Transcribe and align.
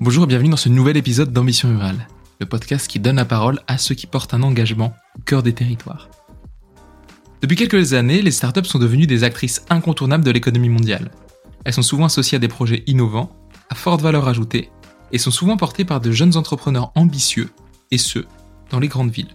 Bonjour 0.00 0.24
et 0.24 0.26
bienvenue 0.26 0.50
dans 0.50 0.56
ce 0.56 0.68
nouvel 0.68 0.96
épisode 0.96 1.32
d'Ambition 1.32 1.68
Rurale, 1.68 2.08
le 2.40 2.46
podcast 2.46 2.88
qui 2.88 2.98
donne 2.98 3.16
la 3.16 3.24
parole 3.24 3.60
à 3.68 3.78
ceux 3.78 3.94
qui 3.94 4.06
portent 4.06 4.34
un 4.34 4.42
engagement 4.42 4.94
au 5.16 5.22
cœur 5.22 5.42
des 5.44 5.52
territoires. 5.52 6.08
Depuis 7.40 7.56
quelques 7.56 7.92
années, 7.92 8.20
les 8.20 8.30
startups 8.32 8.64
sont 8.64 8.78
devenues 8.78 9.06
des 9.06 9.24
actrices 9.24 9.64
incontournables 9.70 10.24
de 10.24 10.30
l'économie 10.30 10.68
mondiale. 10.68 11.12
Elles 11.64 11.72
sont 11.72 11.82
souvent 11.82 12.06
associées 12.06 12.36
à 12.36 12.40
des 12.40 12.48
projets 12.48 12.82
innovants, 12.86 13.30
à 13.70 13.74
forte 13.74 14.00
valeur 14.00 14.26
ajoutée, 14.26 14.70
et 15.12 15.18
sont 15.18 15.30
souvent 15.30 15.56
portées 15.56 15.84
par 15.84 16.00
de 16.00 16.10
jeunes 16.10 16.36
entrepreneurs 16.36 16.90
ambitieux, 16.96 17.50
et 17.90 17.98
ce, 17.98 18.24
dans 18.70 18.80
les 18.80 18.88
grandes 18.88 19.12
villes. 19.12 19.32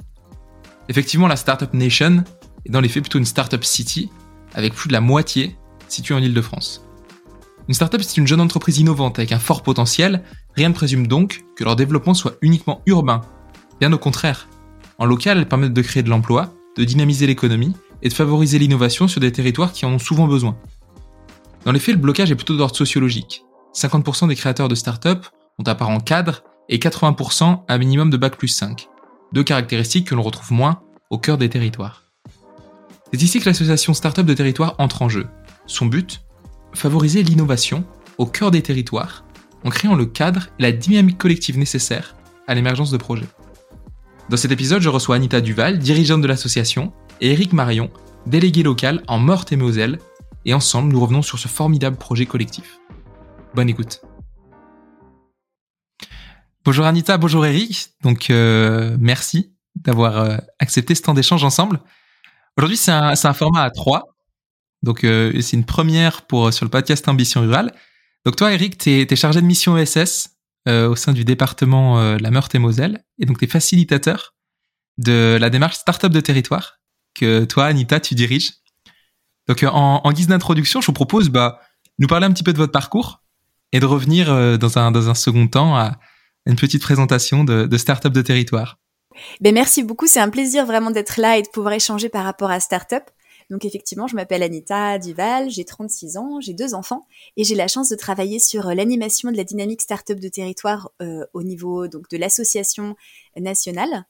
Effectivement, 0.90 1.28
la 1.28 1.36
Startup 1.36 1.74
Nation 1.74 2.24
est 2.68 2.72
dans 2.72 2.82
les 2.82 2.90
faits 2.90 3.04
plutôt 3.04 3.18
une 3.18 3.26
Startup 3.26 3.64
City, 3.64 4.10
avec 4.54 4.74
plus 4.74 4.88
de 4.88 4.94
la 4.94 5.02
moitié 5.02 5.56
située 5.88 6.14
en 6.14 6.20
Ile-de-France. 6.20 6.84
Une 7.68 7.74
startup, 7.74 8.02
c'est 8.02 8.18
une 8.18 8.28
jeune 8.28 8.40
entreprise 8.40 8.78
innovante 8.78 9.20
avec 9.20 9.32
un 9.32 9.40
fort 9.40 9.62
potentiel. 9.62 10.24
Rien 10.56 10.70
ne 10.70 10.74
présume 10.74 11.08
donc 11.08 11.44
que 11.56 11.64
leur 11.64 11.76
développement 11.76 12.14
soit 12.14 12.36
uniquement 12.42 12.82
urbain. 12.86 13.22
Bien 13.80 13.92
au 13.92 13.98
contraire. 13.98 14.48
En 15.00 15.06
local, 15.06 15.38
elles 15.38 15.48
permettent 15.48 15.74
de 15.74 15.82
créer 15.82 16.02
de 16.02 16.10
l'emploi, 16.10 16.54
de 16.78 16.84
dynamiser 16.86 17.28
l'économie 17.28 17.76
et 18.02 18.10
de 18.10 18.14
favoriser 18.14 18.58
l'innovation 18.58 19.08
sur 19.08 19.20
des 19.20 19.32
territoires 19.32 19.74
qui 19.74 19.86
en 19.86 19.92
ont 19.92 20.00
souvent 20.00 20.28
besoin. 20.28 20.58
Dans 21.66 21.74
les 21.74 21.80
faits, 21.80 21.96
le 21.96 22.02
blocage 22.02 22.32
est 22.32 22.36
plutôt 22.36 22.56
d'ordre 22.56 22.76
sociologique. 22.76 23.44
50% 23.76 24.30
des 24.30 24.36
créateurs 24.36 24.70
de 24.70 24.76
startups 24.76 25.28
ont 25.60 25.68
un 25.68 25.76
parent 25.76 26.00
cadre 26.00 26.44
et 26.70 26.78
80% 26.78 27.64
un 27.68 27.78
minimum 27.78 28.10
de 28.10 28.18
bac 28.18 28.38
plus 28.38 28.48
5. 28.48 28.88
Deux 29.34 29.44
caractéristiques 29.44 30.08
que 30.08 30.16
l'on 30.16 30.22
retrouve 30.22 30.54
moins 30.54 30.82
au 31.10 31.18
cœur 31.18 31.38
des 31.38 31.50
territoires. 31.50 32.07
C'est 33.12 33.22
ici 33.22 33.40
que 33.40 33.46
l'association 33.46 33.94
Startup 33.94 34.26
de 34.26 34.34
territoire 34.34 34.76
entre 34.80 35.02
en 35.02 35.10
jeu. 35.10 35.28
Son 35.66 35.86
but 35.86 36.22
favoriser 36.74 37.24
l'innovation 37.24 37.86
au 38.18 38.26
cœur 38.26 38.52
des 38.52 38.62
territoires 38.62 39.24
en 39.64 39.70
créant 39.70 39.96
le 39.96 40.06
cadre 40.06 40.48
et 40.60 40.64
la 40.64 40.72
dynamique 40.72 41.18
collective 41.18 41.58
nécessaire 41.58 42.16
à 42.48 42.54
l'émergence 42.54 42.92
de 42.92 42.98
projets. 42.98 43.28
Dans 44.30 44.38
cet 44.38 44.52
épisode, 44.52 44.82
je 44.82 44.90
reçois 44.90 45.16
Anita 45.16 45.42
Duval, 45.42 45.80
dirigeante 45.80 46.22
de 46.22 46.28
l'association, 46.28 46.92
et 47.22 47.32
Eric 47.32 47.54
Marion, 47.54 47.90
délégué 48.26 48.62
local 48.62 49.04
en 49.08 49.20
Meurthe 49.20 49.54
et 49.54 49.56
Moselle, 49.56 50.00
et 50.46 50.54
ensemble 50.54 50.92
nous 50.92 51.00
revenons 51.00 51.22
sur 51.22 51.40
ce 51.40 51.48
formidable 51.48 51.98
projet 51.98 52.26
collectif. 52.26 52.80
Bonne 53.56 53.70
écoute. 53.70 54.02
Bonjour 56.66 56.86
Anita, 56.86 57.18
bonjour 57.18 57.46
Eric. 57.46 57.92
Donc 58.04 58.30
euh, 58.30 58.98
merci 59.00 59.54
d'avoir 59.76 60.18
euh, 60.18 60.38
accepté 60.60 60.94
ce 60.94 61.02
temps 61.02 61.14
d'échange 61.14 61.44
ensemble. 61.44 61.80
Aujourd'hui, 62.58 62.78
c'est 62.78 62.92
un, 62.92 63.34
format 63.34 63.62
à 63.62 63.70
trois. 63.70 64.16
Donc, 64.82 65.04
euh, 65.04 65.32
c'est 65.42 65.56
une 65.56 65.66
première 65.66 66.24
pour 66.24 66.52
sur 66.52 66.66
le 66.66 66.72
podcast 66.72 67.08
Ambition 67.08 67.42
Rurale. 67.42 67.72
Donc, 68.26 68.36
toi, 68.36 68.52
Eric, 68.52 68.80
tu 68.80 68.90
es, 68.90 69.16
chargé 69.16 69.42
de 69.42 69.46
mission 69.46 69.78
ESS 69.78 70.30
euh, 70.68 70.90
au 70.90 70.96
sein 70.96 71.14
du 71.14 71.24
département 71.24 72.00
euh, 72.00 72.18
la 72.20 72.32
Meurthe-et-Moselle. 72.32 73.04
Et 73.20 73.28
donc, 73.28 73.38
tu 73.38 73.46
es 73.46 73.48
facilitateur 73.48 74.34
de 74.98 75.38
la 75.40 75.52
démarche 75.52 75.76
Startup 75.76 76.12
de 76.12 76.20
territoire 76.20 76.80
que 77.14 77.46
toi, 77.46 77.66
Anita, 77.66 78.00
tu 78.00 78.16
diriges. 78.16 78.54
Donc, 79.48 79.64
en, 79.64 80.12
guise 80.12 80.28
d'introduction, 80.28 80.82
je 80.82 80.88
vous 80.88 80.94
propose 80.94 81.30
bah, 81.30 81.62
nous 82.00 82.08
parler 82.08 82.26
un 82.26 82.32
petit 82.32 82.44
peu 82.44 82.54
de 82.54 82.58
votre 82.58 82.72
parcours 82.72 83.22
et 83.72 83.80
de 83.80 83.86
revenir 83.86 84.58
dans, 84.58 84.80
un, 84.80 84.92
dans 84.92 85.10
un 85.10 85.16
second 85.16 85.48
temps 85.48 85.78
à 85.78 86.00
une 86.48 86.56
petite 86.56 86.82
présentation 86.82 87.44
de, 87.44 87.68
de 87.68 87.78
Startup 87.78 88.12
de 88.12 88.22
territoire. 88.24 88.80
Ben 89.42 89.54
merci 89.54 89.84
beaucoup, 89.84 90.08
c'est 90.08 90.20
un 90.20 90.30
plaisir 90.30 90.66
vraiment 90.66 90.92
d'être 90.92 91.20
là 91.20 91.38
et 91.38 91.42
de 91.42 91.48
pouvoir 91.50 91.74
échanger 91.74 92.10
par 92.10 92.24
rapport 92.24 92.52
à 92.52 92.60
Startup. 92.60 93.04
Donc 93.50 93.64
effectivement, 93.64 94.08
je 94.08 94.16
m'appelle 94.16 94.44
Anita 94.44 95.00
Duval, 95.00 95.50
j'ai 95.50 95.64
36 95.64 96.18
ans, 96.18 96.42
j'ai 96.42 96.54
deux 96.54 96.74
enfants 96.74 97.06
et 97.38 97.44
j'ai 97.44 97.56
la 97.56 97.68
chance 97.68 97.88
de 97.88 97.96
travailler 97.96 98.40
sur 98.40 98.68
euh, 98.68 98.74
l'animation 98.74 99.32
de 99.32 99.38
la 99.38 99.46
dynamique 99.46 99.82
startup 99.82 100.20
de 100.20 100.28
territoire 100.28 100.92
euh, 101.02 101.26
au 101.34 101.44
niveau 101.44 101.88
donc 101.88 102.10
de 102.10 102.18
l'association 102.18 102.96
nationale. 103.38 104.06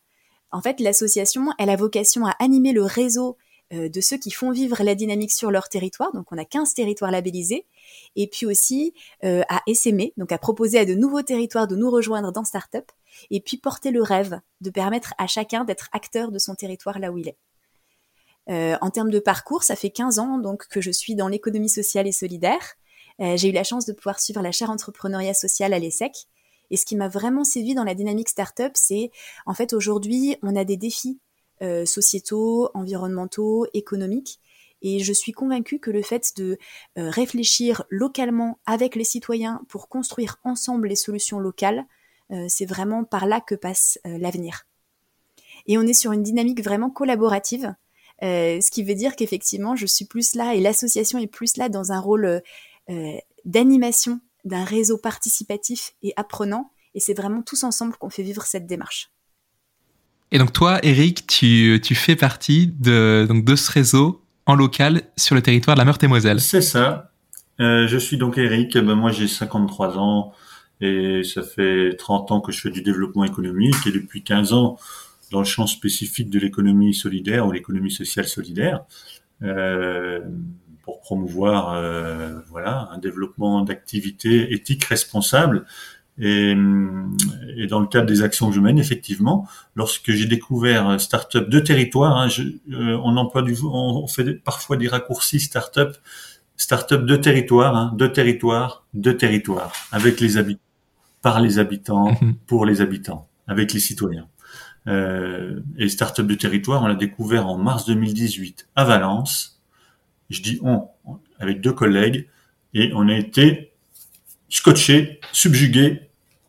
En 0.51 0.62
fait, 0.62 0.79
l'association, 0.79 1.50
elle 1.59 1.69
a 1.69 1.75
vocation 1.75 2.25
à 2.25 2.35
animer 2.40 2.72
le 2.72 2.84
réseau 2.84 3.38
de 3.72 4.01
ceux 4.01 4.17
qui 4.17 4.31
font 4.31 4.51
vivre 4.51 4.81
la 4.81 4.95
dynamique 4.95 5.31
sur 5.31 5.51
leur 5.51 5.67
territoire. 5.69 6.13
Donc, 6.13 6.31
on 6.31 6.38
a 6.38 6.45
15 6.45 6.73
territoires 6.73 7.11
labellisés. 7.11 7.66
Et 8.16 8.28
puis 8.28 8.45
aussi 8.45 8.94
à 9.23 9.61
essaimer, 9.67 10.13
donc 10.17 10.31
à 10.31 10.38
proposer 10.38 10.79
à 10.79 10.85
de 10.85 10.94
nouveaux 10.94 11.22
territoires 11.22 11.67
de 11.67 11.75
nous 11.75 11.91
rejoindre 11.91 12.31
dans 12.31 12.45
Startup. 12.45 12.89
Et 13.31 13.41
puis 13.41 13.57
porter 13.57 13.91
le 13.91 14.01
rêve 14.01 14.39
de 14.61 14.69
permettre 14.69 15.13
à 15.17 15.28
chacun 15.28 15.66
d'être 15.66 15.89
acteur 15.91 16.31
de 16.31 16.39
son 16.39 16.55
territoire 16.55 17.00
là 17.00 17.11
où 17.11 17.17
il 17.17 17.28
est. 17.28 17.38
Euh, 18.50 18.78
en 18.81 18.89
termes 18.89 19.09
de 19.09 19.19
parcours, 19.19 19.63
ça 19.63 19.75
fait 19.75 19.89
15 19.89 20.19
ans 20.19 20.38
donc 20.38 20.67
que 20.67 20.81
je 20.81 20.91
suis 20.91 21.16
dans 21.16 21.28
l'économie 21.28 21.69
sociale 21.69 22.07
et 22.07 22.11
solidaire. 22.11 22.75
Euh, 23.19 23.35
j'ai 23.35 23.49
eu 23.49 23.51
la 23.51 23.63
chance 23.63 23.85
de 23.85 23.94
pouvoir 23.94 24.19
suivre 24.19 24.41
la 24.41 24.51
chaire 24.51 24.69
entrepreneuriat 24.69 25.34
social 25.34 25.73
à 25.73 25.79
l'ESSEC. 25.79 26.28
Et 26.69 26.78
ce 26.78 26.85
qui 26.85 26.95
m'a 26.95 27.07
vraiment 27.07 27.44
séduit 27.44 27.75
dans 27.75 27.84
la 27.84 27.95
dynamique 27.95 28.29
startup, 28.29 28.72
c'est 28.75 29.11
en 29.45 29.53
fait 29.53 29.73
aujourd'hui, 29.73 30.38
on 30.44 30.55
a 30.55 30.66
des 30.66 30.78
défis 30.78 31.19
euh, 31.62 31.85
sociétaux, 31.85 32.69
environnementaux, 32.73 33.66
économiques. 33.73 34.40
Et 34.81 35.00
je 35.00 35.12
suis 35.12 35.31
convaincue 35.31 35.79
que 35.79 35.90
le 35.90 36.03
fait 36.03 36.34
de 36.38 36.59
réfléchir 36.95 37.84
localement 37.90 38.59
avec 38.68 38.95
les 38.95 39.03
citoyens 39.03 39.59
pour 39.69 39.90
construire 39.90 40.38
ensemble 40.44 40.88
les 40.88 40.96
solutions 40.96 41.40
locales, 41.40 41.88
c'est 42.47 42.67
vraiment 42.67 43.03
par 43.03 43.25
là 43.25 43.41
que 43.41 43.56
passe 43.56 43.97
l'avenir. 44.06 44.67
Et 45.66 45.79
on 45.79 45.81
est 45.81 45.96
sur 45.96 46.12
une 46.12 46.22
dynamique 46.22 46.63
vraiment 46.63 46.91
collaborative 46.91 47.73
euh, 48.23 48.59
ce 48.62 48.72
qui 48.72 48.84
veut 48.84 48.96
dire 48.96 49.16
qu'effectivement, 49.16 49.75
je 49.75 49.85
suis 49.85 50.06
plus 50.06 50.35
là 50.35 50.56
et 50.56 50.59
l'association 50.62 51.19
est 51.19 51.28
plus 51.28 51.57
là 51.57 51.69
dans 51.69 51.91
un 51.91 52.00
rôle 52.00 52.25
euh, 52.25 52.40
euh, 52.90 53.17
d'animation 53.46 54.19
d'un 54.44 54.63
réseau 54.63 54.97
participatif 54.97 55.94
et 56.01 56.13
apprenant. 56.16 56.72
Et 56.96 57.00
c'est 57.00 57.13
vraiment 57.13 57.41
tous 57.41 57.63
ensemble 57.63 57.96
qu'on 57.97 58.09
fait 58.09 58.23
vivre 58.23 58.46
cette 58.46 58.66
démarche. 58.66 59.12
Et 60.32 60.40
donc 60.40 60.52
toi, 60.52 60.80
Eric, 60.84 61.26
tu, 61.28 61.80
fais 61.96 62.16
partie 62.16 62.74
de, 62.80 63.26
donc 63.28 63.46
de 63.46 63.56
ce 63.56 63.72
réseau 63.72 64.22
en 64.46 64.56
local 64.56 65.02
sur 65.16 65.36
le 65.36 65.42
territoire 65.42 65.76
de 65.76 65.80
la 65.80 65.86
Meurthe-et-Moselle. 65.86 66.42
C'est 66.42 66.62
ça. 66.62 67.12
Euh, 67.60 67.88
je 67.88 67.98
suis 67.98 68.18
donc 68.18 68.38
Eric. 68.38 68.78
Ben, 68.78 68.96
moi, 68.96 69.12
j'ai 69.12 69.28
53 69.28 69.98
ans 69.98 70.34
et 70.82 71.24
ça 71.24 71.44
fait 71.44 71.96
30 71.98 72.32
ans 72.32 72.42
que 72.42 72.52
je 72.52 72.62
fais 72.62 72.70
du 72.70 72.82
développement 72.82 73.24
économique 73.24 73.76
et 73.86 73.92
depuis 73.92 74.24
15 74.24 74.54
ans, 74.54 74.78
dans 75.32 75.40
le 75.40 75.46
champ 75.46 75.68
spécifique 75.68 76.30
de 76.30 76.40
l'économie 76.40 76.94
solidaire 76.94 77.48
ou 77.48 77.52
l'économie 77.52 77.92
sociale 77.92 78.28
solidaire, 78.28 78.84
euh, 79.44 80.22
pour 80.84 81.02
promouvoir 81.02 81.74
euh, 81.74 82.40
voilà 82.50 82.90
un 82.92 82.98
développement 82.98 83.62
d'activités 83.62 84.54
éthiques 84.54 84.86
responsables. 84.86 85.66
Et, 86.19 86.55
et, 87.57 87.67
dans 87.67 87.79
le 87.79 87.88
cadre 87.88 88.07
des 88.07 88.23
actions 88.23 88.50
que 88.50 88.55
je 88.55 88.59
mène, 88.59 88.79
effectivement, 88.79 89.47
lorsque 89.75 90.11
j'ai 90.11 90.25
découvert 90.25 91.00
Startup 91.00 91.47
de 91.47 91.59
territoire, 91.59 92.17
hein, 92.17 92.28
je, 92.28 92.41
euh, 92.41 93.00
on 93.03 93.17
emploie 93.17 93.44
du, 93.44 93.55
on 93.63 94.07
fait 94.07 94.33
parfois 94.33 94.78
des 94.78 94.88
raccourcis 94.88 95.39
Startup, 95.39 95.89
Startup 96.55 97.05
de 97.05 97.16
territoire, 97.16 97.75
hein, 97.75 97.94
de 97.95 98.07
territoire, 98.07 98.85
de 98.95 99.11
territoire, 99.11 99.72
avec 99.91 100.19
les 100.19 100.38
habitants, 100.38 100.61
par 101.22 101.39
les 101.39 101.59
habitants, 101.59 102.17
mhm. 102.19 102.35
pour 102.47 102.66
les 102.66 102.81
habitants, 102.81 103.28
avec 103.47 103.73
les 103.73 103.79
citoyens. 103.79 104.28
Euh, 104.88 105.59
et 105.78 105.88
Startup 105.88 106.25
de 106.25 106.34
territoire, 106.34 106.81
on 106.81 106.88
l'a 106.88 106.95
découvert 106.95 107.47
en 107.47 107.57
mars 107.57 107.85
2018 107.85 108.69
à 108.75 108.85
Valence. 108.85 109.61
Je 110.31 110.41
dis 110.41 110.59
on, 110.63 110.88
avec 111.39 111.61
deux 111.61 111.73
collègues, 111.73 112.28
et 112.73 112.91
on 112.95 113.07
a 113.07 113.16
été 113.16 113.73
scotché, 114.49 115.19
subjugué 115.31 116.06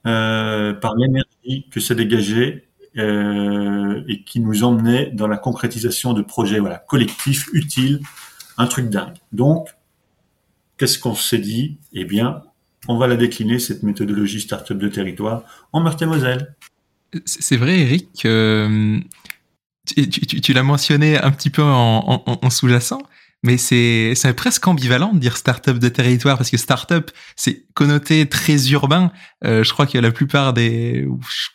euh, 0.09 0.73
par 0.73 0.95
l'énergie 0.97 1.69
que 1.71 1.81
ça 1.81 1.95
dégageait 1.95 2.67
euh, 2.97 4.03
et 4.09 4.25
qui 4.25 4.41
nous 4.41 4.65
emmenait 4.65 5.11
dans 5.13 5.27
la 5.27 5.37
concrétisation 5.37 6.15
de 6.15 6.23
projets 6.23 6.61
collectifs, 6.87 7.49
utiles, 7.53 8.01
un 8.57 8.67
truc 8.67 8.89
dingue. 8.89 9.19
Donc, 9.33 9.69
qu'est-ce 10.79 10.99
qu'on 10.99 11.15
s'est 11.15 11.39
dit? 11.39 11.77
Eh 11.93 12.07
bien, 12.07 12.43
on 12.89 12.97
va 12.97 13.07
la 13.07 13.17
décliner, 13.17 13.59
cette 13.59 13.83
méthodologie 13.83 14.41
Startup 14.41 14.79
de 14.79 14.89
territoire, 14.89 15.45
en 15.75 15.81
Meurthe-et-Moselle. 15.81 16.57
C'est 17.27 17.59
vrai, 17.59 17.79
Eric, 17.81 18.09
que 18.23 19.01
tu, 19.85 20.53
l'as 20.55 20.63
mentionné 20.63 21.19
un 21.19 21.31
petit 21.31 21.51
peu 21.51 21.63
en, 21.63 22.51
sous-jacent, 22.51 23.03
mais 23.45 23.57
c'est 23.57 24.15
presque 24.37 24.67
ambivalent 24.67 25.13
de 25.13 25.19
dire 25.19 25.37
start-up 25.37 25.79
de 25.79 25.89
territoire 25.89 26.37
parce 26.37 26.51
que 26.51 26.57
start-up 26.57 27.11
c'est 27.37 27.67
connoté 27.75 28.29
très 28.29 28.71
urbain. 28.71 29.13
Euh, 29.45 29.63
je 29.63 29.73
crois 29.73 29.87
que 29.87 29.99
la 29.99 30.11
plupart 30.11 30.53
des 30.53 31.07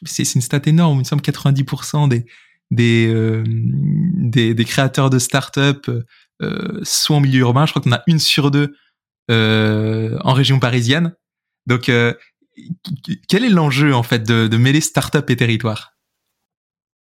c'est 0.06 0.36
une 0.36 0.42
stat 0.42 0.62
énorme, 0.66 0.98
il 0.98 1.00
me 1.00 1.04
semble 1.04 1.22
90% 1.22 2.08
des 2.08 2.26
des, 2.74 3.08
euh, 3.08 3.44
des, 3.46 4.66
créateurs 4.66 5.10
de 5.10 5.20
start-up 5.20 5.90
euh, 6.42 6.80
sont 6.84 7.16
en 7.16 7.20
milieu 7.22 7.42
urbain. 7.42 7.66
Je 7.66 7.72
crois 7.72 7.82
qu'on 7.82 7.92
a 7.92 8.04
une 8.08 8.20
sur 8.20 8.52
deux 8.52 8.76
euh, 9.32 10.18
en 10.22 10.34
région 10.34 10.60
parisienne. 10.60 11.14
Donc 11.68 11.84
quel 11.84 13.46
est 13.46 13.50
l'enjeu 13.50 13.96
en 13.96 14.04
fait 14.04 14.28
de, 14.28 14.48
de 14.48 14.58
mêler 14.58 14.82
start-up 14.82 15.30
et 15.30 15.36
territoire? 15.36 15.93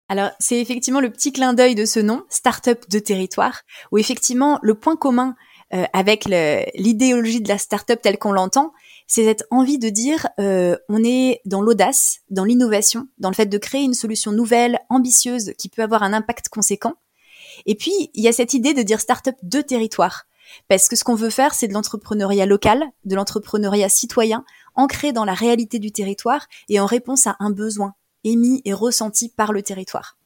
Alors, 0.09 0.31
c'est 0.39 0.61
effectivement 0.61 1.01
le 1.01 1.11
petit 1.11 1.33
clin 1.33 1.53
d'œil 1.53 1.75
de 1.75 1.85
ce 1.85 1.99
nom, 1.99 2.25
Startup 2.29 2.79
de 2.89 2.99
territoire, 3.01 3.63
où 3.91 3.99
effectivement, 3.99 4.61
le 4.63 4.75
point 4.75 4.97
commun 4.97 5.35
euh, 5.75 5.85
avec 5.93 6.27
l'idéologie 6.27 7.41
de 7.41 7.49
la 7.49 7.59
startup 7.59 8.01
telle 8.01 8.19
qu'on 8.19 8.31
l'entend, 8.31 8.73
c'est 9.09 9.25
cette 9.25 9.45
envie 9.51 9.79
de 9.79 9.89
dire 9.89 10.29
euh, 10.39 10.77
on 10.89 11.03
est 11.03 11.41
dans 11.45 11.61
l'audace, 11.61 12.21
dans 12.31 12.45
l'innovation, 12.45 13.09
dans 13.19 13.31
le 13.31 13.35
fait 13.35 13.47
de 13.47 13.59
créer 13.59 13.83
une 13.83 13.95
solution 13.95 14.31
nouvelle, 14.31 14.79
ambitieuse, 14.91 15.55
qui 15.59 15.69
peut 15.69 15.83
avoir 15.83 16.05
un 16.05 16.13
impact 16.13 16.51
conséquent. 16.51 16.95
Et 17.65 17.75
puis, 17.75 18.11
il 18.15 18.23
y 18.23 18.29
a 18.29 18.33
cette 18.33 18.55
idée 18.55 18.75
de 18.75 18.83
dire 18.83 19.01
startup 19.01 19.35
de 19.43 19.61
territoire. 19.61 20.27
Parce 20.69 20.89
que 20.89 20.95
ce 20.95 21.03
qu'on 21.03 21.17
veut 21.17 21.31
faire, 21.31 21.55
c'est 21.55 21.67
de 21.67 21.73
l'entrepreneuriat 21.73 22.47
local, 22.47 22.85
de 23.05 23.17
l'entrepreneuriat 23.17 23.89
citoyen, 23.89 24.45
ancré 24.77 25.13
dans 25.13 25.25
la 25.25 25.35
réalité 25.35 25.81
du 25.81 25.91
territoire 25.91 26.47
et 26.69 26.79
en 26.79 26.87
réponse 26.87 27.27
à 27.27 27.35
un 27.41 27.51
besoin 27.51 27.95
émis 28.27 28.61
et 28.65 28.75
ressenti 28.75 29.31
par 29.35 29.53
le 29.53 29.63
territoire. 29.63 30.17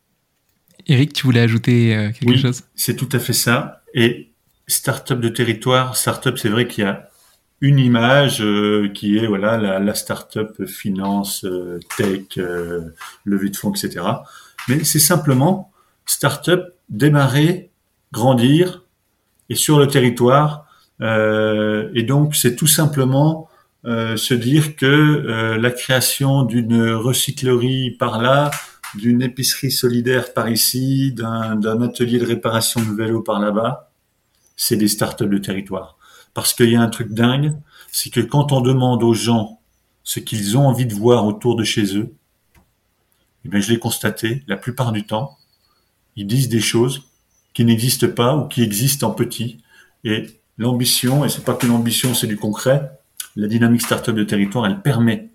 Eric, 0.87 1.13
tu 1.13 1.27
voulais 1.27 1.41
ajouter 1.41 1.95
euh, 1.95 2.11
quelque 2.11 2.31
oui, 2.31 2.39
chose? 2.39 2.63
C'est 2.75 2.97
tout 2.97 3.09
à 3.13 3.19
fait 3.19 3.35
ça. 3.35 3.83
Et 3.95 4.33
start-up 4.67 5.21
de 5.21 5.29
territoire, 5.29 5.97
start-up, 5.97 6.39
c'est 6.39 6.49
vrai 6.49 6.67
qu'il 6.67 6.85
y 6.85 6.87
a 6.87 7.09
une 7.61 7.79
image 7.79 8.43
euh, 8.43 8.89
qui 8.89 9.19
est 9.19 9.27
voilà 9.27 9.59
la, 9.59 9.79
la 9.79 9.95
start-up 9.95 10.65
finance, 10.65 11.45
euh, 11.45 11.79
tech, 11.99 12.39
levée 13.25 13.51
de 13.51 13.57
fonds, 13.57 13.73
etc. 13.73 14.05
Mais 14.69 14.83
c'est 14.85 14.99
simplement 14.99 15.71
start-up 16.07 16.75
démarrer, 16.89 17.71
grandir 18.13 18.85
et 19.51 19.55
sur 19.55 19.79
le 19.79 19.87
territoire. 19.87 20.67
et 21.01 22.03
donc 22.03 22.35
c'est 22.35 22.57
tout 22.57 22.67
simplement 22.67 23.50
euh, 23.50 23.50
se 23.85 24.35
dire 24.35 24.77
que 24.77 24.87
euh, 24.87 25.59
la 25.59 25.71
création 25.71 26.43
d'une 26.43 26.91
recyclerie 26.91 27.93
par 27.93 28.21
là, 28.21 28.51
d'une 28.95 29.23
épicerie 29.23 29.71
solidaire 29.71 30.35
par 30.35 30.51
ici, 30.51 31.13
d'un 31.13 31.83
atelier 31.83 32.19
de 32.19 32.27
réparation 32.27 32.83
de 32.83 32.93
vélo 32.95 33.23
par 33.23 33.41
là-bas, 33.41 33.93
c'est 34.57 34.77
des 34.77 34.89
startups 34.89 35.29
de 35.29 35.39
territoire. 35.39 35.97
Parce 36.35 36.53
qu'il 36.53 36.71
y 36.71 36.77
a 36.77 36.83
un 36.83 36.89
truc 36.89 37.13
dingue, 37.13 37.57
c'est 37.91 38.11
que 38.11 38.21
quand 38.21 38.53
on 38.53 38.61
demande 38.61 39.03
aux 39.03 39.15
gens 39.15 39.61
ce 40.03 40.21
qu'ils 40.21 40.59
ont 40.59 40.67
envie 40.67 40.87
de 40.87 40.95
voir 40.95 41.25
autour 41.27 41.57
de 41.57 41.65
chez 41.65 41.97
eux, 41.97 42.15
eh 43.45 43.49
bien, 43.49 43.61
je 43.61 43.73
l'ai 43.73 43.79
constaté, 43.79 44.43
la 44.47 44.57
plupart 44.57 44.93
du 44.93 45.07
temps, 45.07 45.39
ils 46.17 46.27
disent 46.27 46.49
des 46.49 46.61
choses 46.61 47.05
qui 47.55 47.65
n'existent 47.65 48.09
pas 48.09 48.37
ou 48.37 48.49
qui 48.49 48.63
existent 48.63 49.09
en 49.09 49.13
petit. 49.13 49.63
Et 50.05 50.27
l'ambition, 50.59 51.25
et 51.25 51.29
c'est 51.29 51.45
pas 51.45 51.55
que 51.55 51.67
l'ambition, 51.67 52.15
c'est 52.15 52.27
du 52.27 52.37
concret, 52.37 52.91
la 53.37 53.49
dynamique 53.49 53.83
startup 53.83 54.15
de 54.15 54.25
territoire, 54.25 54.67
elle 54.67 54.83
permet 54.83 55.31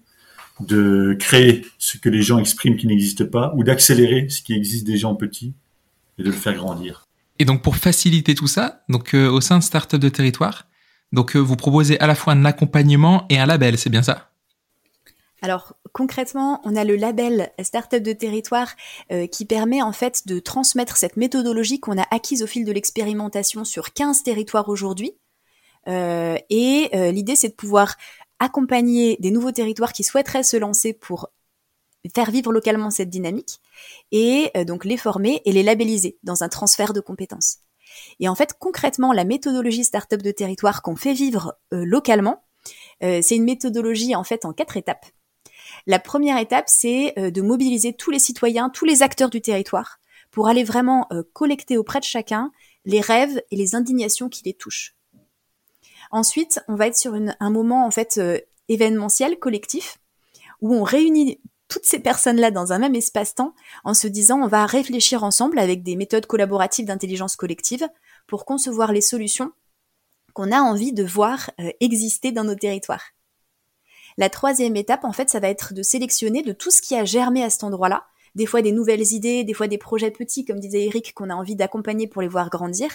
de 0.60 1.16
créer 1.20 1.66
ce 1.78 1.98
que 1.98 2.10
les 2.10 2.22
gens 2.22 2.40
expriment 2.40 2.78
qui 2.78 2.88
n'existe 2.88 3.26
pas 3.26 3.54
ou 3.56 3.64
d'accélérer 3.64 4.30
ce 4.30 4.42
qui 4.42 4.54
existe 4.54 4.86
déjà 4.86 5.08
en 5.08 5.16
petit 5.16 5.54
et 6.18 6.24
de 6.24 6.28
le 6.28 6.36
faire 6.36 6.56
grandir. 6.56 7.06
Et 7.40 7.46
donc 7.46 7.62
pour 7.62 7.76
faciliter 7.76 8.36
tout 8.36 8.48
ça, 8.48 8.84
donc 8.88 9.14
euh, 9.14 9.30
au 9.30 9.42
sein 9.42 9.58
de 9.58 9.64
Startup 9.64 10.00
de 10.00 10.10
territoire, 10.10 10.68
donc 11.12 11.36
euh, 11.36 11.40
vous 11.40 11.58
proposez 11.58 12.00
à 12.00 12.08
la 12.08 12.16
fois 12.16 12.34
un 12.34 12.46
accompagnement 12.46 13.26
et 13.30 13.38
un 13.38 13.46
label, 13.46 13.78
c'est 13.78 13.90
bien 13.90 14.04
ça? 14.04 14.32
Alors 15.42 15.76
concrètement, 15.92 16.62
on 16.64 16.76
a 16.76 16.84
le 16.84 16.96
label 16.96 17.52
Startup 17.62 18.02
de 18.02 18.14
territoire 18.14 18.70
euh, 19.12 19.28
qui 19.28 19.46
permet 19.46 19.82
en 19.82 19.92
fait 19.92 20.26
de 20.28 20.40
transmettre 20.40 20.98
cette 20.98 21.18
méthodologie 21.18 21.80
qu'on 21.80 21.98
a 21.98 22.08
acquise 22.12 22.42
au 22.42 22.48
fil 22.48 22.66
de 22.66 22.72
l'expérimentation 22.72 23.66
sur 23.66 23.94
15 23.94 24.24
territoires 24.24 24.70
aujourd'hui 24.70 25.12
euh, 25.12 25.25
et 25.90 26.90
euh, 26.94 27.12
l'idée, 27.12 27.36
c'est 27.36 27.50
de 27.50 27.54
pouvoir 27.54 27.96
accompagner 28.40 29.18
des 29.20 29.32
nouveaux 29.32 29.52
territoires 29.52 29.94
qui 29.94 30.04
souhaiteraient 30.04 30.44
se 30.44 30.58
lancer 30.58 30.94
pour 30.94 31.30
faire 32.14 32.30
vivre 32.30 32.52
localement 32.52 32.92
cette 32.92 33.10
dynamique 33.10 33.60
et 34.12 34.52
euh, 34.56 34.64
donc 34.64 34.86
les 34.86 34.98
former 34.98 35.42
et 35.46 35.52
les 35.52 35.64
labelliser 35.64 36.18
dans 36.24 36.44
un 36.44 36.50
transfert 36.50 36.94
de 36.94 37.00
compétences. 37.00 37.58
Et 38.20 38.28
en 38.28 38.36
fait, 38.36 38.56
concrètement, 38.60 39.14
la 39.14 39.24
méthodologie 39.24 39.84
startup 39.84 40.22
de 40.22 40.32
territoire 40.32 40.82
qu'on 40.82 40.96
fait 40.96 41.14
vivre 41.14 41.58
localement, 41.72 42.44
c'est 43.00 43.36
une 43.36 43.46
méthodologie 43.46 44.16
en 44.16 44.24
fait 44.26 44.44
en 44.44 44.52
quatre 44.52 44.76
étapes. 44.76 45.06
La 45.88 46.00
première 46.00 46.38
étape, 46.38 46.66
c'est 46.68 47.14
de 47.16 47.42
mobiliser 47.42 47.94
tous 47.94 48.12
les 48.12 48.20
citoyens, 48.20 48.70
tous 48.70 48.84
les 48.84 49.02
acteurs 49.02 49.30
du 49.30 49.40
territoire 49.40 50.00
pour 50.32 50.50
aller 50.50 50.66
vraiment 50.66 51.08
collecter 51.32 51.78
auprès 51.78 52.00
de 52.00 52.06
chacun 52.06 52.52
les 52.84 53.02
rêves 53.02 53.42
et 53.52 53.56
les 53.56 53.76
indignations 53.76 54.28
qui 54.28 54.44
les 54.44 54.54
touchent. 54.54 54.95
Ensuite, 56.16 56.62
on 56.70 56.76
va 56.76 56.88
être 56.88 56.96
sur 56.96 57.14
un 57.14 57.50
moment 57.50 57.86
en 57.86 57.92
fait 57.92 58.20
euh, 58.20 58.40
événementiel, 58.70 59.38
collectif, 59.38 59.98
où 60.62 60.74
on 60.74 60.82
réunit 60.82 61.42
toutes 61.68 61.84
ces 61.84 62.00
personnes-là 62.00 62.52
dans 62.52 62.72
un 62.72 62.80
même 62.80 62.96
espace-temps 62.96 63.54
en 63.84 63.94
se 63.94 64.08
disant 64.08 64.42
on 64.42 64.48
va 64.48 64.66
réfléchir 64.66 65.26
ensemble 65.26 65.60
avec 65.60 65.84
des 65.84 65.98
méthodes 65.98 66.26
collaboratives 66.26 66.86
d'intelligence 66.86 67.36
collective 67.36 67.86
pour 68.28 68.46
concevoir 68.46 68.94
les 68.94 69.02
solutions 69.02 69.52
qu'on 70.32 70.54
a 70.54 70.62
envie 70.62 70.94
de 70.94 71.04
voir 71.04 71.52
euh, 71.60 71.70
exister 71.82 72.32
dans 72.32 72.46
nos 72.46 72.56
territoires. 72.56 73.12
La 74.18 74.30
troisième 74.30 74.78
étape, 74.78 75.04
en 75.04 75.12
fait, 75.12 75.30
ça 75.30 75.42
va 75.42 75.50
être 75.50 75.74
de 75.74 75.84
sélectionner 75.84 76.44
de 76.44 76.54
tout 76.54 76.72
ce 76.72 76.82
qui 76.82 76.96
a 76.96 77.04
germé 77.04 77.44
à 77.44 77.50
cet 77.50 77.66
endroit-là, 77.66 78.06
des 78.36 78.46
fois 78.46 78.62
des 78.62 78.72
nouvelles 78.72 79.12
idées, 79.12 79.44
des 79.44 79.54
fois 79.54 79.68
des 79.68 79.78
projets 79.78 80.12
petits, 80.12 80.46
comme 80.46 80.62
disait 80.62 80.86
Eric, 80.86 81.14
qu'on 81.14 81.30
a 81.30 81.36
envie 81.36 81.58
d'accompagner 81.58 82.08
pour 82.08 82.22
les 82.22 82.30
voir 82.30 82.50
grandir. 82.50 82.90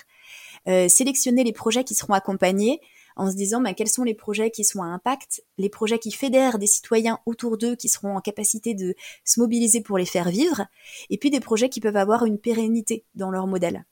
Euh, 0.68 0.88
sélectionner 0.88 1.44
les 1.44 1.52
projets 1.52 1.84
qui 1.84 1.94
seront 1.94 2.14
accompagnés, 2.14 2.80
en 3.16 3.30
se 3.30 3.36
disant 3.36 3.60
bah, 3.60 3.74
quels 3.74 3.88
sont 3.88 4.04
les 4.04 4.14
projets 4.14 4.50
qui 4.50 4.64
sont 4.64 4.82
à 4.82 4.86
impact, 4.86 5.42
les 5.58 5.68
projets 5.68 5.98
qui 5.98 6.12
fédèrent 6.12 6.58
des 6.58 6.66
citoyens 6.66 7.18
autour 7.26 7.58
d'eux 7.58 7.76
qui 7.76 7.88
seront 7.88 8.16
en 8.16 8.20
capacité 8.20 8.74
de 8.74 8.94
se 9.24 9.40
mobiliser 9.40 9.80
pour 9.80 9.98
les 9.98 10.06
faire 10.06 10.30
vivre, 10.30 10.66
et 11.10 11.18
puis 11.18 11.30
des 11.30 11.40
projets 11.40 11.68
qui 11.68 11.80
peuvent 11.80 11.96
avoir 11.96 12.24
une 12.24 12.38
pérennité 12.38 13.04
dans 13.14 13.30
leur 13.30 13.46
modèle. 13.46 13.84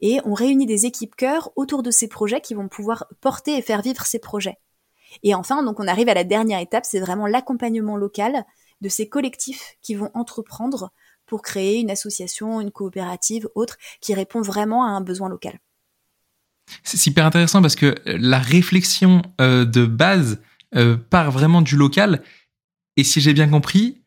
Et 0.00 0.20
on 0.24 0.34
réunit 0.34 0.66
des 0.66 0.86
équipes 0.86 1.16
cœur 1.16 1.50
autour 1.56 1.82
de 1.82 1.90
ces 1.90 2.08
projets 2.08 2.40
qui 2.40 2.54
vont 2.54 2.68
pouvoir 2.68 3.06
porter 3.20 3.56
et 3.56 3.62
faire 3.62 3.82
vivre 3.82 4.04
ces 4.04 4.18
projets. 4.18 4.58
Et 5.22 5.34
enfin, 5.34 5.62
donc 5.62 5.80
on 5.80 5.88
arrive 5.88 6.08
à 6.08 6.14
la 6.14 6.24
dernière 6.24 6.60
étape, 6.60 6.84
c'est 6.84 7.00
vraiment 7.00 7.26
l'accompagnement 7.26 7.96
local 7.96 8.44
de 8.80 8.88
ces 8.88 9.08
collectifs 9.08 9.76
qui 9.82 9.94
vont 9.94 10.10
entreprendre 10.14 10.92
pour 11.26 11.42
créer 11.42 11.78
une 11.78 11.90
association, 11.90 12.60
une 12.60 12.70
coopérative, 12.70 13.48
autre, 13.54 13.76
qui 14.00 14.14
répond 14.14 14.40
vraiment 14.40 14.84
à 14.84 14.88
un 14.88 15.00
besoin 15.00 15.28
local. 15.28 15.58
C'est 16.82 16.96
super 16.96 17.26
intéressant 17.26 17.62
parce 17.62 17.76
que 17.76 17.94
la 18.06 18.38
réflexion 18.38 19.22
euh, 19.40 19.64
de 19.64 19.84
base 19.84 20.40
euh, 20.76 20.96
part 20.96 21.30
vraiment 21.30 21.62
du 21.62 21.76
local. 21.76 22.22
Et 22.96 23.04
si 23.04 23.20
j'ai 23.20 23.32
bien 23.32 23.48
compris, 23.48 24.02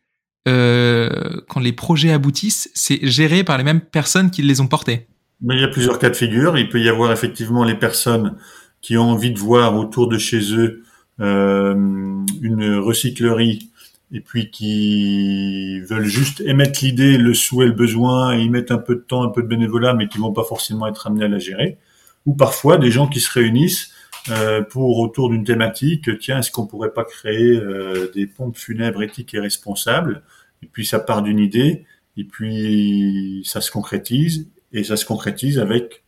euh, 0.48 1.40
quand 1.48 1.60
les 1.60 1.72
projets 1.72 2.12
aboutissent, 2.12 2.70
c'est 2.74 3.06
géré 3.06 3.44
par 3.44 3.58
les 3.58 3.64
mêmes 3.64 3.80
personnes 3.80 4.30
qui 4.30 4.42
les 4.42 4.60
ont 4.60 4.66
portés. 4.66 5.06
Mais 5.40 5.56
il 5.56 5.60
y 5.60 5.64
a 5.64 5.68
plusieurs 5.68 5.98
cas 5.98 6.10
de 6.10 6.16
figure. 6.16 6.58
Il 6.58 6.68
peut 6.68 6.80
y 6.80 6.88
avoir 6.88 7.12
effectivement 7.12 7.64
les 7.64 7.74
personnes 7.74 8.36
qui 8.80 8.96
ont 8.96 9.10
envie 9.10 9.32
de 9.32 9.38
voir 9.38 9.76
autour 9.76 10.08
de 10.08 10.18
chez 10.18 10.54
eux 10.54 10.84
une 11.18 12.80
recyclerie 12.82 13.70
et 14.12 14.20
puis 14.20 14.50
qui 14.50 15.80
veulent 15.80 16.04
juste 16.04 16.40
émettre 16.40 16.80
l'idée, 16.82 17.16
le 17.16 17.32
souhait, 17.32 17.66
le 17.66 17.72
besoin 17.72 18.36
et 18.36 18.42
y 18.42 18.48
mettre 18.48 18.72
un 18.72 18.78
peu 18.78 18.96
de 18.96 19.00
temps, 19.00 19.22
un 19.22 19.28
peu 19.28 19.42
de 19.42 19.46
bénévolat, 19.46 19.94
mais 19.94 20.08
qui 20.08 20.18
vont 20.18 20.32
pas 20.32 20.44
forcément 20.44 20.86
être 20.86 21.06
amenés 21.06 21.24
à 21.24 21.28
la 21.28 21.38
gérer 21.38 21.78
ou 22.26 22.34
parfois 22.34 22.78
des 22.78 22.90
gens 22.90 23.08
qui 23.08 23.20
se 23.20 23.30
réunissent 23.30 23.92
euh, 24.30 24.62
pour 24.62 24.98
autour 25.00 25.30
d'une 25.30 25.44
thématique. 25.44 26.18
Tiens, 26.18 26.38
est-ce 26.38 26.50
qu'on 26.50 26.66
pourrait 26.66 26.92
pas 26.92 27.04
créer 27.04 27.56
euh, 27.56 28.10
des 28.14 28.26
pompes 28.26 28.56
funèbres 28.56 29.02
éthiques 29.02 29.34
et 29.34 29.40
responsables? 29.40 30.22
Et 30.62 30.66
puis 30.66 30.86
ça 30.86 31.00
part 31.00 31.22
d'une 31.22 31.40
idée, 31.40 31.84
et 32.16 32.24
puis 32.24 33.42
ça 33.44 33.60
se 33.60 33.70
concrétise, 33.70 34.48
et 34.72 34.84
ça 34.84 34.96
se 34.96 35.04
concrétise 35.04 35.58
avec 35.58 36.04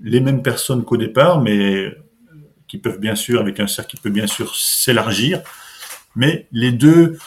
les 0.00 0.20
mêmes 0.20 0.42
personnes 0.42 0.84
qu'au 0.84 0.96
départ, 0.96 1.40
mais 1.40 1.94
qui 2.66 2.78
peuvent 2.78 2.98
bien 2.98 3.14
sûr, 3.14 3.40
avec 3.40 3.60
un 3.60 3.68
cercle 3.68 3.90
qui 3.92 4.02
peut 4.02 4.10
bien 4.10 4.26
sûr 4.26 4.56
s'élargir. 4.56 5.40
Mais 6.16 6.48
les 6.50 6.72
deux 6.72 7.18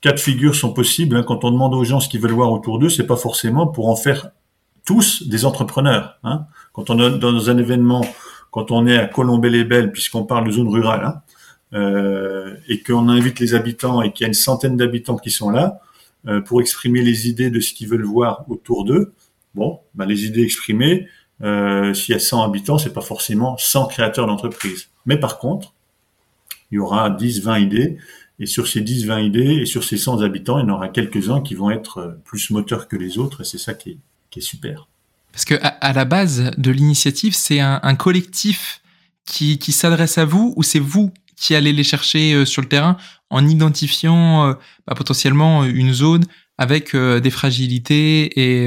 cas 0.00 0.12
de 0.12 0.20
figure 0.20 0.54
sont 0.54 0.72
possibles. 0.72 1.16
Hein. 1.16 1.22
Quand 1.22 1.44
on 1.44 1.50
demande 1.50 1.74
aux 1.74 1.84
gens 1.84 2.00
ce 2.00 2.08
qu'ils 2.08 2.20
veulent 2.20 2.32
voir 2.32 2.52
autour 2.52 2.78
d'eux, 2.78 2.88
c'est 2.88 3.06
pas 3.06 3.16
forcément 3.16 3.66
pour 3.66 3.88
en 3.88 3.96
faire 3.96 4.30
tous 4.84 5.28
des 5.28 5.44
entrepreneurs. 5.44 6.18
Hein. 6.22 6.46
Quand 6.76 6.90
on 6.90 6.98
est 7.00 7.18
dans 7.18 7.50
un 7.50 7.56
événement, 7.56 8.04
quand 8.50 8.70
on 8.70 8.86
est 8.86 8.98
à 8.98 9.06
Colombey-les-Belles, 9.06 9.92
puisqu'on 9.92 10.24
parle 10.24 10.46
de 10.46 10.52
zone 10.52 10.68
rurale, 10.68 11.04
hein, 11.06 11.22
euh, 11.72 12.54
et 12.68 12.82
qu'on 12.82 13.08
invite 13.08 13.40
les 13.40 13.54
habitants 13.54 14.02
et 14.02 14.12
qu'il 14.12 14.24
y 14.24 14.26
a 14.26 14.28
une 14.28 14.34
centaine 14.34 14.76
d'habitants 14.76 15.16
qui 15.16 15.30
sont 15.30 15.50
là 15.50 15.80
euh, 16.28 16.42
pour 16.42 16.60
exprimer 16.60 17.00
les 17.00 17.28
idées 17.28 17.50
de 17.50 17.60
ce 17.60 17.72
qu'ils 17.72 17.88
veulent 17.88 18.04
voir 18.04 18.44
autour 18.48 18.84
d'eux. 18.84 19.14
Bon, 19.54 19.80
bah, 19.94 20.04
les 20.04 20.26
idées 20.26 20.42
exprimées, 20.42 21.08
euh, 21.42 21.94
s'il 21.94 22.12
y 22.12 22.16
a 22.16 22.20
100 22.20 22.44
habitants, 22.44 22.76
c'est 22.76 22.92
pas 22.92 23.00
forcément 23.00 23.56
100 23.56 23.86
créateurs 23.86 24.26
d'entreprise. 24.26 24.90
Mais 25.06 25.18
par 25.18 25.38
contre, 25.38 25.72
il 26.70 26.76
y 26.76 26.78
aura 26.78 27.08
10, 27.08 27.42
20 27.42 27.58
idées, 27.58 27.96
et 28.38 28.44
sur 28.44 28.68
ces 28.68 28.82
10, 28.82 29.06
20 29.06 29.20
idées, 29.20 29.54
et 29.62 29.66
sur 29.66 29.82
ces 29.82 29.96
100 29.96 30.20
habitants, 30.20 30.58
il 30.58 30.66
y 30.66 30.70
en 30.70 30.74
aura 30.74 30.88
quelques-uns 30.90 31.40
qui 31.40 31.54
vont 31.54 31.70
être 31.70 32.18
plus 32.24 32.50
moteurs 32.50 32.86
que 32.86 32.96
les 32.96 33.16
autres, 33.16 33.40
et 33.40 33.44
c'est 33.44 33.58
ça 33.58 33.72
qui 33.72 33.90
est, 33.90 34.40
super. 34.40 34.86
Parce 35.36 35.44
que 35.44 35.54
à, 35.60 35.92
la 35.92 36.06
base 36.06 36.50
de 36.56 36.70
l'initiative, 36.70 37.34
c'est 37.36 37.60
un, 37.60 37.94
collectif 37.94 38.80
qui, 39.26 39.58
s'adresse 39.70 40.16
à 40.16 40.24
vous 40.24 40.54
ou 40.56 40.62
c'est 40.62 40.78
vous 40.78 41.12
qui 41.36 41.54
allez 41.54 41.74
les 41.74 41.84
chercher 41.84 42.32
euh, 42.32 42.46
sur 42.46 42.62
le 42.62 42.68
terrain 42.68 42.96
en 43.28 43.46
identifiant 43.46 44.46
euh, 44.46 44.54
bah, 44.86 44.94
potentiellement 44.94 45.64
une 45.64 45.92
zone 45.92 46.24
avec 46.56 46.96
des 46.96 47.30
fragilités 47.30 48.40
et 48.40 48.66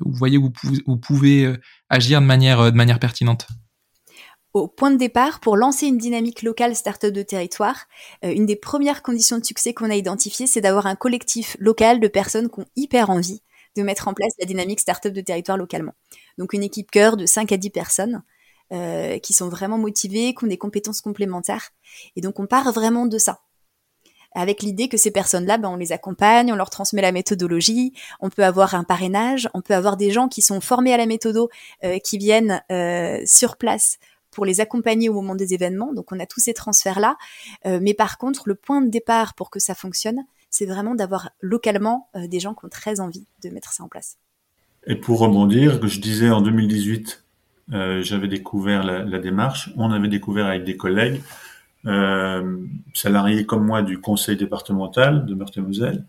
vous 0.00 0.12
voyez 0.12 0.38
où 0.38 0.52
vous 0.88 0.96
pouvez, 0.96 1.54
agir 1.88 2.20
de 2.20 2.26
manière, 2.26 2.72
de 2.72 2.76
manière 2.76 2.98
pertinente. 2.98 3.46
Au 4.54 4.66
point 4.66 4.90
de 4.90 4.96
départ, 4.96 5.38
pour 5.38 5.56
lancer 5.56 5.86
une 5.86 5.98
dynamique 5.98 6.42
locale 6.42 6.74
start-up 6.74 7.14
de 7.14 7.22
territoire, 7.22 7.84
une 8.24 8.44
des 8.44 8.56
premières 8.56 9.04
conditions 9.04 9.38
de 9.38 9.44
succès 9.44 9.72
qu'on 9.72 9.88
a 9.88 9.94
identifiées, 9.94 10.48
c'est 10.48 10.60
d'avoir 10.60 10.86
un 10.86 10.96
collectif 10.96 11.56
local 11.60 12.00
de 12.00 12.08
personnes 12.08 12.50
qui 12.50 12.58
ont 12.58 12.66
hyper 12.74 13.08
envie 13.08 13.40
de 13.76 13.82
mettre 13.82 14.08
en 14.08 14.14
place 14.14 14.32
la 14.38 14.46
dynamique 14.46 14.80
start-up 14.80 15.12
de 15.12 15.20
territoire 15.20 15.58
localement. 15.58 15.92
Donc 16.38 16.52
une 16.52 16.62
équipe 16.62 16.90
cœur 16.90 17.16
de 17.16 17.26
5 17.26 17.52
à 17.52 17.56
10 17.56 17.70
personnes 17.70 18.22
euh, 18.72 19.18
qui 19.18 19.32
sont 19.32 19.48
vraiment 19.48 19.78
motivées, 19.78 20.34
qui 20.34 20.44
ont 20.44 20.48
des 20.48 20.58
compétences 20.58 21.00
complémentaires. 21.00 21.70
Et 22.16 22.20
donc 22.20 22.40
on 22.40 22.46
part 22.46 22.72
vraiment 22.72 23.06
de 23.06 23.18
ça. 23.18 23.40
Avec 24.32 24.62
l'idée 24.62 24.88
que 24.88 24.96
ces 24.96 25.10
personnes-là, 25.10 25.56
ben, 25.56 25.68
on 25.70 25.76
les 25.76 25.92
accompagne, 25.92 26.52
on 26.52 26.56
leur 26.56 26.68
transmet 26.68 27.00
la 27.00 27.12
méthodologie, 27.12 27.94
on 28.20 28.28
peut 28.28 28.44
avoir 28.44 28.74
un 28.74 28.84
parrainage, 28.84 29.48
on 29.54 29.62
peut 29.62 29.74
avoir 29.74 29.96
des 29.96 30.10
gens 30.10 30.28
qui 30.28 30.42
sont 30.42 30.60
formés 30.60 30.92
à 30.92 30.96
la 30.96 31.06
méthodo, 31.06 31.48
euh, 31.84 31.98
qui 31.98 32.18
viennent 32.18 32.62
euh, 32.70 33.22
sur 33.24 33.56
place 33.56 33.98
pour 34.30 34.44
les 34.44 34.60
accompagner 34.60 35.08
au 35.08 35.14
moment 35.14 35.36
des 35.36 35.54
événements. 35.54 35.94
Donc 35.94 36.12
on 36.12 36.20
a 36.20 36.26
tous 36.26 36.40
ces 36.40 36.52
transferts-là. 36.52 37.16
mais 37.64 37.94
par 37.94 38.18
contre, 38.18 38.42
le 38.46 38.54
point 38.54 38.82
de 38.82 38.88
départ 38.90 39.34
pour 39.34 39.48
que 39.48 39.58
ça 39.60 39.74
fonctionne, 39.74 40.26
c'est 40.56 40.66
vraiment 40.66 40.94
d'avoir 40.94 41.30
localement 41.40 42.08
des 42.14 42.40
gens 42.40 42.54
qui 42.54 42.64
ont 42.64 42.68
très 42.68 43.00
envie 43.00 43.26
de 43.42 43.50
mettre 43.50 43.72
ça 43.72 43.84
en 43.84 43.88
place. 43.88 44.16
Et 44.86 44.94
pour 44.94 45.18
rebondir, 45.18 45.86
je 45.86 46.00
disais 46.00 46.30
en 46.30 46.40
2018, 46.40 47.24
euh, 47.72 48.02
j'avais 48.02 48.28
découvert 48.28 48.84
la, 48.84 49.18
démarche. 49.18 49.70
On 49.76 49.90
avait 49.90 50.08
découvert 50.08 50.46
avec 50.46 50.64
des 50.64 50.76
collègues, 50.76 51.20
euh, 51.86 52.58
salariés 52.94 53.44
comme 53.44 53.66
moi 53.66 53.82
du 53.82 54.00
conseil 54.00 54.36
départemental 54.36 55.26
de 55.26 55.34
Meurthe-et-Moselle, 55.34 56.04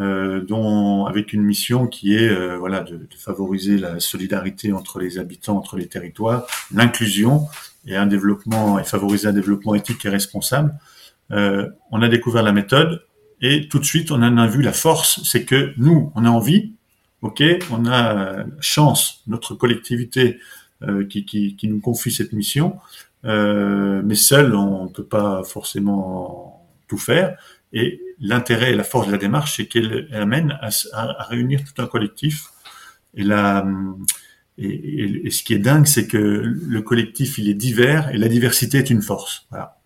euh, 0.00 0.40
dont 0.40 1.06
avec 1.06 1.32
une 1.32 1.42
mission 1.42 1.86
qui 1.86 2.16
est 2.16 2.28
euh, 2.28 2.58
voilà 2.58 2.80
de, 2.80 3.06
favoriser 3.16 3.78
la 3.78 4.00
solidarité 4.00 4.72
entre 4.72 4.98
les 4.98 5.18
habitants, 5.18 5.56
entre 5.56 5.76
les 5.76 5.86
territoires, 5.86 6.46
l'inclusion 6.72 7.46
et 7.86 7.94
un 7.94 8.06
développement 8.06 8.80
et 8.80 8.84
favoriser 8.84 9.28
un 9.28 9.32
développement 9.32 9.74
éthique 9.74 10.04
et 10.04 10.08
responsable. 10.08 10.74
Euh, 11.30 11.70
on 11.92 12.02
a 12.02 12.08
découvert 12.08 12.42
la 12.42 12.52
méthode 12.52 13.02
et 13.46 13.68
tout 13.68 13.78
de 13.78 13.84
suite 13.84 14.10
on 14.10 14.22
en 14.22 14.38
a 14.38 14.46
vu 14.46 14.62
la 14.62 14.72
force, 14.72 15.22
c'est 15.22 15.44
que 15.44 15.74
nous 15.76 16.10
on 16.14 16.24
a 16.24 16.30
envie, 16.30 16.72
ok, 17.20 17.42
on 17.70 17.84
a 17.86 18.46
chance, 18.60 19.22
notre 19.26 19.54
collectivité 19.54 20.38
euh, 20.82 21.04
qui, 21.04 21.54
nous 21.64 21.80
confie 21.80 22.10
cette 22.10 22.32
mission, 22.32 22.78
euh, 23.26 24.00
mais 24.02 24.14
seul 24.14 24.54
on 24.54 24.84
ne 24.84 24.88
peut 24.88 25.04
pas 25.04 25.44
forcément 25.44 26.66
tout 26.88 26.96
faire. 26.96 27.36
Et 27.74 28.00
l'intérêt 28.18 28.72
et 28.72 28.76
la 28.76 28.84
force 28.84 29.08
de 29.08 29.12
la 29.12 29.18
démarche, 29.18 29.58
c'est 29.58 29.66
qu'elle 29.66 30.08
amène 30.12 30.58
à, 30.62 30.70
réunir 31.28 31.60
tout 31.64 31.82
un 31.82 31.86
collectif. 31.86 32.46
Et, 33.14 33.24
et, 34.56 35.26
et, 35.26 35.30
ce 35.30 35.42
qui 35.42 35.52
est 35.52 35.58
dingue, 35.58 35.86
c'est 35.86 36.06
que 36.06 36.16
le 36.16 36.82
collectif, 36.82 37.36
il 37.36 37.48
est 37.48 37.54
divers 37.54 38.08
et 38.10 38.16
la 38.16 38.28
diversité 38.28 38.78
est 38.78 38.90
une 38.90 39.02
force. 39.02 39.46
Voilà. 39.50 39.76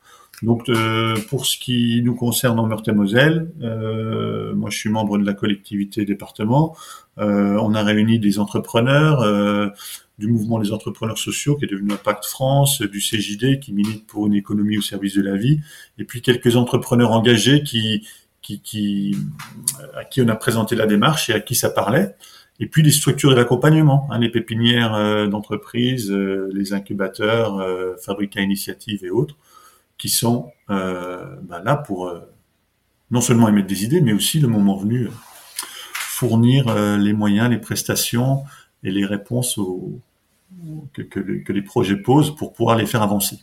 Donc, 0.42 0.68
euh, 0.68 1.16
pour 1.28 1.47
ce 1.47 1.59
qui 1.59 2.00
nous 2.04 2.14
concerne 2.14 2.59
en 2.61 2.66
Meurthe-et-Moselle, 2.66 3.50
euh, 3.61 4.54
moi, 4.54 4.71
je 4.71 4.78
suis 4.78 4.90
membre 4.90 5.18
de 5.18 5.26
la 5.26 5.35
collectivité 5.35 6.04
département. 6.04 6.76
Euh, 7.18 7.59
on 7.61 7.75
a 7.75 7.83
réuni 7.83 8.21
des 8.21 8.38
entrepreneurs 8.38 9.23
euh, 9.23 9.68
du 10.18 10.28
mouvement 10.28 10.61
des 10.61 10.73
entrepreneurs 10.73 11.18
sociaux 11.18 11.57
qui 11.57 11.64
est 11.64 11.68
devenu 11.68 11.92
Impact 11.92 12.25
France, 12.26 12.83
du 12.83 13.00
CJD 13.00 13.59
qui 13.61 13.73
milite 13.73 14.07
pour 14.07 14.26
une 14.26 14.35
économie 14.35 14.78
au 14.78 14.83
service 14.83 15.14
de 15.14 15.23
la 15.23 15.37
vie, 15.37 15.61
et 15.99 16.04
puis 16.04 16.23
quelques 16.23 16.57
entrepreneurs 16.57 17.12
engagés 17.12 17.62
qui, 17.62 18.07
qui, 18.42 18.61
qui 18.61 19.16
à 19.97 20.04
qui 20.04 20.23
on 20.23 20.28
a 20.28 20.37
présenté 20.37 20.76
la 20.76 20.87
démarche 20.87 21.30
et 21.30 21.35
à 21.35 21.40
qui 21.40 21.54
ça 21.54 21.71
parlait. 21.71 22.14
Et 22.61 22.66
puis 22.66 22.83
les 22.83 22.90
structures 22.90 23.35
d'accompagnement, 23.35 24.09
hein, 24.11 24.18
les 24.18 24.28
pépinières 24.28 24.95
euh, 24.95 25.28
d'entreprise, 25.28 26.11
les 26.12 26.73
incubateurs, 26.73 27.64
fabriques 28.00 28.37
à 28.37 28.40
initiative 28.40 29.04
et 29.04 29.11
autres 29.11 29.37
qui 29.99 30.09
sont 30.09 30.50
euh, 30.71 31.37
bah 31.43 31.61
là 31.62 31.76
pour 31.76 32.07
euh, 32.07 32.21
non 33.11 33.21
seulement 33.21 33.49
émettre 33.49 33.67
des 33.67 33.85
idées, 33.85 34.00
mais 34.00 34.12
aussi, 34.12 34.38
le 34.38 34.49
moment 34.49 34.76
venu, 34.76 35.09
fournir 35.93 36.69
euh, 36.69 36.97
les 36.97 37.12
moyens, 37.12 37.50
les 37.50 37.59
prestations 37.59 38.45
et 38.83 38.90
les 38.90 39.05
réponses 39.05 39.59
que, 40.93 41.52
les 41.52 41.62
projets 41.62 41.97
posent 41.97 42.35
pour 42.37 42.52
pouvoir 42.52 42.76
les 42.76 42.87
faire 42.87 43.02
avancer. 43.02 43.38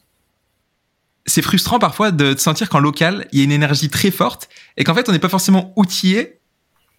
C'est 1.25 1.41
frustrant 1.41 1.79
parfois 1.79 2.11
de 2.11 2.35
sentir 2.37 2.69
qu'en 2.69 2.79
local, 2.79 3.27
il 3.31 3.39
y 3.39 3.41
a 3.41 3.45
une 3.45 3.51
énergie 3.51 3.89
très 3.89 4.11
forte 4.11 4.49
et 4.77 4.83
qu'en 4.83 4.93
fait, 4.93 5.09
on 5.09 5.11
n'est 5.11 5.19
pas 5.19 5.29
forcément 5.29 5.73
outillé 5.75 6.39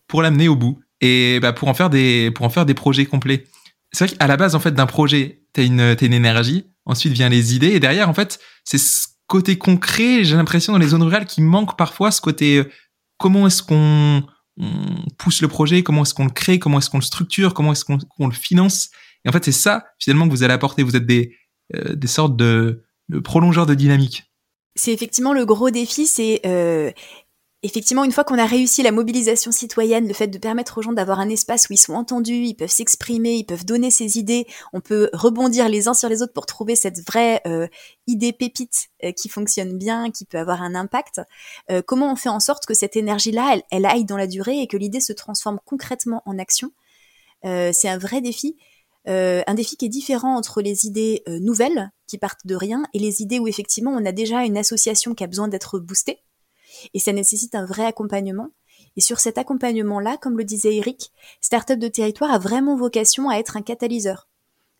pour 0.09 0.23
l'amener 0.23 0.49
au 0.49 0.57
bout 0.57 0.81
et 1.01 1.39
bah, 1.41 1.53
pour 1.53 1.69
en 1.69 1.75
faire 1.75 1.91
des 1.91 2.33
pour 2.33 2.45
en 2.45 2.51
faire 2.51 2.67
des 2.67 2.75
projets 2.75 3.07
complets. 3.07 3.45
C'est 3.93 4.07
vrai 4.07 4.17
qu'à 4.17 4.27
la 4.27 4.37
base, 4.37 4.57
en 4.57 4.61
fait, 4.61 4.73
d'un 4.73 4.87
projet, 4.87 5.43
t'as 5.53 5.63
une 5.63 5.81
as 5.81 6.03
une 6.03 6.13
énergie. 6.13 6.67
Ensuite 6.87 7.13
viennent 7.13 7.33
les 7.33 7.55
idées 7.55 7.69
et 7.69 7.81
derrière, 7.81 8.09
en 8.09 8.15
fait, 8.15 8.41
c'est 8.65 8.79
côté 9.27 9.59
concret, 9.59 10.25
j'ai 10.25 10.37
l'impression 10.37 10.73
dans 10.73 10.79
les 10.79 10.89
zones 10.89 11.03
rurales 11.03 11.27
qu'il 11.27 11.45
manque 11.45 11.77
parfois 11.77 12.11
ce 12.11 12.21
côté 12.21 12.59
euh, 12.59 12.71
comment 13.19 13.47
est-ce 13.47 13.63
qu'on 13.63 14.23
pousse 15.19 15.43
le 15.43 15.49
projet, 15.49 15.83
comment 15.83 16.03
est-ce 16.03 16.15
qu'on 16.15 16.25
le 16.25 16.31
crée, 16.31 16.59
comment 16.59 16.79
est-ce 16.79 16.89
qu'on 16.89 16.99
le 16.99 17.05
structure, 17.05 17.53
comment 17.53 17.73
est-ce 17.73 17.85
qu'on 17.85 18.27
le 18.27 18.35
finance. 18.35 18.91
Et 19.25 19.29
en 19.29 19.33
fait, 19.33 19.45
c'est 19.45 19.53
ça 19.53 19.85
finalement 19.99 20.27
que 20.27 20.31
vous 20.31 20.43
allez 20.43 20.55
apporter. 20.55 20.83
Vous 20.83 20.97
êtes 20.97 21.07
des, 21.07 21.37
euh, 21.75 21.95
des 21.95 22.07
sortes 22.07 22.37
de, 22.37 22.85
de 23.09 23.19
prolongeurs 23.19 23.67
de 23.67 23.75
dynamique. 23.75 24.25
C'est 24.77 24.93
effectivement 24.93 25.33
le 25.33 25.47
gros 25.47 25.71
défi, 25.71 26.07
c'est 26.07 26.41
euh, 26.47 26.91
effectivement, 27.63 28.05
une 28.05 28.13
fois 28.13 28.25
qu'on 28.25 28.39
a 28.39 28.47
réussi 28.47 28.83
la 28.83 28.93
mobilisation 28.93 29.51
citoyenne, 29.51 30.07
le 30.07 30.15
fait 30.15 30.29
de 30.29 30.39
permettre 30.39 30.79
aux 30.79 30.83
gens 30.83 30.93
d'avoir 30.93 31.21
un 31.21 31.29
espace 31.29 31.69
où 31.69 31.73
ils 31.73 31.79
sont 31.79 31.95
entendus, 31.95 32.45
ils 32.45 32.55
peuvent 32.55 32.71
s'exprimer, 32.71 33.35
ils 33.37 33.45
peuvent 33.45 33.65
donner 33.65 33.91
ses 33.91 34.19
idées, 34.19 34.47
on 34.73 34.81
peut 34.81 35.11
rebondir 35.13 35.69
les 35.69 35.89
uns 35.89 35.95
sur 35.95 36.09
les 36.09 36.23
autres 36.23 36.33
pour 36.33 36.47
trouver 36.47 36.77
cette 36.77 37.05
vraie 37.07 37.41
euh, 37.47 37.67
idée 38.07 38.33
pépite 38.33 38.89
euh, 39.05 39.13
qui 39.13 39.29
fonctionne 39.29 39.79
bien, 39.79 40.11
qui 40.11 40.25
peut 40.25 40.39
avoir 40.39 40.63
un 40.63 40.75
impact. 40.75 41.21
Euh, 41.71 41.83
comment 41.85 42.13
on 42.13 42.17
fait 42.17 42.29
en 42.29 42.41
sorte 42.41 42.67
que 42.67 42.75
cette 42.75 42.97
énergie-là, 42.97 43.53
elle, 43.55 43.63
elle, 43.71 43.87
aille 43.87 44.05
dans 44.05 44.17
la 44.17 44.27
durée 44.27 44.61
et 44.61 44.67
que 44.67 44.77
l'idée 44.77 45.01
se 45.01 45.13
transforme 45.13 45.59
concrètement 45.65 46.23
en 46.27 46.39
action? 46.39 46.73
C'est 47.45 47.89
un 47.89 47.99
vrai 47.99 48.21
défi. 48.21 48.57
un 49.07 49.55
défi 49.55 49.77
qui 49.77 49.85
est 49.85 49.91
différent 49.91 50.37
entre 50.37 50.63
les 50.63 50.87
idées 50.87 51.23
nouvelles 51.29 51.93
qui 52.09 52.19
partent 52.19 52.45
de 52.45 52.57
rien 52.57 52.83
et 52.93 52.99
les 52.99 53.23
idées 53.23 53.39
où 53.39 53.47
effectivement 53.47 53.93
on 53.93 54.05
a 54.05 54.11
déjà 54.11 54.45
une 54.45 54.57
association 54.57 55.15
qui 55.15 55.23
a 55.23 55.29
besoin 55.29 55.47
d'être 55.47 55.79
boostée 55.79 56.25
et 56.95 56.99
ça 56.99 57.13
nécessite 57.13 57.55
un 57.55 57.67
vrai 57.67 57.85
accompagnement. 57.85 58.51
Et 58.97 59.01
sur 59.01 59.21
cet 59.21 59.39
accompagnement-là, 59.39 60.17
comme 60.17 60.39
le 60.39 60.45
disait 60.45 60.77
Eric, 60.77 61.13
Startup 61.41 61.79
de 61.79 61.89
territoire 61.89 62.33
a 62.33 62.39
vraiment 62.39 62.77
vocation 62.77 63.29
à 63.29 63.37
être 63.37 63.57
un 63.57 63.63
catalyseur. 63.63 64.29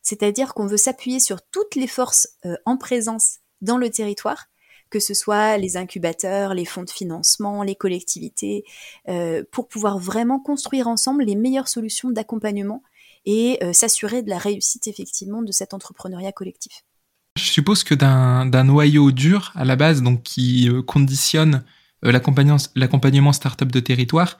C'est-à-dire 0.01 0.53
qu'on 0.53 0.67
veut 0.67 0.77
s'appuyer 0.77 1.19
sur 1.19 1.41
toutes 1.41 1.75
les 1.75 1.87
forces 1.87 2.29
euh, 2.45 2.55
en 2.65 2.77
présence 2.77 3.39
dans 3.61 3.77
le 3.77 3.89
territoire, 3.89 4.45
que 4.89 4.99
ce 4.99 5.13
soit 5.13 5.57
les 5.57 5.75
incubateurs, 5.75 6.53
les 6.53 6.65
fonds 6.65 6.83
de 6.83 6.89
financement, 6.89 7.61
les 7.61 7.75
collectivités, 7.75 8.63
euh, 9.09 9.43
pour 9.51 9.67
pouvoir 9.67 9.99
vraiment 9.99 10.39
construire 10.39 10.87
ensemble 10.87 11.25
les 11.25 11.35
meilleures 11.35 11.67
solutions 11.67 12.09
d'accompagnement 12.09 12.83
et 13.25 13.59
euh, 13.61 13.73
s'assurer 13.73 14.23
de 14.23 14.29
la 14.29 14.37
réussite 14.37 14.87
effectivement 14.87 15.41
de 15.41 15.51
cet 15.51 15.73
entrepreneuriat 15.73 16.31
collectif. 16.31 16.85
Je 17.35 17.51
suppose 17.51 17.83
que 17.83 17.93
d'un 17.93 18.63
noyau 18.63 19.11
dur 19.11 19.51
à 19.55 19.65
la 19.65 19.75
base, 19.75 20.01
donc 20.01 20.23
qui 20.23 20.69
conditionne 20.87 21.63
l'accompagnement 22.11 23.33
startup 23.33 23.71
de 23.71 23.79
territoire, 23.79 24.37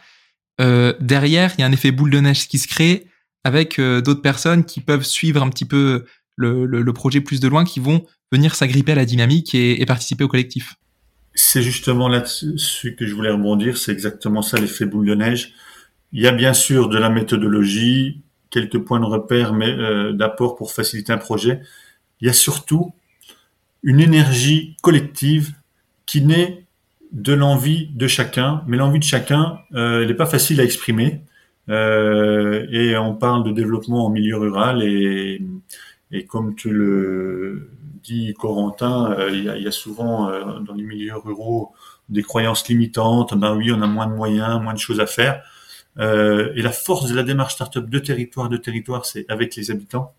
euh, 0.59 0.93
derrière, 1.00 1.53
il 1.57 1.62
y 1.62 1.63
a 1.63 1.67
un 1.67 1.71
effet 1.71 1.91
boule 1.91 2.09
de 2.09 2.19
neige 2.19 2.47
qui 2.47 2.57
se 2.57 2.67
crée 2.67 3.07
avec 3.43 3.79
euh, 3.79 4.01
d'autres 4.01 4.21
personnes 4.21 4.65
qui 4.65 4.81
peuvent 4.81 5.03
suivre 5.03 5.41
un 5.41 5.50
petit 5.50 5.65
peu 5.65 6.05
le, 6.36 6.91
projet 6.91 7.21
plus 7.21 7.39
de 7.39 7.47
loin, 7.47 7.63
qui 7.63 7.79
vont 7.79 8.05
venir 8.31 8.55
s'agripper 8.55 8.91
à 8.91 8.95
la 8.95 9.05
dynamique 9.05 9.55
et, 9.55 9.81
et 9.81 9.86
participer 9.86 10.24
au 10.24 10.27
collectif. 10.27 10.75
C'est 11.33 11.62
justement 11.62 12.07
là-dessus 12.09 12.95
que 12.95 13.05
je 13.05 13.13
voulais 13.13 13.31
rebondir, 13.31 13.77
c'est 13.77 13.91
exactement 13.91 14.41
ça 14.41 14.59
l'effet 14.59 14.86
boule 14.86 15.07
de 15.07 15.15
neige. 15.15 15.53
Il 16.12 16.21
y 16.21 16.27
a 16.27 16.31
bien 16.31 16.53
sûr 16.53 16.89
de 16.89 16.97
la 16.97 17.09
méthodologie, 17.09 18.21
quelques 18.50 18.79
points 18.79 19.00
de 19.00 19.05
repère, 19.05 19.53
mais 19.53 19.69
euh, 19.69 20.13
d'apport 20.13 20.55
pour 20.55 20.71
faciliter 20.71 21.13
un 21.13 21.17
projet. 21.17 21.62
Il 22.21 22.27
y 22.27 22.29
a 22.29 22.33
surtout 22.33 22.93
une 23.83 24.00
énergie 24.00 24.75
collective 24.81 25.53
qui 26.05 26.21
naît 26.21 26.66
de 27.11 27.33
l'envie 27.33 27.89
de 27.93 28.07
chacun, 28.07 28.63
mais 28.67 28.77
l'envie 28.77 28.99
de 28.99 29.03
chacun, 29.03 29.59
euh, 29.73 30.01
elle 30.01 30.07
n'est 30.07 30.13
pas 30.13 30.25
facile 30.25 30.59
à 30.61 30.63
exprimer. 30.63 31.21
Euh, 31.69 32.65
et 32.71 32.95
on 32.97 33.13
parle 33.13 33.43
de 33.43 33.51
développement 33.51 34.05
en 34.05 34.09
milieu 34.09 34.37
rural 34.37 34.81
et, 34.83 35.41
et 36.11 36.25
comme 36.25 36.55
tu 36.55 36.69
le 36.71 37.71
dis, 38.03 38.33
Corentin, 38.33 39.11
euh, 39.11 39.29
il, 39.31 39.43
y 39.43 39.67
a, 39.67 39.71
souvent 39.71 40.31
dans 40.61 40.73
les 40.73 40.83
milieux 40.83 41.17
ruraux 41.17 41.73
des 42.09 42.23
croyances 42.23 42.67
limitantes. 42.67 43.33
Ben 43.37 43.55
oui, 43.55 43.71
on 43.71 43.81
a 43.81 43.87
moins 43.87 44.07
de 44.07 44.13
moyens, 44.13 44.61
moins 44.61 44.73
de 44.73 44.79
choses 44.79 44.99
à 44.99 45.07
faire. 45.07 45.43
Et 45.99 46.61
la 46.61 46.71
force 46.71 47.09
de 47.09 47.15
la 47.15 47.23
démarche 47.23 47.55
startup 47.55 47.89
de 47.89 47.99
territoire, 47.99 48.49
de 48.49 48.57
territoire, 48.57 49.05
c'est 49.05 49.25
avec 49.29 49.55
les 49.55 49.71
habitants. 49.71 50.13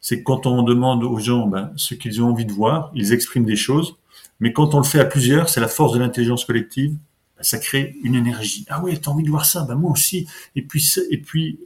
C'est 0.00 0.22
quand 0.22 0.46
on 0.46 0.62
demande 0.62 1.04
aux 1.04 1.18
gens 1.18 1.46
ben, 1.46 1.72
ce 1.76 1.94
qu'ils 1.94 2.22
ont 2.22 2.28
envie 2.28 2.46
de 2.46 2.52
voir, 2.52 2.90
ils 2.94 3.12
expriment 3.12 3.44
des 3.44 3.56
choses. 3.56 3.96
Mais 4.40 4.52
quand 4.52 4.74
on 4.74 4.78
le 4.78 4.84
fait 4.84 5.00
à 5.00 5.04
plusieurs, 5.04 5.48
c'est 5.48 5.60
la 5.60 5.68
force 5.68 5.92
de 5.92 5.98
l'intelligence 5.98 6.44
collective. 6.44 6.92
bah, 7.36 7.42
ça 7.42 7.58
crée 7.58 7.96
une 8.02 8.14
énergie. 8.14 8.64
Ah 8.68 8.80
oui, 8.82 8.98
t'as 8.98 9.10
envie 9.10 9.24
de 9.24 9.30
voir 9.30 9.44
ça 9.44 9.62
Bah 9.62 9.74
moi 9.74 9.90
aussi. 9.90 10.26
Et 10.56 10.62
puis, 10.62 10.84
et 11.10 11.18
puis, 11.18 11.58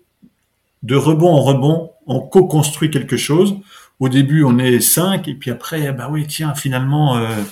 de 0.83 0.97
rebond 0.97 1.31
en 1.31 1.43
rebond, 1.43 1.93
on 2.07 2.21
co-construit 2.21 2.91
quelque 2.91 3.17
chose. 3.17 3.57
Au 4.01 4.09
début, 4.09 4.43
on 4.45 4.59
est 4.59 4.81
cinq, 4.81 5.29
et 5.29 5.35
puis 5.35 5.51
après, 5.51 5.93
bah 5.93 6.09
oui, 6.11 6.27
tiens, 6.27 6.55
finalement, 6.55 7.17
euh, 7.17 7.43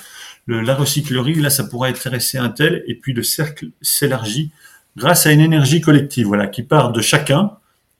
la 0.48 0.74
recyclerie, 0.74 1.36
là, 1.36 1.50
ça 1.50 1.64
pourrait 1.64 1.90
intéresser 1.90 2.36
un 2.36 2.48
tel, 2.48 2.82
et 2.86 2.94
puis 2.94 3.12
le 3.12 3.22
cercle 3.22 3.68
s'élargit 3.80 4.50
grâce 4.96 5.26
à 5.26 5.32
une 5.32 5.40
énergie 5.40 5.80
collective, 5.80 6.26
voilà, 6.26 6.46
qui 6.46 6.62
part 6.62 6.92
de 6.92 7.00
chacun 7.00 7.52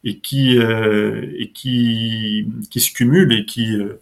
et 0.05 0.19
qui 0.19 0.59
euh, 0.59 1.33
et 1.39 1.51
qui 1.51 2.47
qui 2.71 2.81
se 2.81 2.93
cumule 2.93 3.33
et 3.33 3.47
qui 3.47 3.75
euh, 3.75 4.01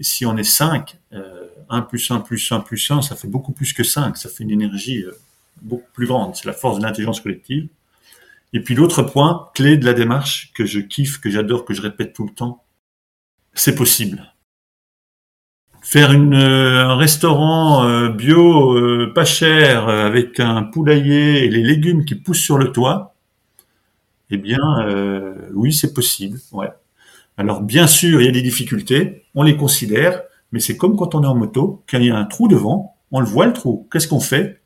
si 0.00 0.26
on 0.26 0.36
est 0.36 0.44
5, 0.44 0.96
euh, 1.12 1.46
1 1.72 1.82
plus 1.82 2.10
1 2.10 2.20
plus 2.20 2.52
1 2.52 2.60
plus 2.60 2.90
1, 2.90 3.02
ça 3.02 3.16
fait 3.16 3.28
beaucoup 3.28 3.52
plus 3.52 3.72
que 3.72 3.82
5, 3.82 4.16
ça 4.16 4.28
fait 4.28 4.44
une 4.44 4.50
énergie 4.50 5.02
euh, 5.02 5.12
beaucoup 5.60 5.90
plus 5.92 6.06
grande, 6.06 6.36
c'est 6.36 6.46
la 6.46 6.52
force 6.52 6.78
de 6.78 6.82
l'intelligence 6.84 7.20
collective. 7.20 7.68
Et 8.52 8.60
puis 8.60 8.74
l'autre 8.74 9.02
point 9.02 9.50
clé 9.54 9.76
de 9.76 9.84
la 9.84 9.94
démarche 9.94 10.52
que 10.54 10.66
je 10.66 10.80
kiffe, 10.80 11.20
que 11.20 11.30
j'adore, 11.30 11.64
que 11.64 11.74
je 11.74 11.82
répète 11.82 12.12
tout 12.12 12.24
le 12.24 12.32
temps, 12.32 12.62
c'est 13.54 13.74
possible. 13.74 14.32
Faire 15.80 16.10
euh, 16.12 16.84
un 16.84 16.96
restaurant 16.96 18.10
bio 18.10 19.08
pas 19.14 19.24
cher 19.24 19.88
avec 19.88 20.38
un 20.38 20.62
poulailler 20.62 21.44
et 21.44 21.48
les 21.48 21.62
légumes 21.62 22.04
qui 22.04 22.14
poussent 22.14 22.42
sur 22.42 22.58
le 22.58 22.70
toit, 22.70 23.12
eh 24.32 24.38
bien, 24.38 24.58
euh, 24.86 25.34
oui, 25.52 25.74
c'est 25.74 25.92
possible. 25.92 26.40
Ouais. 26.52 26.70
Alors, 27.36 27.60
bien 27.60 27.86
sûr, 27.86 28.20
il 28.20 28.24
y 28.24 28.28
a 28.28 28.32
des 28.32 28.42
difficultés, 28.42 29.26
on 29.34 29.42
les 29.42 29.58
considère, 29.58 30.22
mais 30.52 30.60
c'est 30.60 30.76
comme 30.76 30.96
quand 30.96 31.14
on 31.14 31.22
est 31.22 31.26
en 31.26 31.34
moto, 31.34 31.82
quand 31.90 31.98
il 31.98 32.06
y 32.06 32.10
a 32.10 32.16
un 32.16 32.24
trou 32.24 32.48
devant, 32.48 32.96
on 33.10 33.20
le 33.20 33.26
voit 33.26 33.46
le 33.46 33.52
trou. 33.52 33.88
Qu'est-ce 33.90 34.08
qu'on 34.08 34.20
fait? 34.20 34.60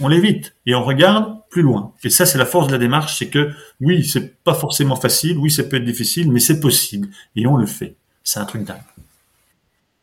On 0.00 0.08
l'évite 0.08 0.54
et 0.66 0.74
on 0.74 0.82
regarde 0.82 1.38
plus 1.50 1.62
loin. 1.62 1.92
Et 2.02 2.10
ça, 2.10 2.26
c'est 2.26 2.38
la 2.38 2.46
force 2.46 2.66
de 2.66 2.72
la 2.72 2.78
démarche, 2.78 3.18
c'est 3.18 3.28
que 3.28 3.52
oui, 3.80 4.04
c'est 4.04 4.42
pas 4.42 4.54
forcément 4.54 4.96
facile, 4.96 5.38
oui, 5.38 5.50
ça 5.50 5.62
peut 5.62 5.76
être 5.76 5.84
difficile, 5.84 6.30
mais 6.32 6.40
c'est 6.40 6.58
possible 6.58 7.08
et 7.36 7.46
on 7.46 7.56
le 7.56 7.66
fait. 7.66 7.94
C'est 8.24 8.40
un 8.40 8.44
truc 8.44 8.64
dingue. 8.64 8.78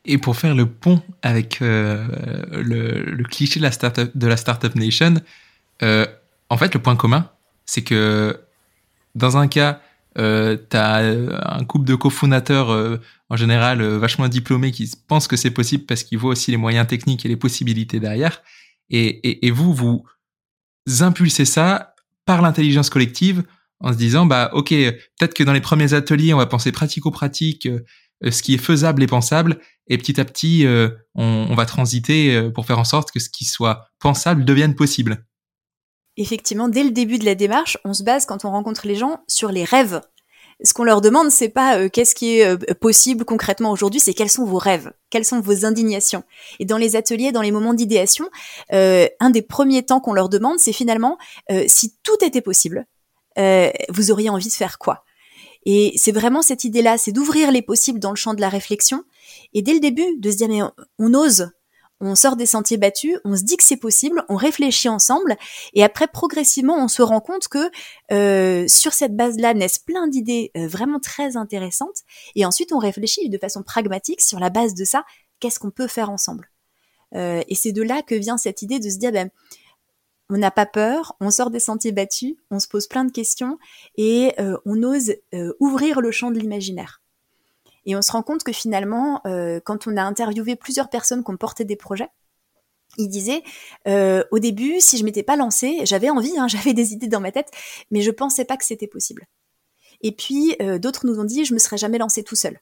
Et 0.06 0.18
pour 0.18 0.36
faire 0.38 0.56
le 0.56 0.66
pont 0.66 1.02
avec 1.22 1.62
euh, 1.62 2.08
le, 2.52 3.24
cliché 3.24 3.60
de 3.60 4.28
la 4.28 4.38
startup 4.38 4.76
nation, 4.76 5.16
euh, 5.84 6.06
en 6.50 6.58
fait, 6.58 6.74
le 6.74 6.82
point 6.82 6.96
commun, 6.96 7.30
c'est 7.66 7.84
que 7.84 8.40
dans 9.16 9.38
un 9.38 9.48
cas, 9.48 9.82
euh, 10.18 10.58
tu 10.70 10.78
as 10.78 10.98
un 10.98 11.64
couple 11.64 11.86
de 11.86 11.96
cofondateurs 11.96 12.72
euh, 12.72 12.98
en 13.30 13.38
général 13.38 13.82
euh, 13.82 13.98
vachement 13.98 14.28
diplômés 14.28 14.72
qui 14.72 14.92
pensent 15.08 15.28
que 15.28 15.38
c'est 15.38 15.52
possible 15.52 15.86
parce 15.86 16.04
qu'ils 16.04 16.18
voient 16.18 16.32
aussi 16.32 16.52
les 16.52 16.58
moyens 16.58 16.86
techniques 16.86 17.26
et 17.26 17.30
les 17.30 17.38
possibilités 17.38 18.00
derrière. 18.00 18.42
Et, 18.90 19.52
vous, 19.52 19.74
vous 19.74 20.04
impulsez 21.00 21.46
ça 21.46 21.96
par 22.26 22.42
l'intelligence 22.42 22.90
collective 22.90 23.44
en 23.80 23.94
se 23.94 23.98
disant, 23.98 24.26
bah 24.26 24.50
ok, 24.54 24.70
peut-être 24.70 25.34
que 25.34 25.44
dans 25.44 25.54
les 25.54 25.62
premiers 25.62 25.94
ateliers, 25.94 26.34
on 26.34 26.38
va 26.38 26.46
penser 26.46 26.74
pratico-pratique, 26.74 27.68
euh, 27.68 28.32
ce 28.32 28.44
qui 28.44 28.54
est 28.54 28.58
faisable 28.58 29.02
et 29.02 29.08
pensable, 29.08 29.60
et 29.88 29.98
petit 29.98 30.20
à 30.20 30.26
petit, 30.26 30.68
on, 31.16 31.56
va 31.56 31.66
transiter 31.66 32.50
pour 32.54 32.66
faire 32.66 32.80
en 32.80 32.84
sorte 32.84 33.12
que 33.12 33.20
ce 33.20 33.30
qui 33.30 33.46
soit 33.46 33.88
pensable 34.00 34.46
devienne 34.46 34.76
possible 34.76 35.26
effectivement, 36.18 36.70
dès 36.70 36.84
le 36.84 36.92
début 36.92 37.20
de 37.20 37.26
la 37.26 37.36
démarche, 37.36 37.78
on 37.86 37.94
se 37.94 38.04
base 38.04 38.26
quand 38.26 38.46
on 38.46 38.52
rencontre 38.52 38.88
les 38.88 38.96
gens 38.96 39.22
sur 39.28 39.52
les 39.52 39.64
rêves. 39.64 40.02
Ce 40.64 40.74
qu'on 40.74 40.84
leur 40.84 41.02
demande, 41.02 41.32
c'est 41.32 41.50
pas 41.50 41.78
euh, 41.78 41.90
qu'est-ce 41.90 42.14
qui 42.14 42.38
est 42.38 42.46
euh, 42.46 42.58
possible 42.80 43.26
concrètement 43.26 43.72
aujourd'hui, 43.72 44.00
c'est 44.00 44.14
quels 44.14 44.30
sont 44.30 44.46
vos 44.46 44.60
rêves, 44.60 44.92
quelles 45.10 45.26
sont 45.26 45.42
vos 45.42 45.66
indignations. 45.66 46.24
Et 46.60 46.66
dans 46.66 46.78
les 46.78 46.96
ateliers, 46.96 47.32
dans 47.32 47.42
les 47.42 47.52
moments 47.52 47.74
d'idéation, 47.74 48.30
euh, 48.72 49.08
un 49.20 49.32
des 49.32 49.42
premiers 49.42 49.84
temps 49.84 50.00
qu'on 50.00 50.14
leur 50.14 50.30
demande, 50.30 50.60
c'est 50.60 50.74
finalement 50.74 51.18
si 51.68 51.96
tout 52.04 52.24
était 52.24 52.42
possible, 52.42 52.86
vous 53.90 54.12
auriez 54.12 54.30
envie 54.30 54.48
de 54.48 54.54
faire 54.54 54.78
quoi? 54.78 55.04
Et 55.66 55.94
c'est 55.96 56.12
vraiment 56.12 56.42
cette 56.42 56.64
idée-là, 56.64 56.98
c'est 56.98 57.12
d'ouvrir 57.12 57.52
les 57.52 57.62
possibles 57.62 58.00
dans 58.00 58.10
le 58.10 58.16
champ 58.16 58.34
de 58.34 58.42
la 58.42 58.50
réflexion. 58.50 59.04
Et 59.54 59.62
dès 59.62 59.74
le 59.74 59.80
début, 59.80 60.18
de 60.20 60.32
se 60.32 60.38
dire 60.38 60.50
mais 60.50 60.62
on 61.00 61.14
ose, 61.14 61.52
on 62.02 62.16
sort 62.16 62.36
des 62.36 62.46
sentiers 62.48 62.78
battus, 62.78 63.18
on 63.24 63.36
se 63.36 63.44
dit 63.44 63.58
que 63.58 63.64
c'est 63.64 63.78
possible, 63.78 64.26
on 64.28 64.36
réfléchit 64.36 64.90
ensemble, 64.90 65.38
et 65.74 65.84
après 65.84 66.08
progressivement 66.08 66.84
on 66.84 66.88
se 66.88 67.02
rend 67.02 67.22
compte 67.22 67.48
que 67.48 67.70
euh, 68.12 68.68
sur 68.68 68.94
cette 68.94 69.16
base-là 69.16 69.54
naissent 69.54 69.80
plein 69.80 70.08
d'idées 70.08 70.52
euh, 70.58 70.68
vraiment 70.68 71.00
très 71.00 71.38
intéressantes, 71.38 72.00
et 72.36 72.46
ensuite 72.46 72.74
on 72.74 72.80
réfléchit 72.80 73.30
de 73.30 73.38
façon 73.38 73.64
pragmatique 73.64 74.22
sur 74.22 74.40
la 74.40 74.50
base 74.50 74.74
de 74.74 74.84
ça, 74.84 75.06
qu'est-ce 75.40 75.60
qu'on 75.60 75.72
peut 75.72 75.88
faire 75.88 76.10
ensemble. 76.10 76.50
Euh, 77.16 77.42
et 77.48 77.56
c'est 77.56 77.72
de 77.72 77.84
là 77.84 78.02
que 78.02 78.16
vient 78.16 78.38
cette 78.38 78.62
idée 78.62 78.80
de 78.80 78.90
se 78.90 78.98
dire, 78.98 79.12
ben, 79.12 79.30
on 80.30 80.38
n'a 80.38 80.52
pas 80.52 80.66
peur, 80.66 81.16
on 81.20 81.30
sort 81.30 81.52
des 81.52 81.60
sentiers 81.60 81.92
battus, 81.92 82.36
on 82.50 82.60
se 82.60 82.68
pose 82.68 82.88
plein 82.88 83.04
de 83.04 83.12
questions, 83.12 83.60
et 83.98 84.34
on 84.66 84.82
ose 84.82 85.14
ouvrir 85.60 86.00
le 86.00 86.12
champ 86.12 86.32
de 86.32 86.40
l'imaginaire. 86.40 87.01
Et 87.86 87.96
on 87.96 88.02
se 88.02 88.12
rend 88.12 88.24
compte 88.24 88.44
que 88.44 88.52
finalement, 88.52 89.22
euh, 89.26 89.60
quand 89.64 89.88
on 89.88 89.98
a 89.98 90.04
interviewé 90.04 90.56
plusieurs 90.56 90.90
personnes 90.90 91.24
qui 91.24 91.32
ont 91.32 91.38
porté 91.38 91.66
des 91.66 91.76
projets, 91.76 92.10
ils 92.98 93.08
disaient 93.08 93.44
euh, 93.88 94.24
au 94.32 94.40
début, 94.40 94.82
si 94.82 94.98
je 94.98 95.06
m'étais 95.06 95.24
pas 95.24 95.36
lancée, 95.36 95.80
j'avais 95.86 96.10
envie, 96.10 96.38
hein, 96.38 96.48
j'avais 96.50 96.74
des 96.74 96.94
idées 96.94 97.08
dans 97.08 97.22
ma 97.22 97.32
tête, 97.32 97.50
mais 97.90 98.02
je 98.02 98.12
pensais 98.12 98.46
pas 98.46 98.58
que 98.58 98.66
c'était 98.66 98.88
possible. 98.88 99.26
Et 100.02 100.12
puis 100.12 100.56
euh, 100.62 100.78
d'autres 100.78 101.06
nous 101.06 101.20
ont 101.20 101.24
dit, 101.24 101.46
je 101.46 101.54
me 101.54 101.60
serais 101.60 101.78
jamais 101.78 101.98
lancée 101.98 102.24
tout 102.24 102.36
seul. 102.36 102.60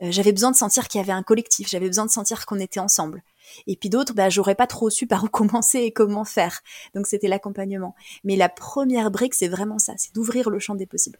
j'avais 0.00 0.32
besoin 0.32 0.50
de 0.50 0.56
sentir 0.56 0.88
qu'il 0.88 1.00
y 1.00 1.04
avait 1.04 1.12
un 1.12 1.22
collectif, 1.22 1.68
j'avais 1.68 1.86
besoin 1.86 2.06
de 2.06 2.10
sentir 2.10 2.44
qu'on 2.44 2.58
était 2.58 2.80
ensemble. 2.80 3.22
Et 3.66 3.76
puis 3.76 3.88
d'autres, 3.88 4.14
bah, 4.14 4.30
j'aurais 4.30 4.54
pas 4.54 4.66
trop 4.66 4.90
su 4.90 5.06
par 5.06 5.24
où 5.24 5.28
commencer 5.40 5.80
et 5.80 5.92
comment 5.92 6.24
faire. 6.24 6.60
Donc 6.94 7.06
c'était 7.06 7.28
l'accompagnement. 7.28 7.94
Mais 8.24 8.36
la 8.36 8.48
première 8.48 9.10
brique, 9.10 9.34
c'est 9.34 9.48
vraiment 9.48 9.78
ça, 9.78 9.94
c'est 9.96 10.14
d'ouvrir 10.14 10.50
le 10.50 10.58
champ 10.58 10.74
des 10.74 10.86
possibles. 10.86 11.18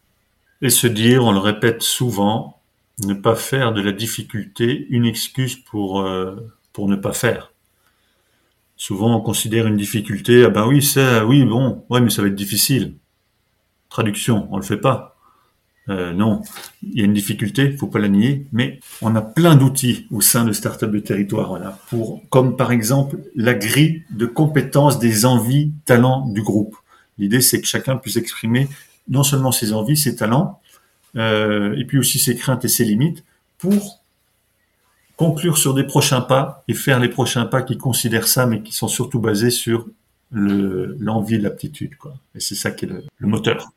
Et 0.61 0.71
se 0.71 0.87
dire, 0.87 1.25
on 1.25 1.33
le 1.33 1.41
répète 1.41 1.83
souvent, 1.83 2.62
ne 3.07 3.15
pas 3.15 3.35
faire 3.35 3.73
de 3.73 3.81
la 3.81 3.93
difficulté 3.93 4.87
une 4.91 5.07
excuse 5.07 5.57
pour, 5.57 6.03
euh, 6.03 6.37
pour 6.73 6.89
ne 6.89 6.97
pas 6.97 7.13
faire. 7.13 7.53
Souvent, 8.77 9.17
on 9.17 9.21
considère 9.21 9.67
une 9.67 9.77
difficulté, 9.77 10.45
ah 10.45 10.51
ben 10.51 10.67
oui, 10.67 10.83
ça, 10.83 11.25
oui, 11.25 11.45
bon, 11.45 11.85
ouais, 11.89 12.01
mais 12.01 12.11
ça 12.11 12.23
va 12.23 12.29
être 12.29 12.35
difficile. 12.35 12.95
Traduction, 13.89 14.49
on 14.51 14.57
le 14.57 14.63
fait 14.63 14.77
pas. 14.79 15.17
Euh, 15.89 16.13
non, 16.13 16.43
il 16.83 16.99
y 16.99 17.03
a 17.03 17.05
une 17.05 17.13
difficulté, 17.13 17.77
faut 17.77 17.89
pas 17.89 17.99
la 17.99 18.09
nier, 18.09 18.47
mais 18.53 18.79
on 19.01 19.17
a 19.17 19.21
plein 19.21 19.57
d'outils 19.57 20.07
au 20.11 20.21
sein 20.21 20.45
de 20.45 20.53
Startup 20.53 20.91
de 20.91 21.01
territoire, 21.01 21.49
voilà, 21.49 21.79
pour, 21.89 22.23
comme 22.29 22.57
par 22.57 22.71
exemple 22.71 23.19
la 23.35 23.53
grille 23.55 24.05
de 24.11 24.27
compétences 24.27 25.01
des 25.01 25.27
envies, 25.27 25.73
talents 25.85 26.29
du 26.29 26.43
groupe. 26.43 26.77
L'idée, 27.19 27.41
c'est 27.41 27.61
que 27.61 27.67
chacun 27.67 27.97
puisse 27.97 28.17
exprimer 28.17 28.69
non 29.09 29.25
seulement 29.25 29.51
ses 29.51 29.73
envies, 29.73 29.97
ses 29.97 30.15
talents, 30.15 30.61
euh, 31.17 31.75
et 31.77 31.85
puis 31.85 31.99
aussi 31.99 32.19
ses 32.19 32.37
craintes 32.37 32.65
et 32.65 32.69
ses 32.69 32.85
limites, 32.85 33.25
pour 33.59 34.03
conclure 35.17 35.59
sur 35.59 35.75
des 35.75 35.85
prochains 35.85 36.21
pas 36.21 36.65
et 36.69 36.75
faire 36.75 36.99
les 36.99 37.09
prochains 37.09 37.47
pas 37.47 37.63
qui 37.63 37.77
considèrent 37.79 38.27
ça, 38.27 38.47
mais 38.47 38.63
qui 38.63 38.73
sont 38.73 38.89
surtout 38.89 39.21
basés 39.21 39.51
sur 39.51 39.87
l'envie 40.31 41.35
et 41.35 41.39
l'aptitude. 41.39 41.93
Et 42.35 42.41
c'est 42.41 42.55
ça 42.55 42.71
qui 42.71 42.87
est 42.87 42.89
le, 42.89 43.27
moteur. 43.27 43.71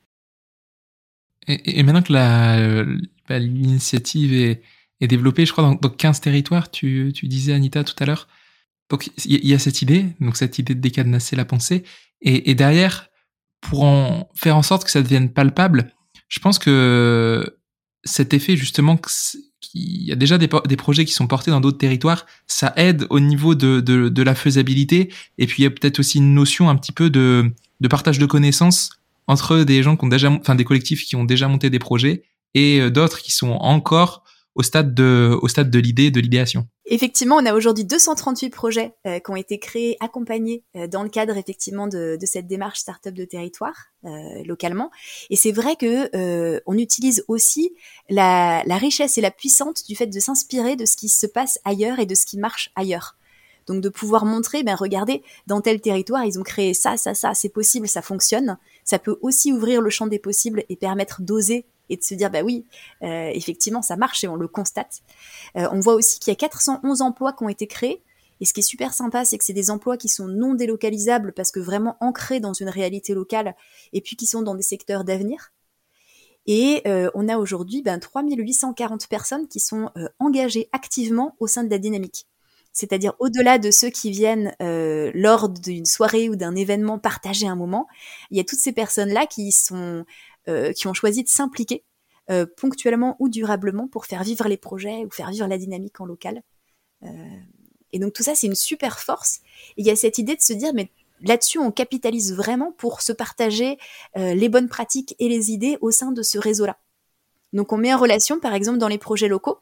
Et, 1.47 1.83
maintenant 1.83 2.01
que 2.01 2.97
l'initiative 3.29 4.33
est, 4.33 4.63
est, 5.01 5.07
développée, 5.07 5.45
je 5.45 5.51
crois, 5.51 5.65
dans, 5.65 5.75
dans 5.75 5.89
15 5.89 6.21
territoires, 6.21 6.71
tu, 6.71 7.11
tu, 7.13 7.27
disais, 7.27 7.53
Anita, 7.53 7.83
tout 7.83 7.95
à 7.99 8.05
l'heure, 8.05 8.27
donc 8.89 9.09
il 9.25 9.45
y, 9.45 9.53
a 9.53 9.59
cette 9.59 9.81
idée, 9.81 10.05
donc 10.19 10.37
cette 10.37 10.59
idée 10.59 10.75
de 10.75 10.79
décadenasser 10.79 11.35
la 11.35 11.45
pensée, 11.45 11.83
et, 12.21 12.49
et 12.49 12.55
derrière, 12.55 13.09
pour 13.61 13.83
en 13.83 14.29
faire 14.35 14.55
en 14.55 14.61
sorte 14.63 14.85
que 14.85 14.91
ça 14.91 15.01
devienne 15.01 15.31
palpable, 15.31 15.91
je 16.27 16.39
pense 16.39 16.59
que 16.59 17.57
cet 18.03 18.33
effet 18.33 18.55
justement 18.55 18.97
qu'il 18.97 20.03
y 20.03 20.11
a 20.11 20.15
déjà 20.15 20.38
des, 20.38 20.47
projets 20.47 21.05
qui 21.05 21.11
sont 21.11 21.27
portés 21.27 21.51
dans 21.51 21.61
d'autres 21.61 21.77
territoires, 21.77 22.25
ça 22.47 22.71
aide 22.75 23.07
au 23.09 23.19
niveau 23.19 23.55
de, 23.55 24.21
la 24.21 24.35
faisabilité. 24.35 25.11
Et 25.38 25.47
puis 25.47 25.61
il 25.61 25.63
y 25.63 25.67
a 25.67 25.71
peut-être 25.71 25.99
aussi 25.99 26.19
une 26.19 26.33
notion 26.33 26.69
un 26.69 26.75
petit 26.75 26.91
peu 26.91 27.09
de, 27.09 27.51
de 27.81 27.88
partage 27.88 28.19
de 28.19 28.25
connaissances 28.25 28.91
entre 29.27 29.63
des 29.63 29.81
gens 29.81 29.97
qui 29.97 30.05
ont 30.05 30.09
déjà, 30.09 30.29
enfin 30.29 30.55
des 30.55 30.63
collectifs 30.63 31.03
qui 31.03 31.15
ont 31.15 31.25
déjà 31.25 31.47
monté 31.47 31.69
des 31.69 31.79
projets 31.79 32.23
et 32.53 32.79
euh, 32.79 32.91
d'autres 32.91 33.21
qui 33.21 33.31
sont 33.31 33.51
encore 33.51 34.23
au 34.55 34.63
stade 34.63 34.93
de, 34.93 35.79
l'idée, 35.79 36.11
de 36.11 36.19
l'idéation. 36.19 36.67
Effectivement, 36.85 37.35
on 37.35 37.45
a 37.45 37.53
aujourd'hui 37.53 37.83
238 37.83 38.49
projets 38.49 38.95
euh, 39.05 39.19
qui 39.19 39.31
ont 39.31 39.35
été 39.35 39.59
créés, 39.59 39.97
accompagnés 39.99 40.63
euh, 40.75 40.87
dans 40.87 41.03
le 41.03 41.09
cadre 41.09 41.35
effectivement 41.35 41.87
de, 41.87 42.17
de 42.19 42.25
cette 42.25 42.47
démarche 42.47 42.79
startup 42.79 43.13
de 43.13 43.25
territoire 43.25 43.75
euh, 44.05 44.43
localement. 44.45 44.91
Et 45.29 45.35
c'est 45.35 45.51
vrai 45.51 45.75
que 45.75 46.61
on 46.65 46.77
utilise 46.77 47.25
aussi 47.27 47.75
la, 48.09 48.63
la, 48.65 48.77
richesse 48.77 49.17
et 49.17 49.21
la 49.21 49.31
puissance 49.31 49.83
du 49.83 49.95
fait 49.95 50.07
de 50.07 50.19
s'inspirer 50.19 50.75
de 50.75 50.85
ce 50.85 50.95
qui 50.95 51.09
se 51.09 51.25
passe 51.25 51.59
ailleurs 51.65 51.99
et 51.99 52.05
de 52.05 52.15
ce 52.15 52.25
qui 52.25 52.37
marche 52.37 52.71
ailleurs. 52.75 53.17
Donc 53.67 53.81
de 53.81 53.89
pouvoir 53.89 54.25
montrer, 54.25 54.63
ben 54.63 54.75
regardez, 54.75 55.23
dans 55.47 55.59
tel 55.59 55.81
territoire, 55.81 56.23
ils 56.23 56.39
ont 56.39 56.43
créé 56.43 56.73
ça, 56.73 56.97
ça, 56.97 57.13
ça, 57.13 57.33
c'est 57.33 57.49
possible, 57.49 57.87
ça 57.87 58.01
fonctionne. 58.01 58.57
Ça 58.83 58.99
peut 58.99 59.17
aussi 59.21 59.51
ouvrir 59.51 59.81
le 59.81 59.89
champ 59.89 60.07
des 60.07 60.19
possibles 60.19 60.63
et 60.69 60.75
permettre 60.75 61.21
d'oser 61.21 61.65
et 61.89 61.97
de 61.97 62.03
se 62.03 62.13
dire 62.13 62.29
bah 62.29 62.41
oui, 62.43 62.65
euh, 63.03 63.29
effectivement 63.33 63.81
ça 63.81 63.95
marche 63.95 64.23
et 64.23 64.27
on 64.27 64.35
le 64.35 64.47
constate. 64.47 65.01
Euh, 65.57 65.67
on 65.71 65.79
voit 65.79 65.93
aussi 65.93 66.19
qu'il 66.19 66.31
y 66.31 66.35
a 66.35 66.37
411 66.37 67.01
emplois 67.01 67.33
qui 67.33 67.43
ont 67.43 67.49
été 67.49 67.67
créés 67.67 68.01
Et 68.41 68.45
ce 68.45 68.53
qui 68.53 68.59
est 68.61 68.63
super 68.63 68.93
sympa, 68.93 69.25
c'est 69.25 69.37
que 69.37 69.43
c'est 69.43 69.53
des 69.53 69.71
emplois 69.71 69.97
qui 69.97 70.09
sont 70.09 70.27
non 70.27 70.53
délocalisables 70.53 71.33
parce 71.33 71.51
que 71.51 71.59
vraiment 71.59 71.97
ancrés 71.99 72.39
dans 72.39 72.53
une 72.53 72.69
réalité 72.69 73.13
locale 73.13 73.55
et 73.93 74.01
puis 74.01 74.15
qui 74.15 74.25
sont 74.25 74.41
dans 74.41 74.55
des 74.55 74.63
secteurs 74.63 75.03
d'avenir. 75.03 75.51
Et 76.47 76.83
euh, 76.85 77.09
on 77.15 77.27
a 77.27 77.37
aujourd'hui 77.37 77.81
ben, 77.81 77.97
3840 77.99 79.07
personnes 79.07 79.47
qui 79.47 79.59
sont 79.59 79.89
engagées 80.19 80.69
activement 80.73 81.35
au 81.39 81.47
sein 81.47 81.63
de 81.63 81.71
la 81.71 81.79
dynamique. 81.79 82.27
C'est-à-dire 82.71 83.13
au-delà 83.19 83.57
de 83.57 83.71
ceux 83.71 83.89
qui 83.89 84.11
viennent 84.11 84.53
lors 84.59 85.47
d'une 85.47 85.85
soirée 85.85 86.27
ou 86.27 86.35
d'un 86.35 86.55
événement 86.55 86.99
partager 86.99 87.47
un 87.47 87.55
moment, 87.55 87.87
il 88.31 88.37
y 88.37 88.41
a 88.41 88.43
toutes 88.43 88.59
ces 88.59 88.73
personnes-là 88.73 89.25
qui 89.27 89.53
sont 89.53 90.05
qui 90.75 90.88
ont 90.88 90.93
choisi 90.93 91.23
de 91.23 91.29
s'impliquer 91.29 91.84
ponctuellement 92.58 93.15
ou 93.19 93.29
durablement 93.29 93.88
pour 93.88 94.05
faire 94.05 94.23
vivre 94.23 94.47
les 94.47 94.58
projets 94.58 95.05
ou 95.05 95.10
faire 95.12 95.29
vivre 95.29 95.47
la 95.47 95.58
dynamique 95.58 95.99
en 96.01 96.05
local. 96.05 96.41
et 97.93 97.99
donc 97.99 98.13
tout 98.13 98.23
ça, 98.23 98.36
c'est 98.36 98.47
une 98.47 98.55
super 98.55 98.99
force. 98.99 99.41
Il 99.77 99.86
y 99.86 99.89
a 99.89 99.95
cette 99.95 100.17
idée 100.17 100.36
de 100.36 100.41
se 100.41 100.53
dire, 100.53 100.73
mais 100.73 100.91
là-dessus, 101.21 101.60
on 101.60 101.71
capitalise 101.71 102.34
vraiment 102.34 102.71
pour 102.71 103.01
se 103.01 103.12
partager 103.12 103.77
euh, 104.17 104.34
les 104.34 104.49
bonnes 104.49 104.69
pratiques 104.69 105.15
et 105.19 105.29
les 105.29 105.51
idées 105.51 105.77
au 105.81 105.91
sein 105.91 106.12
de 106.12 106.21
ce 106.21 106.38
réseau-là. 106.38 106.77
Donc 107.53 107.71
on 107.73 107.77
met 107.77 107.93
en 107.93 107.97
relation, 107.97 108.39
par 108.39 108.53
exemple, 108.53 108.77
dans 108.77 108.88
les 108.88 108.97
projets 108.97 109.27
locaux, 109.27 109.60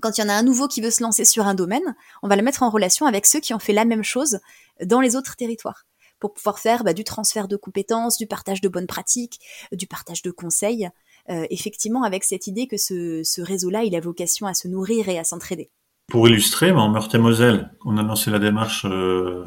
quand 0.00 0.16
il 0.16 0.22
y 0.22 0.24
en 0.24 0.28
a 0.28 0.34
un 0.34 0.42
nouveau 0.42 0.68
qui 0.68 0.80
veut 0.80 0.90
se 0.90 1.02
lancer 1.02 1.24
sur 1.24 1.46
un 1.46 1.54
domaine, 1.54 1.94
on 2.22 2.28
va 2.28 2.36
le 2.36 2.42
mettre 2.42 2.62
en 2.62 2.70
relation 2.70 3.06
avec 3.06 3.26
ceux 3.26 3.40
qui 3.40 3.52
ont 3.52 3.58
fait 3.58 3.74
la 3.74 3.84
même 3.84 4.02
chose 4.02 4.40
dans 4.82 5.00
les 5.00 5.16
autres 5.16 5.36
territoires 5.36 5.84
pour 6.22 6.34
pouvoir 6.34 6.60
faire 6.60 6.84
bah, 6.84 6.92
du 6.92 7.02
transfert 7.02 7.48
de 7.48 7.56
compétences, 7.56 8.16
du 8.16 8.28
partage 8.28 8.60
de 8.60 8.68
bonnes 8.68 8.86
pratiques, 8.86 9.40
du 9.72 9.88
partage 9.88 10.22
de 10.22 10.30
conseils, 10.30 10.88
euh, 11.30 11.46
effectivement 11.50 12.04
avec 12.04 12.22
cette 12.22 12.46
idée 12.46 12.68
que 12.68 12.76
ce, 12.76 13.42
réseau-là, 13.42 13.82
il 13.82 13.96
a 13.96 14.00
vocation 14.00 14.46
à 14.46 14.54
se 14.54 14.68
nourrir 14.68 15.08
et 15.08 15.18
à 15.18 15.24
s'entraider. 15.24 15.68
Pour 16.06 16.28
illustrer, 16.28 16.70
en 16.70 16.90
Meurthe-et-Moselle, 16.90 17.72
on 17.84 17.96
a 17.96 18.04
lancé 18.04 18.30
la 18.30 18.38
démarche 18.38 18.86
euh, 18.88 19.44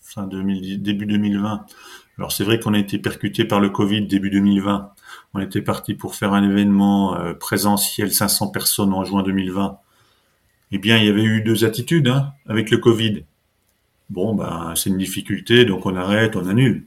fin 0.00 0.26
début 0.26 1.04
2020. 1.04 1.66
Alors 2.16 2.32
c'est 2.32 2.44
vrai 2.44 2.58
qu'on 2.58 2.72
a 2.72 2.78
été 2.78 2.98
percuté 2.98 3.44
par 3.44 3.60
le 3.60 3.68
Covid 3.68 4.06
début 4.06 4.30
2020. 4.30 4.94
On 5.34 5.40
était 5.40 5.60
parti 5.60 5.92
pour 5.92 6.14
faire 6.14 6.32
un 6.32 6.42
événement 6.42 7.18
euh, 7.18 7.34
présentiel 7.34 8.14
500 8.14 8.48
personnes 8.48 8.94
en 8.94 9.04
juin 9.04 9.22
2020. 9.22 9.78
Eh 10.70 10.78
bien, 10.78 10.96
il 10.96 11.04
y 11.04 11.10
avait 11.10 11.22
eu 11.22 11.42
deux 11.42 11.66
attitudes 11.66 12.08
hein, 12.08 12.32
avec 12.48 12.70
le 12.70 12.78
Covid. 12.78 13.24
Bon, 14.12 14.34
ben 14.34 14.74
c'est 14.76 14.90
une 14.90 14.98
difficulté, 14.98 15.64
donc 15.64 15.86
on 15.86 15.96
arrête, 15.96 16.36
on 16.36 16.46
annule. 16.46 16.86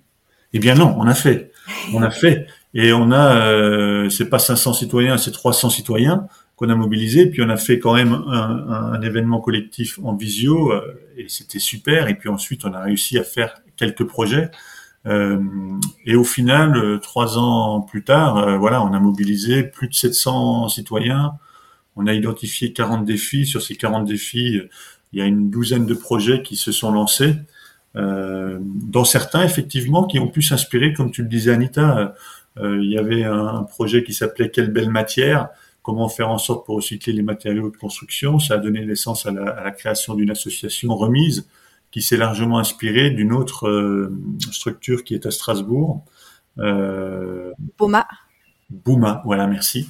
Eh 0.53 0.59
bien 0.59 0.75
non, 0.75 0.95
on 0.97 1.07
a 1.07 1.15
fait, 1.15 1.51
on 1.93 2.01
a 2.01 2.11
fait, 2.11 2.47
et 2.73 2.93
on 2.93 3.11
a, 3.11 3.35
euh, 3.37 4.09
c'est 4.09 4.29
pas 4.29 4.39
500 4.39 4.73
citoyens, 4.73 5.17
c'est 5.17 5.31
300 5.31 5.69
citoyens 5.71 6.27
qu'on 6.55 6.69
a 6.69 6.75
mobilisé. 6.75 7.27
Puis 7.27 7.41
on 7.41 7.49
a 7.49 7.57
fait 7.57 7.79
quand 7.79 7.93
même 7.93 8.13
un, 8.13 9.01
événement 9.01 9.41
collectif 9.41 9.99
en 10.03 10.15
visio 10.15 10.71
euh, 10.71 10.81
et 11.17 11.27
c'était 11.29 11.59
super. 11.59 12.07
Et 12.07 12.15
puis 12.15 12.29
ensuite 12.29 12.65
on 12.65 12.73
a 12.73 12.81
réussi 12.81 13.17
à 13.17 13.23
faire 13.23 13.61
quelques 13.75 14.05
projets. 14.05 14.51
Euh, 15.07 15.39
et 16.05 16.15
au 16.15 16.23
final, 16.23 16.77
euh, 16.77 16.97
trois 16.97 17.37
ans 17.37 17.81
plus 17.81 18.03
tard, 18.03 18.57
voilà, 18.59 18.81
on 18.83 18.93
a 18.93 18.99
mobilisé 18.99 19.63
plus 19.63 19.87
de 19.87 19.93
700 19.93 20.69
citoyens. 20.69 21.33
On 21.95 22.07
a 22.07 22.13
identifié 22.13 22.73
40 22.73 23.05
défis. 23.05 23.45
Sur 23.45 23.61
ces 23.61 23.75
40 23.75 24.05
défis, 24.05 24.59
il 25.15 25.19
y 25.19 25.21
a 25.21 25.25
une 25.25 25.49
douzaine 25.49 25.87
de 25.87 25.95
projets 25.95 26.43
qui 26.43 26.55
se 26.55 26.71
sont 26.71 26.91
lancés. 26.91 27.33
Euh, 27.95 28.59
dont 28.61 29.05
certains 29.05 29.43
effectivement 29.43 30.03
qui 30.03 30.19
ont 30.19 30.27
pu 30.27 30.41
s'inspirer, 30.41 30.93
comme 30.93 31.11
tu 31.11 31.23
le 31.23 31.29
disais 31.29 31.51
Anita, 31.51 32.13
il 32.61 32.89
y 32.89 32.97
avait 32.97 33.23
un 33.23 33.63
projet 33.63 34.03
qui 34.03 34.13
s'appelait 34.13 34.49
Quelle 34.49 34.71
belle 34.71 34.89
matière, 34.89 35.49
comment 35.85 36.09
faire 36.09 36.29
en 36.29 36.39
sorte 36.39 36.65
pour 36.65 36.77
recycler 36.77 37.13
les 37.13 37.21
matériaux 37.21 37.69
de 37.69 37.77
construction. 37.77 38.39
Ça 38.39 38.55
a 38.55 38.57
donné 38.57 38.83
naissance 38.83 39.27
à 39.27 39.31
la, 39.31 39.71
création 39.71 40.15
d'une 40.15 40.31
association 40.31 40.95
remise 40.95 41.47
qui 41.91 42.01
s'est 42.01 42.17
largement 42.17 42.57
inspirée 42.57 43.11
d'une 43.11 43.31
autre 43.31 43.67
euh, 43.67 44.11
structure 44.51 45.03
qui 45.03 45.13
est 45.13 45.27
à 45.27 45.31
Strasbourg. 45.31 46.03
Euh, 46.57 47.51
Bouma. 47.77 48.07
Bouma, 48.71 49.21
voilà, 49.25 49.45
merci. 49.45 49.87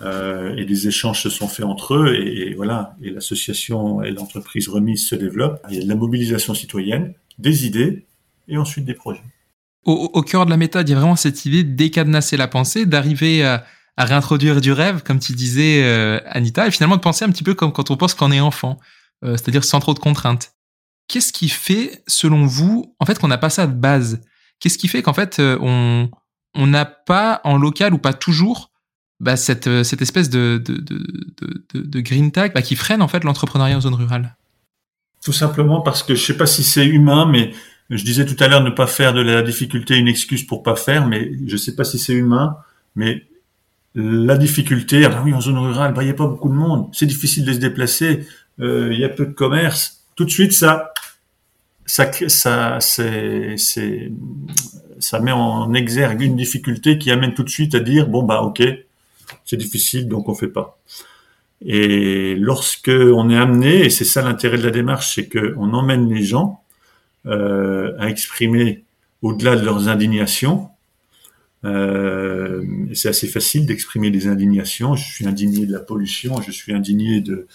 Euh, 0.00 0.56
et 0.56 0.64
des 0.64 0.88
échanges 0.88 1.22
se 1.22 1.30
sont 1.30 1.48
faits 1.48 1.66
entre 1.66 1.94
eux 1.94 2.14
et, 2.14 2.54
voilà, 2.54 2.96
et 3.02 3.10
l'association 3.10 4.02
et 4.02 4.10
l'entreprise 4.10 4.68
remise 4.68 5.06
se 5.06 5.14
développent. 5.14 5.60
Il 5.68 5.76
y 5.76 5.80
a 5.80 5.84
de 5.84 5.88
la 5.88 5.94
mobilisation 5.94 6.54
citoyenne, 6.54 7.14
des 7.38 7.66
idées 7.66 8.06
et 8.48 8.56
ensuite 8.56 8.84
des 8.84 8.94
projets. 8.94 9.22
Au, 9.84 10.22
cœur 10.22 10.44
de 10.46 10.50
la 10.50 10.56
méthode, 10.56 10.88
il 10.88 10.92
y 10.92 10.94
a 10.94 10.98
vraiment 10.98 11.16
cette 11.16 11.44
idée 11.44 11.64
de 11.64 11.74
décadenasser 11.74 12.36
la 12.36 12.46
pensée, 12.46 12.86
d'arriver 12.86 13.44
à 13.44 13.64
réintroduire 13.98 14.60
du 14.60 14.72
rêve, 14.72 15.02
comme 15.02 15.18
tu 15.18 15.32
disais, 15.32 15.82
euh, 15.82 16.20
Anita, 16.26 16.68
et 16.68 16.70
finalement 16.70 16.96
de 16.96 17.00
penser 17.00 17.24
un 17.24 17.30
petit 17.30 17.42
peu 17.42 17.54
comme 17.54 17.72
quand 17.72 17.90
on 17.90 17.96
pense 17.96 18.14
qu'on 18.14 18.30
est 18.30 18.40
enfant, 18.40 18.78
euh, 19.24 19.32
c'est-à-dire 19.32 19.64
sans 19.64 19.80
trop 19.80 19.92
de 19.92 19.98
contraintes. 19.98 20.52
Qu'est-ce 21.08 21.32
qui 21.32 21.48
fait, 21.48 22.02
selon 22.06 22.46
vous, 22.46 22.94
en 23.00 23.06
fait, 23.06 23.18
qu'on 23.18 23.28
n'a 23.28 23.38
pas 23.38 23.50
ça 23.50 23.66
de 23.66 23.74
base? 23.74 24.22
Qu'est-ce 24.60 24.78
qui 24.78 24.86
fait 24.86 25.02
qu'en 25.02 25.14
fait, 25.14 25.40
on 25.40 26.08
n'a 26.54 26.84
pas 26.84 27.40
en 27.42 27.58
local 27.58 27.92
ou 27.92 27.98
pas 27.98 28.12
toujours 28.12 28.71
bah, 29.22 29.36
cette, 29.36 29.84
cette 29.84 30.02
espèce 30.02 30.28
de, 30.28 30.60
de, 30.62 30.74
de, 30.74 30.98
de, 31.74 31.80
de 31.80 32.00
green 32.00 32.32
tag 32.32 32.52
bah, 32.52 32.60
qui 32.60 32.74
freine 32.74 33.00
en 33.00 33.08
fait 33.08 33.22
l'entrepreneuriat 33.22 33.76
en 33.76 33.80
zone 33.80 33.94
rurale 33.94 34.36
Tout 35.24 35.32
simplement 35.32 35.80
parce 35.80 36.02
que 36.02 36.16
je 36.16 36.22
sais 36.22 36.36
pas 36.36 36.46
si 36.46 36.64
c'est 36.64 36.84
humain, 36.84 37.24
mais 37.24 37.52
je 37.88 38.04
disais 38.04 38.26
tout 38.26 38.36
à 38.42 38.48
l'heure 38.48 38.64
ne 38.64 38.70
pas 38.70 38.88
faire 38.88 39.14
de 39.14 39.20
la 39.20 39.42
difficulté 39.42 39.96
une 39.96 40.08
excuse 40.08 40.44
pour 40.44 40.64
pas 40.64 40.74
faire, 40.74 41.06
mais 41.06 41.32
je 41.46 41.56
sais 41.56 41.76
pas 41.76 41.84
si 41.84 42.00
c'est 42.00 42.14
humain, 42.14 42.56
mais 42.96 43.22
la 43.94 44.36
difficulté, 44.36 45.04
ah 45.04 45.08
bah 45.08 45.22
oui, 45.24 45.32
en 45.32 45.40
zone 45.40 45.58
rurale, 45.58 45.94
bah, 45.94 46.02
il 46.02 46.06
n'y 46.06 46.12
a 46.12 46.14
pas 46.14 46.26
beaucoup 46.26 46.48
de 46.48 46.54
monde, 46.54 46.88
c'est 46.92 47.06
difficile 47.06 47.44
de 47.44 47.52
se 47.52 47.58
déplacer, 47.58 48.26
euh, 48.60 48.90
il 48.92 48.98
y 48.98 49.04
a 49.04 49.08
peu 49.08 49.26
de 49.26 49.32
commerce. 49.32 50.04
Tout 50.16 50.24
de 50.24 50.30
suite, 50.30 50.52
ça, 50.52 50.92
ça, 51.86 52.10
ça, 52.28 52.78
c'est, 52.80 53.56
c'est, 53.56 54.10
ça 54.98 55.20
met 55.20 55.32
en 55.32 55.72
exergue 55.74 56.22
une 56.22 56.36
difficulté 56.36 56.98
qui 56.98 57.12
amène 57.12 57.34
tout 57.34 57.44
de 57.44 57.50
suite 57.50 57.74
à 57.74 57.80
dire 57.80 58.08
bon 58.08 58.22
bah 58.22 58.42
ok, 58.42 58.62
c'est 59.44 59.56
difficile, 59.56 60.08
donc 60.08 60.28
on 60.28 60.34
fait 60.34 60.48
pas. 60.48 60.78
Et 61.64 62.34
lorsque 62.36 62.90
on 62.90 63.30
est 63.30 63.36
amené, 63.36 63.84
et 63.84 63.90
c'est 63.90 64.04
ça 64.04 64.22
l'intérêt 64.22 64.58
de 64.58 64.64
la 64.64 64.70
démarche, 64.70 65.14
c'est 65.14 65.28
qu'on 65.28 65.72
emmène 65.72 66.12
les 66.12 66.22
gens 66.22 66.62
euh, 67.26 67.92
à 67.98 68.08
exprimer 68.08 68.84
au-delà 69.22 69.54
de 69.54 69.64
leurs 69.64 69.88
indignations, 69.88 70.68
euh, 71.64 72.64
c'est 72.94 73.08
assez 73.08 73.28
facile 73.28 73.66
d'exprimer 73.66 74.10
des 74.10 74.26
indignations. 74.26 74.96
Je 74.96 75.04
suis 75.04 75.26
indigné 75.26 75.66
de 75.66 75.72
la 75.72 75.78
pollution, 75.78 76.40
je 76.42 76.50
suis 76.50 76.72
indigné 76.72 77.20
de, 77.20 77.46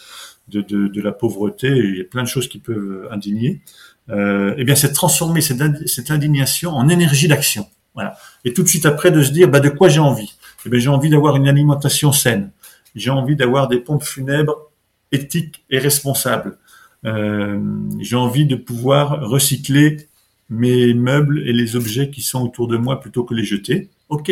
la 1.01 1.11
pauvreté. 1.11 1.67
Il 1.67 1.97
y 1.97 2.01
a 2.01 2.05
plein 2.05 2.23
de 2.23 2.27
choses 2.27 2.47
qui 2.47 2.59
peuvent 2.59 3.07
indigner. 3.11 3.61
Euh, 4.09 4.55
eh 4.57 4.63
bien, 4.63 4.75
c'est 4.75 4.89
de 4.89 4.93
transformer 4.93 5.41
cette, 5.41 5.87
cette 5.87 6.11
indignation 6.11 6.71
en 6.71 6.87
énergie 6.87 7.27
d'action. 7.27 7.67
Voilà. 7.93 8.15
Et 8.45 8.53
tout 8.53 8.63
de 8.63 8.67
suite 8.67 8.85
après, 8.85 9.11
de 9.11 9.21
se 9.21 9.31
dire, 9.31 9.49
bah, 9.49 9.59
de 9.59 9.69
quoi 9.69 9.89
j'ai 9.89 9.99
envie? 9.99 10.36
Eh 10.65 10.69
bien, 10.69 10.79
j'ai 10.79 10.89
envie 10.89 11.09
d'avoir 11.09 11.35
une 11.35 11.47
alimentation 11.47 12.11
saine. 12.11 12.51
J'ai 12.95 13.11
envie 13.11 13.35
d'avoir 13.35 13.67
des 13.67 13.79
pompes 13.79 14.03
funèbres 14.03 14.71
éthiques 15.11 15.63
et 15.69 15.79
responsables. 15.79 16.57
Euh, 17.05 17.59
j'ai 17.99 18.15
envie 18.15 18.45
de 18.45 18.55
pouvoir 18.55 19.21
recycler 19.21 20.07
mes 20.49 20.93
meubles 20.93 21.47
et 21.47 21.53
les 21.53 21.75
objets 21.75 22.09
qui 22.09 22.21
sont 22.21 22.41
autour 22.43 22.67
de 22.67 22.77
moi 22.77 22.99
plutôt 22.99 23.23
que 23.23 23.33
les 23.33 23.43
jeter. 23.43 23.89
Ok, 24.09 24.31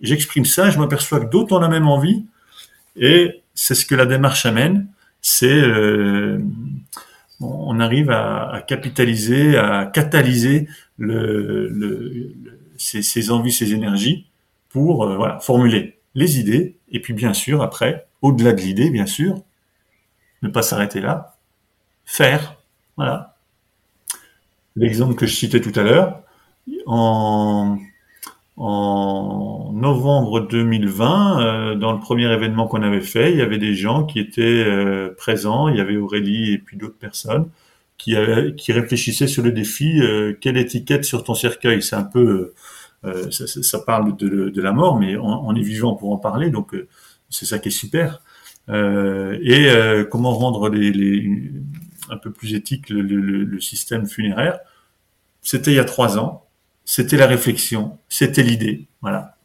j'exprime 0.00 0.44
ça, 0.44 0.70
je 0.70 0.78
m'aperçois 0.78 1.20
que 1.20 1.30
d'autres 1.30 1.56
ont 1.56 1.60
la 1.60 1.68
même 1.68 1.86
envie, 1.86 2.24
et 2.96 3.42
c'est 3.54 3.74
ce 3.74 3.86
que 3.86 3.94
la 3.94 4.06
démarche 4.06 4.46
amène. 4.46 4.88
C'est 5.22 5.46
euh, 5.48 6.38
on 7.40 7.80
arrive 7.80 8.10
à, 8.10 8.62
capitaliser, 8.66 9.56
à 9.56 9.86
catalyser 9.86 10.68
ces, 12.76 13.30
envies, 13.30 13.52
ces 13.52 13.72
énergies 13.72 14.26
pour 14.74 15.04
euh, 15.04 15.38
formuler 15.38 16.00
les 16.16 16.40
idées, 16.40 16.76
et 16.90 16.98
puis 16.98 17.14
bien 17.14 17.32
sûr 17.32 17.62
après, 17.62 18.08
au-delà 18.22 18.52
de 18.52 18.60
l'idée, 18.60 18.90
bien 18.90 19.06
sûr, 19.06 19.36
ne 20.42 20.48
pas 20.48 20.62
s'arrêter 20.62 21.00
là, 21.00 21.36
faire, 22.04 22.56
voilà. 22.96 23.36
L'exemple 24.74 25.14
que 25.14 25.26
je 25.26 25.34
citais 25.36 25.60
tout 25.60 25.78
à 25.78 25.84
l'heure, 25.84 26.22
en 26.86 27.78
novembre 28.56 30.40
2020, 30.40 31.40
euh, 31.40 31.74
dans 31.76 31.92
le 31.92 32.00
premier 32.00 32.26
événement 32.32 32.66
qu'on 32.66 32.82
avait 32.82 33.00
fait, 33.00 33.30
il 33.30 33.38
y 33.38 33.42
avait 33.42 33.58
des 33.58 33.76
gens 33.76 34.02
qui 34.02 34.18
étaient 34.18 34.42
euh, 34.42 35.14
présents, 35.16 35.68
il 35.68 35.76
y 35.76 35.80
avait 35.80 35.96
Aurélie 35.96 36.52
et 36.52 36.58
puis 36.58 36.76
d'autres 36.76 36.98
personnes 36.98 37.48
qui, 37.96 38.16
qui 38.56 38.72
réfléchissaient 38.72 39.28
sur 39.28 39.44
le 39.44 39.52
défi 39.52 40.00
quelle 40.40 40.56
étiquette 40.56 41.04
sur 41.04 41.22
ton 41.22 41.34
cercueil? 41.34 41.80
C'est 41.80 41.94
un 41.94 42.02
peu, 42.02 42.52
ça, 43.30 43.46
ça, 43.46 43.78
parle 43.80 44.16
de, 44.16 44.60
la 44.60 44.72
mort, 44.72 44.98
mais 44.98 45.16
on, 45.16 45.54
est 45.54 45.62
vivant 45.62 45.94
pour 45.94 46.12
en 46.12 46.16
parler, 46.16 46.50
donc 46.50 46.74
c'est 47.28 47.46
ça 47.46 47.58
qui 47.58 47.68
est 47.68 47.72
super. 47.72 48.22
et 48.68 49.68
comment 50.10 50.32
rendre 50.32 50.68
les, 50.70 51.52
un 52.10 52.16
peu 52.16 52.30
plus 52.30 52.54
éthique 52.54 52.88
le, 52.88 53.60
système 53.60 54.06
funéraire? 54.06 54.58
C'était 55.42 55.72
il 55.72 55.76
y 55.76 55.80
a 55.80 55.84
trois 55.84 56.18
ans 56.18 56.44
c'était 56.84 57.16
la 57.16 57.26
réflexion, 57.26 57.98
c'était 58.08 58.42
l'idée, 58.42 58.86
voilà. 59.00 59.36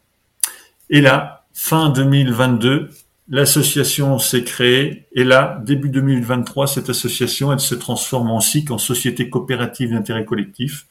Et 0.89 1.01
là, 1.01 1.45
fin 1.53 1.89
2022, 1.89 2.89
l'association 3.29 4.19
s'est 4.19 4.43
créée 4.43 5.07
et 5.13 5.23
là, 5.23 5.61
début 5.65 5.89
2023, 5.89 6.67
cette 6.67 6.89
association, 6.89 7.53
elle 7.53 7.59
se 7.59 7.75
transforme 7.75 8.29
en 8.31 8.41
SIC, 8.41 8.71
en 8.71 8.77
Société 8.77 9.29
coopérative 9.29 9.91
d'intérêt 9.91 10.25
collectif. 10.25 10.87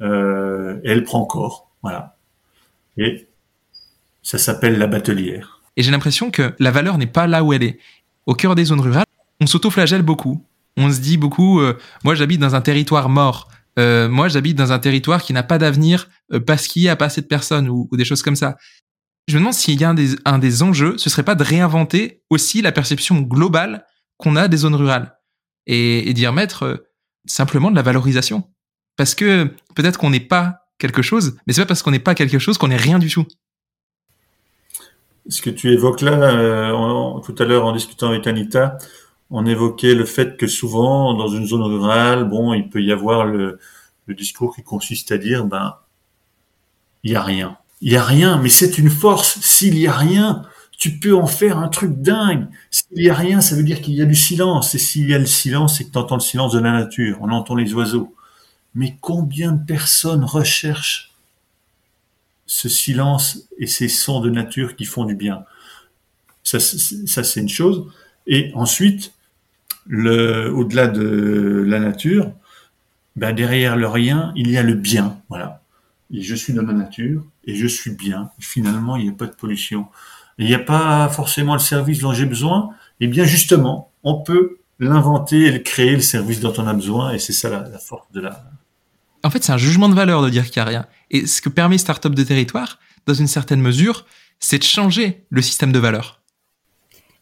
Euh, 0.00 0.80
elle 0.84 1.04
prend 1.04 1.24
corps, 1.24 1.70
voilà. 1.82 2.16
Et 2.96 3.28
ça 4.22 4.38
s'appelle 4.38 4.78
la 4.78 4.86
batelière. 4.86 5.60
Et 5.76 5.82
j'ai 5.82 5.90
l'impression 5.90 6.30
que 6.30 6.54
la 6.58 6.70
valeur 6.70 6.98
n'est 6.98 7.06
pas 7.06 7.26
là 7.26 7.42
où 7.42 7.52
elle 7.52 7.62
est. 7.62 7.78
Au 8.26 8.34
cœur 8.34 8.54
des 8.54 8.66
zones 8.66 8.80
rurales, 8.80 9.06
on 9.40 9.46
s'auto-flagelle 9.46 10.02
beaucoup. 10.02 10.44
On 10.76 10.90
se 10.90 11.00
dit 11.00 11.16
beaucoup, 11.16 11.60
euh, 11.60 11.78
moi 12.04 12.14
j'habite 12.14 12.40
dans 12.40 12.54
un 12.54 12.60
territoire 12.60 13.08
mort. 13.08 13.48
Euh, 13.78 14.08
moi 14.08 14.28
j'habite 14.28 14.56
dans 14.56 14.72
un 14.72 14.78
territoire 14.78 15.22
qui 15.22 15.32
n'a 15.32 15.42
pas 15.42 15.58
d'avenir 15.58 16.08
euh, 16.32 16.40
parce 16.40 16.68
qu'il 16.68 16.82
n'y 16.82 16.88
a 16.88 16.96
pas 16.96 17.06
assez 17.06 17.22
de 17.22 17.26
personnes 17.26 17.68
ou, 17.68 17.88
des 17.92 18.04
choses 18.04 18.22
comme 18.22 18.36
ça. 18.36 18.56
Je 19.28 19.34
me 19.34 19.40
demande 19.40 19.54
s'il 19.54 19.80
y 19.80 19.84
a 19.84 19.90
un 19.90 19.94
des, 19.94 20.14
un 20.24 20.38
des 20.38 20.62
enjeux, 20.62 20.98
ce 20.98 21.10
serait 21.10 21.22
pas 21.22 21.34
de 21.34 21.42
réinventer 21.42 22.22
aussi 22.30 22.62
la 22.62 22.72
perception 22.72 23.20
globale 23.20 23.86
qu'on 24.18 24.36
a 24.36 24.48
des 24.48 24.58
zones 24.58 24.74
rurales 24.74 25.16
et, 25.66 26.08
et 26.08 26.14
d'y 26.14 26.26
remettre 26.26 26.86
simplement 27.26 27.70
de 27.70 27.76
la 27.76 27.82
valorisation. 27.82 28.48
Parce 28.96 29.14
que 29.14 29.50
peut-être 29.74 29.98
qu'on 29.98 30.10
n'est 30.10 30.20
pas 30.20 30.61
quelque 30.82 31.00
chose, 31.00 31.36
mais 31.46 31.52
c'est 31.52 31.62
pas 31.62 31.66
parce 31.66 31.82
qu'on 31.82 31.92
n'est 31.92 32.00
pas 32.00 32.16
quelque 32.16 32.40
chose 32.40 32.58
qu'on 32.58 32.68
n'est 32.68 32.76
rien 32.76 32.98
du 32.98 33.08
tout. 33.08 33.24
Ce 35.28 35.40
que 35.40 35.50
tu 35.50 35.72
évoques 35.72 36.00
là, 36.00 36.18
euh, 36.34 37.20
tout 37.20 37.36
à 37.38 37.44
l'heure 37.44 37.64
en 37.64 37.72
discutant 37.72 38.08
avec 38.08 38.26
Anita, 38.26 38.78
on 39.30 39.46
évoquait 39.46 39.94
le 39.94 40.04
fait 40.04 40.36
que 40.36 40.48
souvent 40.48 41.14
dans 41.14 41.28
une 41.28 41.46
zone 41.46 41.62
rurale, 41.62 42.28
bon, 42.28 42.52
il 42.52 42.68
peut 42.68 42.82
y 42.82 42.90
avoir 42.90 43.24
le, 43.24 43.58
discours 44.08 44.54
qui 44.54 44.62
consiste 44.62 45.10
à 45.12 45.16
dire, 45.16 45.46
ben, 45.46 45.76
il 47.04 47.12
y 47.12 47.16
a 47.16 47.22
rien. 47.22 47.56
Il 47.80 47.92
y 47.92 47.96
a 47.96 48.04
rien, 48.04 48.38
mais 48.42 48.50
c'est 48.50 48.76
une 48.76 48.90
force. 48.90 49.38
S'il 49.40 49.78
y 49.78 49.86
a 49.86 49.92
rien, 49.92 50.42
tu 50.76 50.98
peux 50.98 51.14
en 51.14 51.26
faire 51.26 51.56
un 51.58 51.68
truc 51.68 51.92
dingue. 52.02 52.46
S'il 52.70 53.02
y 53.02 53.08
a 53.08 53.14
rien, 53.14 53.40
ça 53.40 53.54
veut 53.54 53.62
dire 53.62 53.80
qu'il 53.80 53.94
y 53.94 54.02
a 54.02 54.04
du 54.04 54.14
silence. 54.14 54.74
Et 54.74 54.78
s'il 54.78 55.08
y 55.08 55.14
a 55.14 55.18
le 55.18 55.26
silence, 55.26 55.78
c'est 55.78 55.84
que 55.84 55.92
tu 55.92 55.98
entends 55.98 56.16
le 56.16 56.20
silence 56.20 56.52
de 56.52 56.58
la 56.58 56.72
nature. 56.72 57.16
On 57.22 57.30
entend 57.30 57.54
les 57.54 57.72
oiseaux. 57.72 58.14
Mais 58.74 58.96
combien 59.00 59.52
de 59.52 59.64
personnes 59.64 60.24
recherchent 60.24 61.12
ce 62.46 62.68
silence 62.68 63.48
et 63.58 63.66
ces 63.66 63.88
sons 63.88 64.20
de 64.20 64.30
nature 64.30 64.76
qui 64.76 64.84
font 64.84 65.04
du 65.04 65.14
bien? 65.14 65.44
Ça, 66.42 66.58
c'est 66.60 67.40
une 67.40 67.48
chose. 67.48 67.86
Et 68.26 68.50
ensuite, 68.54 69.12
au-delà 69.88 70.88
de 70.88 71.64
la 71.66 71.80
nature, 71.80 72.32
ben 73.16 73.34
derrière 73.34 73.76
le 73.76 73.88
rien, 73.88 74.32
il 74.36 74.50
y 74.50 74.56
a 74.56 74.62
le 74.62 74.74
bien. 74.74 75.18
Voilà. 75.28 75.62
Je 76.10 76.34
suis 76.34 76.52
dans 76.52 76.62
la 76.62 76.72
nature 76.72 77.24
et 77.44 77.54
je 77.54 77.66
suis 77.66 77.92
bien. 77.92 78.30
finalement, 78.38 78.96
il 78.96 79.04
n'y 79.04 79.10
a 79.10 79.14
pas 79.14 79.26
de 79.26 79.34
pollution. 79.34 79.86
il 80.38 80.46
n'y 80.46 80.54
a 80.54 80.58
pas 80.58 81.08
forcément 81.08 81.54
le 81.54 81.60
service 81.60 82.00
dont 82.00 82.12
j'ai 82.12 82.26
besoin. 82.26 82.70
Et 83.00 83.06
bien 83.06 83.24
justement, 83.24 83.90
on 84.02 84.20
peut 84.22 84.58
l'inventer 84.78 85.42
et 85.42 85.52
le 85.52 85.58
créer, 85.60 85.92
le 85.92 86.00
service 86.00 86.40
dont 86.40 86.52
on 86.58 86.66
a 86.66 86.74
besoin. 86.74 87.12
Et 87.12 87.18
c'est 87.18 87.32
ça 87.32 87.48
la 87.48 87.78
force 87.78 88.10
de 88.12 88.20
la, 88.20 88.44
en 89.24 89.30
fait, 89.30 89.44
c'est 89.44 89.52
un 89.52 89.58
jugement 89.58 89.88
de 89.88 89.94
valeur 89.94 90.22
de 90.22 90.30
dire 90.30 90.50
qu'il 90.50 90.62
n'y 90.62 90.68
a 90.68 90.70
rien. 90.70 90.86
Et 91.10 91.26
ce 91.26 91.40
que 91.40 91.48
permet 91.48 91.78
Startup 91.78 92.14
de 92.14 92.22
territoire, 92.22 92.78
dans 93.06 93.14
une 93.14 93.26
certaine 93.26 93.60
mesure, 93.60 94.06
c'est 94.40 94.58
de 94.58 94.64
changer 94.64 95.24
le 95.30 95.42
système 95.42 95.72
de 95.72 95.78
valeur. 95.78 96.22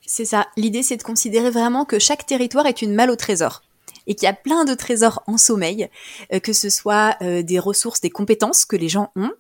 C'est 0.07 0.25
ça. 0.25 0.49
L'idée, 0.57 0.83
c'est 0.83 0.97
de 0.97 1.03
considérer 1.03 1.51
vraiment 1.51 1.85
que 1.85 1.99
chaque 1.99 2.27
territoire 2.27 2.67
est 2.67 2.83
une 2.83 2.95
malle 2.95 3.11
au 3.11 3.17
trésor 3.17 3.63
et 4.07 4.15
qu'il 4.15 4.27
y 4.27 4.29
a 4.29 4.33
plein 4.33 4.65
de 4.65 4.75
trésors 4.75 5.23
en 5.27 5.37
sommeil, 5.37 5.89
euh, 6.33 6.41
que 6.41 6.53
ce 6.53 6.71
soit 6.71 7.17
euh, 7.23 7.43
des 7.43 7.59
ressources, 7.59 8.01
des 8.01 8.11
compétences 8.11 8.65
que 8.65 8.77
les 8.77 8.89
gens 8.89 9.13
ont, 9.15 9.31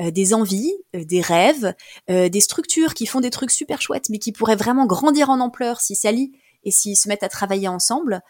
euh, 0.00 0.10
des 0.10 0.34
envies, 0.34 0.74
des 0.92 1.20
rêves, 1.20 1.74
des 2.08 2.40
structures 2.40 2.94
qui 2.94 3.06
font 3.06 3.20
des 3.20 3.30
trucs 3.30 3.52
super 3.52 3.80
chouettes, 3.80 4.10
mais 4.10 4.18
qui 4.18 4.32
pourraient 4.32 4.56
vraiment 4.56 4.86
grandir 4.86 5.30
en 5.30 5.40
ampleur 5.40 5.80
s'ils 5.80 5.96
s'allient 5.96 6.32
et 6.64 6.70
s'ils 6.70 6.96
se 6.96 7.08
mettent 7.08 7.22
à 7.22 7.28
travailler 7.28 7.68
ensemble. 7.68 8.20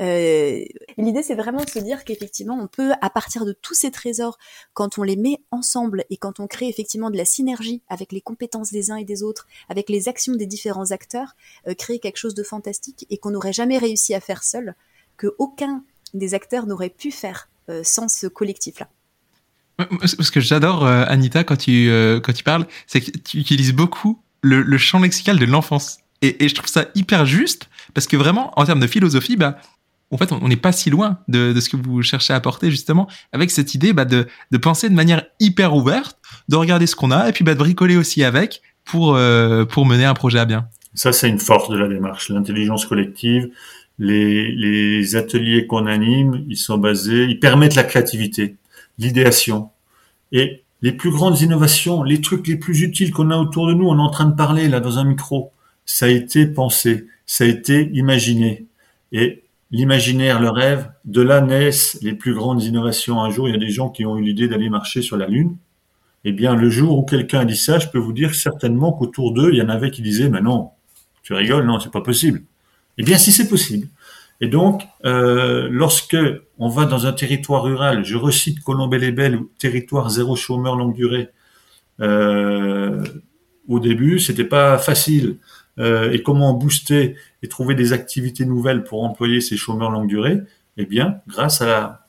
Euh, 0.00 0.64
L'idée, 0.96 1.22
c'est 1.22 1.34
vraiment 1.34 1.64
de 1.64 1.70
se 1.70 1.78
dire 1.78 2.04
qu'effectivement, 2.04 2.58
on 2.60 2.66
peut, 2.66 2.92
à 3.00 3.10
partir 3.10 3.44
de 3.44 3.52
tous 3.52 3.74
ces 3.74 3.90
trésors, 3.90 4.38
quand 4.74 4.98
on 4.98 5.02
les 5.02 5.16
met 5.16 5.38
ensemble 5.50 6.04
et 6.10 6.16
quand 6.16 6.40
on 6.40 6.46
crée 6.46 6.68
effectivement 6.68 7.10
de 7.10 7.16
la 7.16 7.24
synergie 7.24 7.82
avec 7.88 8.12
les 8.12 8.20
compétences 8.20 8.70
des 8.70 8.90
uns 8.90 8.96
et 8.96 9.04
des 9.04 9.22
autres, 9.22 9.46
avec 9.68 9.88
les 9.88 10.08
actions 10.08 10.34
des 10.34 10.46
différents 10.46 10.90
acteurs, 10.90 11.34
euh, 11.66 11.74
créer 11.74 11.98
quelque 11.98 12.16
chose 12.16 12.34
de 12.34 12.42
fantastique 12.42 13.06
et 13.10 13.18
qu'on 13.18 13.30
n'aurait 13.30 13.52
jamais 13.52 13.78
réussi 13.78 14.14
à 14.14 14.20
faire 14.20 14.44
seul, 14.44 14.74
que 15.16 15.34
aucun 15.38 15.84
des 16.14 16.34
acteurs 16.34 16.66
n'aurait 16.66 16.90
pu 16.90 17.10
faire 17.10 17.48
euh, 17.68 17.82
sans 17.84 18.08
ce 18.08 18.26
collectif-là. 18.26 18.88
Ce 20.04 20.30
que 20.32 20.40
j'adore, 20.40 20.84
euh, 20.84 21.04
Anita, 21.06 21.44
quand 21.44 21.56
tu, 21.56 21.88
quand 22.24 22.32
tu 22.32 22.42
parles, 22.42 22.66
c'est 22.88 23.00
que 23.00 23.16
tu 23.18 23.38
utilises 23.38 23.72
beaucoup 23.72 24.20
le, 24.42 24.62
le 24.62 24.78
champ 24.78 24.98
lexical 24.98 25.38
de 25.38 25.44
l'enfance. 25.44 25.98
Et, 26.20 26.44
et, 26.44 26.48
je 26.48 26.54
trouve 26.56 26.68
ça 26.68 26.86
hyper 26.96 27.26
juste 27.26 27.68
parce 27.94 28.08
que 28.08 28.16
vraiment, 28.16 28.52
en 28.58 28.64
termes 28.64 28.80
de 28.80 28.88
philosophie, 28.88 29.36
bah, 29.36 29.60
en 30.10 30.16
fait, 30.16 30.32
on 30.32 30.48
n'est 30.48 30.56
pas 30.56 30.72
si 30.72 30.90
loin 30.90 31.18
de, 31.28 31.58
ce 31.60 31.68
que 31.68 31.76
vous 31.76 32.02
cherchez 32.02 32.32
à 32.32 32.36
apporter 32.36 32.70
justement 32.70 33.08
avec 33.32 33.50
cette 33.50 33.74
idée 33.74 33.92
bah, 33.92 34.04
de, 34.06 34.26
penser 34.60 34.88
de 34.88 34.94
manière 34.94 35.24
hyper 35.38 35.74
ouverte, 35.74 36.18
de 36.48 36.56
regarder 36.56 36.86
ce 36.86 36.96
qu'on 36.96 37.10
a 37.10 37.28
et 37.28 37.32
puis 37.32 37.44
bah, 37.44 37.54
de 37.54 37.58
bricoler 37.58 37.96
aussi 37.96 38.24
avec 38.24 38.62
pour, 38.84 39.14
euh, 39.14 39.64
pour 39.64 39.84
mener 39.84 40.04
un 40.04 40.14
projet 40.14 40.38
à 40.38 40.46
bien. 40.46 40.68
Ça, 40.94 41.12
c'est 41.12 41.28
une 41.28 41.38
force 41.38 41.68
de 41.68 41.76
la 41.76 41.88
démarche, 41.88 42.30
l'intelligence 42.30 42.86
collective. 42.86 43.50
Les, 43.98 44.50
les 44.52 45.16
ateliers 45.16 45.66
qu'on 45.66 45.86
anime, 45.86 46.44
ils 46.48 46.56
sont 46.56 46.78
basés, 46.78 47.24
ils 47.24 47.38
permettent 47.38 47.74
la 47.74 47.84
créativité, 47.84 48.56
l'idéation. 48.98 49.70
Et 50.32 50.62
les 50.80 50.92
plus 50.92 51.10
grandes 51.10 51.40
innovations, 51.40 52.02
les 52.02 52.20
trucs 52.20 52.46
les 52.46 52.56
plus 52.56 52.80
utiles 52.82 53.12
qu'on 53.12 53.30
a 53.30 53.36
autour 53.36 53.66
de 53.66 53.74
nous, 53.74 53.88
on 53.88 53.98
est 53.98 54.02
en 54.02 54.10
train 54.10 54.26
de 54.26 54.34
parler 54.34 54.68
là 54.68 54.80
dans 54.80 54.98
un 54.98 55.04
micro, 55.04 55.52
ça 55.84 56.06
a 56.06 56.08
été 56.08 56.46
pensé, 56.46 57.06
ça 57.26 57.44
a 57.44 57.46
été 57.46 57.90
imaginé. 57.92 58.66
Et 59.12 59.42
l'imaginaire, 59.70 60.40
le 60.40 60.50
rêve, 60.50 60.90
de 61.04 61.22
là 61.22 61.40
naissent 61.40 61.98
les 62.02 62.14
plus 62.14 62.34
grandes 62.34 62.62
innovations. 62.62 63.20
Un 63.20 63.30
jour, 63.30 63.48
il 63.48 63.52
y 63.52 63.54
a 63.54 63.60
des 63.60 63.70
gens 63.70 63.90
qui 63.90 64.04
ont 64.06 64.16
eu 64.16 64.22
l'idée 64.22 64.48
d'aller 64.48 64.68
marcher 64.68 65.02
sur 65.02 65.16
la 65.16 65.26
Lune. 65.26 65.56
Eh 66.24 66.32
bien, 66.32 66.54
le 66.54 66.68
jour 66.68 66.98
où 66.98 67.04
quelqu'un 67.04 67.40
a 67.40 67.44
dit 67.44 67.56
ça, 67.56 67.78
je 67.78 67.88
peux 67.88 67.98
vous 67.98 68.12
dire 68.12 68.34
certainement 68.34 68.92
qu'autour 68.92 69.32
d'eux, 69.32 69.50
il 69.52 69.58
y 69.58 69.62
en 69.62 69.68
avait 69.68 69.90
qui 69.90 70.02
disaient, 70.02 70.28
mais 70.28 70.40
non, 70.40 70.70
tu 71.22 71.32
rigoles, 71.32 71.64
non, 71.64 71.78
c'est 71.78 71.92
pas 71.92 72.00
possible. 72.00 72.42
Eh 72.98 73.02
bien, 73.02 73.18
si 73.18 73.30
c'est 73.30 73.48
possible. 73.48 73.88
Et 74.40 74.48
donc, 74.48 74.82
euh, 75.04 75.68
lorsque 75.70 76.16
on 76.58 76.68
va 76.68 76.84
dans 76.84 77.06
un 77.06 77.12
territoire 77.12 77.64
rural, 77.64 78.04
je 78.04 78.16
recite 78.16 78.62
Colombey-les-Belles, 78.62 79.40
territoire 79.58 80.10
zéro 80.10 80.36
chômeur 80.36 80.76
longue 80.76 80.94
durée. 80.94 81.28
Euh, 82.00 83.04
au 83.68 83.80
début, 83.80 84.18
c'était 84.20 84.44
pas 84.44 84.78
facile. 84.78 85.38
Euh, 85.78 86.12
et 86.12 86.22
comment 86.22 86.54
booster 86.54 87.14
et 87.42 87.48
trouver 87.48 87.74
des 87.74 87.92
activités 87.92 88.44
nouvelles 88.44 88.82
pour 88.82 89.04
employer 89.04 89.40
ces 89.40 89.56
chômeurs 89.56 89.90
longue 89.90 90.08
durée, 90.08 90.38
eh 90.76 90.86
bien, 90.86 91.20
grâce 91.28 91.62
à 91.62 91.66
la, 91.66 92.06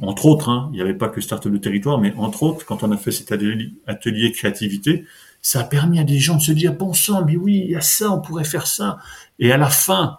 entre 0.00 0.26
autres, 0.26 0.48
hein, 0.48 0.70
il 0.72 0.76
n'y 0.76 0.82
avait 0.82 0.94
pas 0.94 1.08
que 1.08 1.20
Start-up 1.20 1.52
de 1.52 1.58
territoire, 1.58 1.98
mais 2.00 2.12
entre 2.16 2.42
autres, 2.42 2.64
quand 2.64 2.82
on 2.82 2.90
a 2.90 2.96
fait 2.96 3.12
cet 3.12 3.30
atelier, 3.30 4.32
créativité, 4.32 5.04
ça 5.40 5.60
a 5.60 5.64
permis 5.64 5.98
à 5.98 6.04
des 6.04 6.18
gens 6.18 6.36
de 6.36 6.42
se 6.42 6.52
dire, 6.52 6.72
bon 6.72 6.94
sang, 6.94 7.24
mais 7.24 7.36
oui, 7.36 7.62
il 7.64 7.70
y 7.70 7.76
a 7.76 7.80
ça, 7.80 8.10
on 8.10 8.20
pourrait 8.20 8.44
faire 8.44 8.66
ça. 8.66 8.98
Et 9.38 9.52
à 9.52 9.56
la 9.56 9.68
fin, 9.68 10.18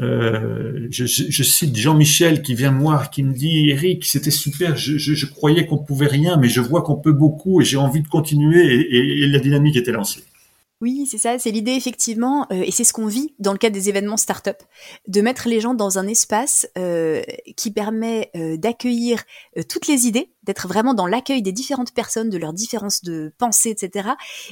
euh, 0.00 0.88
je, 0.90 1.06
cite 1.06 1.76
Jean-Michel 1.76 2.42
qui 2.42 2.54
vient 2.54 2.72
me 2.72 2.80
voir, 2.80 3.10
qui 3.10 3.22
me 3.22 3.32
dit, 3.32 3.70
Eric, 3.70 4.04
c'était 4.04 4.30
super, 4.30 4.76
je, 4.76 4.98
je, 4.98 5.26
croyais 5.26 5.66
qu'on 5.66 5.78
pouvait 5.78 6.08
rien, 6.08 6.36
mais 6.36 6.48
je 6.48 6.60
vois 6.60 6.82
qu'on 6.82 6.96
peut 6.96 7.12
beaucoup 7.12 7.60
et 7.60 7.64
j'ai 7.64 7.76
envie 7.76 8.02
de 8.02 8.08
continuer 8.08 8.88
et 8.90 9.26
la 9.28 9.38
dynamique 9.38 9.76
était 9.76 9.92
lancée. 9.92 10.24
Oui, 10.84 11.06
c'est 11.10 11.16
ça, 11.16 11.38
c'est 11.38 11.50
l'idée 11.50 11.72
effectivement, 11.72 12.46
euh, 12.52 12.60
et 12.62 12.70
c'est 12.70 12.84
ce 12.84 12.92
qu'on 12.92 13.06
vit 13.06 13.34
dans 13.38 13.52
le 13.52 13.58
cadre 13.58 13.72
des 13.72 13.88
événements 13.88 14.18
start-up, 14.18 14.62
de 15.08 15.22
mettre 15.22 15.48
les 15.48 15.58
gens 15.58 15.72
dans 15.72 15.98
un 15.98 16.06
espace 16.06 16.68
euh, 16.76 17.22
qui 17.56 17.70
permet 17.70 18.30
euh, 18.36 18.58
d'accueillir 18.58 19.22
toutes 19.70 19.86
les 19.86 20.06
idées, 20.06 20.34
d'être 20.42 20.68
vraiment 20.68 20.92
dans 20.92 21.06
l'accueil 21.06 21.40
des 21.40 21.52
différentes 21.52 21.94
personnes, 21.94 22.28
de 22.28 22.36
leurs 22.36 22.52
différences 22.52 23.02
de 23.02 23.32
pensée, 23.38 23.70
etc., 23.70 24.10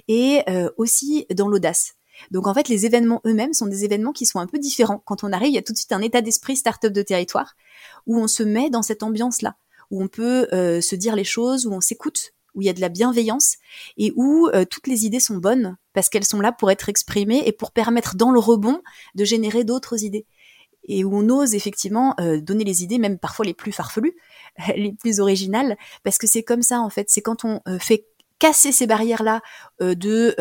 et 0.08 0.40
aussi 0.78 1.26
dans 1.34 1.48
l'audace. 1.48 1.96
Donc 2.30 2.46
en 2.46 2.54
fait, 2.54 2.70
les 2.70 2.86
événements 2.86 3.20
eux-mêmes 3.26 3.52
sont 3.52 3.66
des 3.66 3.84
événements 3.84 4.12
qui 4.12 4.24
sont 4.24 4.38
un 4.38 4.46
peu 4.46 4.58
différents. 4.58 5.02
Quand 5.04 5.24
on 5.24 5.32
arrive, 5.32 5.50
il 5.50 5.54
y 5.54 5.58
a 5.58 5.62
tout 5.62 5.74
de 5.74 5.78
suite 5.78 5.92
un 5.92 6.00
état 6.00 6.22
d'esprit 6.22 6.56
start-up 6.56 6.94
de 6.94 7.02
territoire, 7.02 7.56
où 8.06 8.18
on 8.18 8.26
se 8.26 8.42
met 8.42 8.70
dans 8.70 8.82
cette 8.82 9.02
ambiance-là, 9.02 9.56
où 9.90 10.02
on 10.02 10.08
peut 10.08 10.48
se 10.50 10.94
dire 10.94 11.14
les 11.14 11.24
choses, 11.24 11.66
où 11.66 11.74
on 11.74 11.82
s'écoute, 11.82 12.32
où 12.54 12.62
il 12.62 12.66
y 12.66 12.70
a 12.70 12.72
de 12.72 12.80
la 12.80 12.88
bienveillance 12.88 13.56
et 13.96 14.12
où 14.16 14.48
euh, 14.48 14.64
toutes 14.64 14.86
les 14.86 15.06
idées 15.06 15.20
sont 15.20 15.36
bonnes 15.36 15.76
parce 15.92 16.08
qu'elles 16.08 16.24
sont 16.24 16.40
là 16.40 16.52
pour 16.52 16.70
être 16.70 16.88
exprimées 16.88 17.42
et 17.46 17.52
pour 17.52 17.72
permettre 17.72 18.16
dans 18.16 18.30
le 18.30 18.38
rebond 18.38 18.80
de 19.14 19.24
générer 19.24 19.64
d'autres 19.64 20.02
idées. 20.04 20.26
Et 20.88 21.04
où 21.04 21.16
on 21.16 21.28
ose 21.28 21.54
effectivement 21.54 22.14
euh, 22.20 22.40
donner 22.40 22.64
les 22.64 22.82
idées, 22.82 22.98
même 22.98 23.18
parfois 23.18 23.44
les 23.44 23.54
plus 23.54 23.72
farfelues, 23.72 24.16
les 24.76 24.92
plus 24.92 25.20
originales, 25.20 25.76
parce 26.02 26.18
que 26.18 26.26
c'est 26.26 26.42
comme 26.42 26.62
ça 26.62 26.80
en 26.80 26.90
fait, 26.90 27.08
c'est 27.08 27.22
quand 27.22 27.44
on 27.44 27.60
euh, 27.68 27.78
fait 27.78 28.06
casser 28.38 28.72
ces 28.72 28.88
barrières 28.88 29.22
là 29.22 29.40
de 29.78 30.34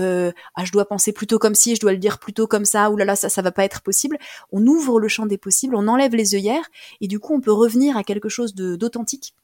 ah 0.55 0.65
je 0.65 0.71
dois 0.71 0.85
penser 0.85 1.11
plutôt 1.11 1.37
comme 1.37 1.53
si 1.53 1.75
je 1.75 1.81
dois 1.81 1.91
le 1.91 1.99
dire 1.99 2.17
plutôt 2.17 2.47
comme 2.47 2.65
ça 2.65 2.89
ou 2.89 2.97
là 2.97 3.05
là 3.05 3.15
ça 3.15 3.29
ça 3.29 3.43
va 3.43 3.51
pas 3.51 3.63
être 3.63 3.83
possible 3.83 4.17
on 4.51 4.65
ouvre 4.65 4.99
le 4.99 5.07
champ 5.07 5.27
des 5.27 5.37
possibles 5.37 5.75
on 5.75 5.87
enlève 5.87 6.15
les 6.15 6.33
œillères 6.33 6.67
et 6.99 7.07
du 7.07 7.19
coup 7.19 7.35
on 7.35 7.41
peut 7.41 7.51
revenir 7.51 7.97
à 7.97 8.03
quelque 8.03 8.27
chose 8.27 8.55
d'authentique 8.55 9.35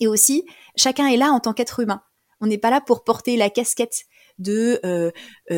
et 0.00 0.06
aussi, 0.06 0.44
chacun 0.76 1.06
est 1.08 1.16
là 1.16 1.30
en 1.30 1.40
tant 1.40 1.52
qu'être 1.52 1.80
humain. 1.80 2.02
On 2.40 2.46
n'est 2.46 2.58
pas 2.58 2.70
là 2.70 2.80
pour 2.80 3.04
porter 3.04 3.36
la 3.36 3.50
casquette 3.50 4.04
de 4.38 4.80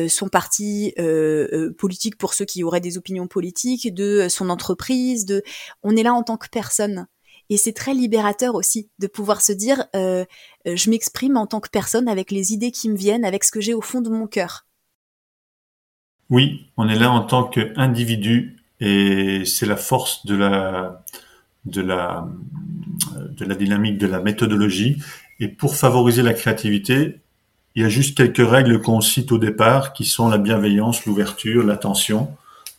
son 0.07 0.29
parti 0.29 0.93
politique 1.77 2.17
pour 2.17 2.33
ceux 2.33 2.45
qui 2.45 2.63
auraient 2.63 2.81
des 2.81 2.97
opinions 2.97 3.27
politiques, 3.27 3.93
de 3.93 4.27
son 4.29 4.49
entreprise, 4.49 5.25
de 5.25 5.43
on 5.83 5.95
est 5.95 6.03
là 6.03 6.13
en 6.13 6.23
tant 6.23 6.37
que 6.37 6.49
personne. 6.49 7.07
Et 7.49 7.57
c'est 7.57 7.73
très 7.73 7.93
libérateur 7.93 8.55
aussi 8.55 8.89
de 8.97 9.07
pouvoir 9.07 9.41
se 9.41 9.51
dire, 9.51 9.85
je 9.93 10.89
m'exprime 10.89 11.37
en 11.37 11.45
tant 11.45 11.59
que 11.59 11.69
personne 11.69 12.07
avec 12.07 12.31
les 12.31 12.53
idées 12.53 12.71
qui 12.71 12.89
me 12.89 12.97
viennent, 12.97 13.25
avec 13.25 13.43
ce 13.43 13.51
que 13.51 13.61
j'ai 13.61 13.73
au 13.73 13.81
fond 13.81 14.01
de 14.01 14.09
mon 14.09 14.25
cœur. 14.25 14.65
Oui, 16.29 16.71
on 16.77 16.87
est 16.87 16.97
là 16.97 17.11
en 17.11 17.21
tant 17.25 17.43
qu'individu 17.43 18.57
et 18.79 19.43
c'est 19.45 19.65
la 19.65 19.75
force 19.75 20.25
de 20.25 20.33
la, 20.33 21.03
de 21.65 21.81
la, 21.81 22.27
de 23.37 23.45
la 23.45 23.55
dynamique, 23.55 23.97
de 23.97 24.07
la 24.07 24.19
méthodologie. 24.19 25.01
Et 25.39 25.47
pour 25.47 25.75
favoriser 25.75 26.21
la 26.21 26.33
créativité, 26.33 27.19
il 27.75 27.83
y 27.83 27.85
a 27.85 27.89
juste 27.89 28.17
quelques 28.17 28.45
règles 28.47 28.81
qu'on 28.81 29.01
cite 29.01 29.31
au 29.31 29.37
départ 29.37 29.93
qui 29.93 30.05
sont 30.05 30.27
la 30.27 30.37
bienveillance, 30.37 31.05
l'ouverture, 31.05 31.65
l'attention. 31.65 32.29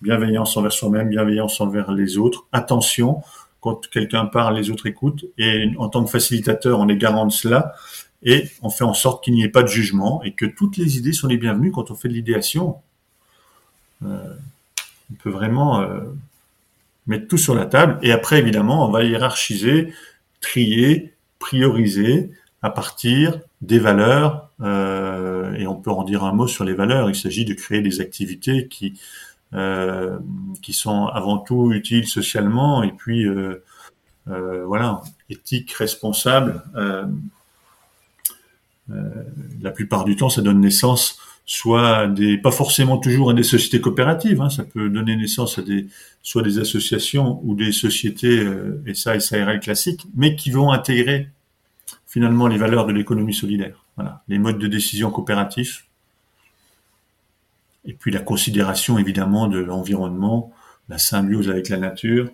Bienveillance 0.03 0.57
envers 0.57 0.73
soi-même, 0.73 1.09
bienveillance 1.09 1.61
envers 1.61 1.93
les 1.93 2.19
autres. 2.19 2.47
Attention, 2.53 3.23
quand 3.61 3.89
quelqu'un 3.89 4.27
parle, 4.27 4.57
les 4.57 4.71
autres 4.71 4.87
écoutent. 4.87 5.25
Et 5.39 5.71
en 5.79 5.89
tant 5.89 6.05
que 6.05 6.11
facilitateur, 6.11 6.79
on 6.79 6.89
est 6.89 6.97
garant 6.97 7.27
de 7.27 7.33
cela. 7.33 7.75
Et 8.23 8.49
on 8.61 8.71
fait 8.71 8.85
en 8.85 8.95
sorte 8.95 9.25
qu'il 9.25 9.35
n'y 9.35 9.45
ait 9.45 9.49
pas 9.49 9.63
de 9.63 9.69
jugement 9.69 10.23
et 10.23 10.33
que 10.33 10.47
toutes 10.47 10.77
les 10.77 10.99
idées 10.99 11.13
sont 11.13 11.27
les 11.27 11.39
bienvenues 11.39 11.73
quand 11.73 11.91
on 11.91 11.95
fait 11.95 12.09
de 12.09 12.15
l'idéation. 12.15 12.77
Euh, 14.05 14.35
on 15.11 15.15
peut 15.15 15.31
vraiment 15.31 15.81
euh, 15.81 16.01
mettre 17.07 17.29
tout 17.29 17.39
sur 17.39 17.55
la 17.55 17.67
table. 17.67 17.99
Et 18.03 18.13
après, 18.13 18.39
évidemment, 18.39 18.87
on 18.87 18.91
va 18.91 19.05
hiérarchiser, 19.05 19.93
trier, 20.41 21.15
prioriser 21.39 22.31
à 22.63 22.71
partir 22.71 23.41
des 23.61 23.79
valeurs. 23.79 24.51
Euh, 24.61 25.53
et 25.55 25.67
on 25.67 25.77
peut 25.77 25.91
en 25.91 26.05
dire 26.05 26.25
un 26.25 26.33
mot 26.33 26.47
sur 26.47 26.65
les 26.65 26.75
valeurs. 26.75 27.11
Il 27.11 27.17
s'agit 27.17 27.45
de 27.45 27.55
créer 27.55 27.81
des 27.83 28.01
activités 28.01 28.69
qui 28.69 29.01
qui 30.63 30.73
sont 30.73 31.09
avant 31.09 31.37
tout 31.37 31.73
utiles 31.73 32.09
socialement 32.09 32.83
et 32.83 32.91
puis 32.91 33.27
voilà 34.25 35.03
éthiques, 35.29 35.73
responsables. 35.73 36.63
la 38.89 39.71
plupart 39.73 40.05
du 40.07 40.17
temps, 40.17 40.31
ça 40.31 40.41
donne 40.41 40.61
naissance 40.61 41.19
soit 41.45 42.07
des, 42.07 42.39
pas 42.39 42.51
forcément 42.51 42.99
toujours 42.99 43.31
à 43.31 43.35
des 43.35 43.43
sociétés 43.43 43.81
coopératives, 43.81 44.41
hein, 44.41 44.51
ça 44.51 44.65
peut 44.65 44.89
donner 44.89 45.17
naissance 45.17 45.59
à 45.59 45.63
des, 45.63 45.87
soit 46.23 46.43
des 46.43 46.59
associations 46.59 47.41
ou 47.43 47.55
des 47.55 47.73
sociétés 47.73 48.39
euh, 48.39 48.83
SA 48.95 49.19
SARL 49.19 49.61
classiques, 49.61 50.07
mais 50.15 50.37
qui 50.37 50.51
vont 50.51 50.71
intégrer 50.71 51.29
finalement 52.07 52.47
les 52.47 52.59
valeurs 52.59 52.87
de 52.87 52.93
l'économie 52.93 53.35
solidaire. 53.35 53.85
Voilà, 53.97 54.23
les 54.29 54.39
modes 54.39 54.59
de 54.59 54.69
décision 54.69 55.11
coopératifs, 55.11 55.87
et 57.85 57.93
puis 57.93 58.13
la 58.13 58.21
considération 58.21 58.99
évidemment 58.99 59.49
de 59.49 59.59
l'environnement, 59.59 60.53
la 60.89 60.99
symbiose 60.99 61.51
avec 61.51 61.69
la 61.69 61.79
nature 61.79 62.31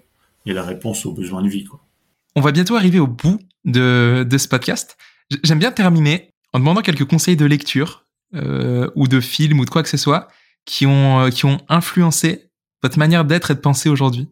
et 0.47 0.53
la 0.53 0.63
réponse 0.63 1.07
aux 1.07 1.13
besoins 1.13 1.43
de 1.43 1.49
vie. 1.49 1.65
Quoi. 1.65 1.81
On 2.37 2.41
va 2.41 2.53
bientôt 2.53 2.77
arriver 2.77 2.99
au 2.99 3.07
bout 3.07 3.39
de, 3.65 4.27
de 4.29 4.39
ce 4.39 4.49
podcast. 4.49 4.97
J'aime 5.43 5.59
bien 5.59 5.73
terminer 5.73 6.31
en 6.53 6.59
demandant 6.59 6.83
quelques 6.83 7.05
conseils 7.05 7.37
de 7.37 7.45
lecture 7.47 8.05
euh, 8.35 8.91
ou 8.95 9.09
de 9.09 9.21
films 9.21 9.59
ou 9.61 9.65
de 9.65 9.71
quoi 9.71 9.83
que 9.83 9.89
ce 9.89 9.97
soit 9.97 10.29
qui 10.67 10.85
ont, 10.85 11.21
euh, 11.21 11.31
qui 11.31 11.47
ont 11.47 11.59
influencé 11.71 12.51
votre 12.83 12.99
manière 12.99 13.25
d'être 13.25 13.51
et 13.51 13.55
de 13.55 13.61
penser 13.61 13.89
aujourd'hui 13.89 14.29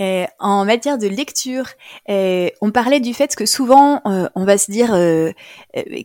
euh, 0.00 0.26
en 0.38 0.64
matière 0.64 0.96
de 0.96 1.08
lecture, 1.08 1.66
on 2.06 2.70
parlait 2.72 3.00
du 3.00 3.12
fait 3.14 3.34
que 3.34 3.46
souvent 3.46 4.00
on 4.04 4.44
va 4.44 4.56
se 4.56 4.70
dire 4.70 4.90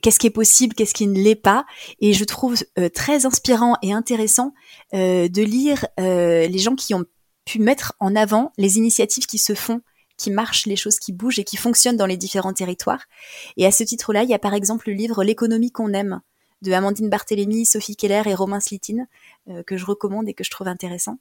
qu'est-ce 0.02 0.18
qui 0.18 0.26
est 0.26 0.32
possible, 0.32 0.74
qu'est-ce 0.74 0.96
qui 0.96 1.06
ne 1.06 1.22
l'est 1.22 1.36
pas, 1.36 1.64
et 2.00 2.14
je 2.14 2.24
trouve 2.24 2.56
très 2.96 3.28
inspirant 3.28 3.76
et 3.84 3.94
intéressant 3.94 4.56
de 4.94 5.42
lire 5.44 5.86
les 6.00 6.58
gens 6.58 6.76
qui 6.76 6.96
ont 6.96 7.06
pu 7.46 7.60
mettre 7.60 7.94
en 8.00 8.16
avant 8.16 8.52
les 8.58 8.78
initiatives 8.78 9.28
qui 9.28 9.38
se 9.38 9.54
font 9.54 9.82
qui 10.18 10.32
marchent, 10.32 10.66
les 10.66 10.76
choses 10.76 10.98
qui 10.98 11.12
bougent 11.12 11.40
et 11.40 11.44
qui 11.44 11.58
fonctionnent 11.58 11.98
dans 11.98 12.06
les 12.06 12.18
différents 12.18 12.54
territoires. 12.54 13.06
Et 13.58 13.66
à 13.66 13.72
ce 13.72 13.84
titre-là, 13.84 14.24
il 14.24 14.30
y 14.30 14.34
a 14.34 14.40
par 14.40 14.54
exemple 14.54 14.90
le 14.90 14.96
livre 14.96 15.24
L'économie 15.24 15.72
qu'on 15.72 15.94
aime 15.94 16.22
de 16.64 16.72
Amandine 16.72 17.10
Barthélémy, 17.10 17.66
Sophie 17.66 17.96
Keller 17.96 18.24
et 18.26 18.34
Romain 18.34 18.60
Slitine, 18.60 19.08
euh, 19.50 19.64
que 19.64 19.78
je 19.78 19.86
recommande 19.86 20.28
et 20.28 20.34
que 20.34 20.44
je 20.44 20.50
trouve 20.50 20.68
intéressant. 20.68 21.20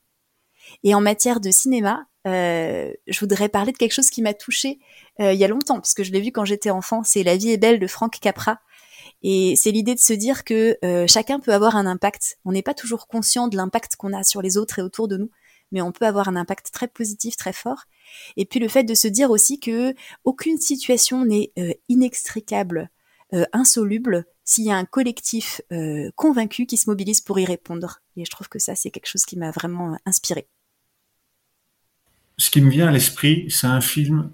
Et 0.85 0.94
en 0.94 1.00
matière 1.00 1.40
de 1.40 1.50
cinéma, 1.50 2.07
euh, 2.28 2.92
je 3.09 3.20
voudrais 3.20 3.48
parler 3.48 3.72
de 3.72 3.76
quelque 3.76 3.92
chose 3.92 4.11
qui 4.11 4.22
m'a 4.22 4.33
touchée 4.35 4.78
euh, 5.20 5.33
il 5.33 5.40
y 5.40 5.44
a 5.44 5.48
longtemps, 5.48 5.81
puisque 5.81 6.05
je 6.05 6.12
l'ai 6.12 6.20
vu 6.20 6.31
quand 6.31 6.44
j'étais 6.44 6.70
enfant. 6.70 7.02
C'est 7.02 7.24
La 7.24 7.37
vie 7.37 7.50
est 7.50 7.59
belle 7.59 7.81
de 7.81 7.87
Franck 7.88 8.20
Capra. 8.20 8.61
Et 9.24 9.57
c'est 9.57 9.72
l'idée 9.72 9.94
de 9.94 10.00
se 10.00 10.12
dire 10.12 10.44
que 10.44 10.76
chacun 11.09 11.38
peut 11.38 11.52
avoir 11.52 11.76
un 11.76 11.87
impact. 11.87 12.38
On 12.44 12.52
n'est 12.52 12.62
pas 12.62 12.74
toujours 12.74 13.07
conscient 13.07 13.48
de 13.48 13.57
l'impact 13.57 13.96
qu'on 13.96 14.12
a 14.12 14.24
sur 14.24 14.42
les 14.42 14.57
autres 14.57 14.78
et 14.78 14.83
autour 14.83 15.07
de 15.07 15.16
nous, 15.16 15.31
mais 15.70 15.81
on 15.81 15.92
peut 15.92 16.07
avoir 16.07 16.28
un 16.28 16.35
impact 16.35 16.72
très 16.72 16.88
positif, 16.88 17.37
très 17.37 17.52
fort. 17.52 17.85
Et 18.37 18.46
puis 18.46 18.59
le 18.59 18.68
fait 18.68 18.83
de 18.83 18.94
se 18.94 19.07
dire 19.07 19.31
aussi 19.31 19.61
que 19.61 19.94
aucune 20.24 20.59
situation 20.59 21.24
n'est 21.24 21.52
inextricable, 21.88 22.90
insoluble, 23.52 24.26
s'il 24.44 24.64
y 24.64 24.70
a 24.70 24.76
un 24.76 24.85
collectif 24.85 25.61
euh, 25.72 26.11
convaincu 26.16 26.66
qui 26.66 26.76
se 26.76 26.88
mobilise 26.90 27.20
pour 27.20 27.38
y 27.38 27.44
répondre. 27.44 28.00
Et 28.16 28.24
je 28.24 28.31
trouve 28.31 28.48
que 28.48 28.59
ça, 28.59 28.74
c'est 28.74 28.90
quelque 28.90 29.07
chose 29.07 29.24
qui 29.24 29.38
m'a 29.38 29.50
vraiment 29.50 29.92
euh, 29.92 29.96
inspiré. 30.07 30.46
Ce 32.38 32.50
qui 32.50 32.61
me 32.61 32.70
vient 32.70 32.88
à 32.88 32.90
l'esprit, 32.90 33.46
c'est 33.50 33.66
un 33.66 33.81
film, 33.81 34.31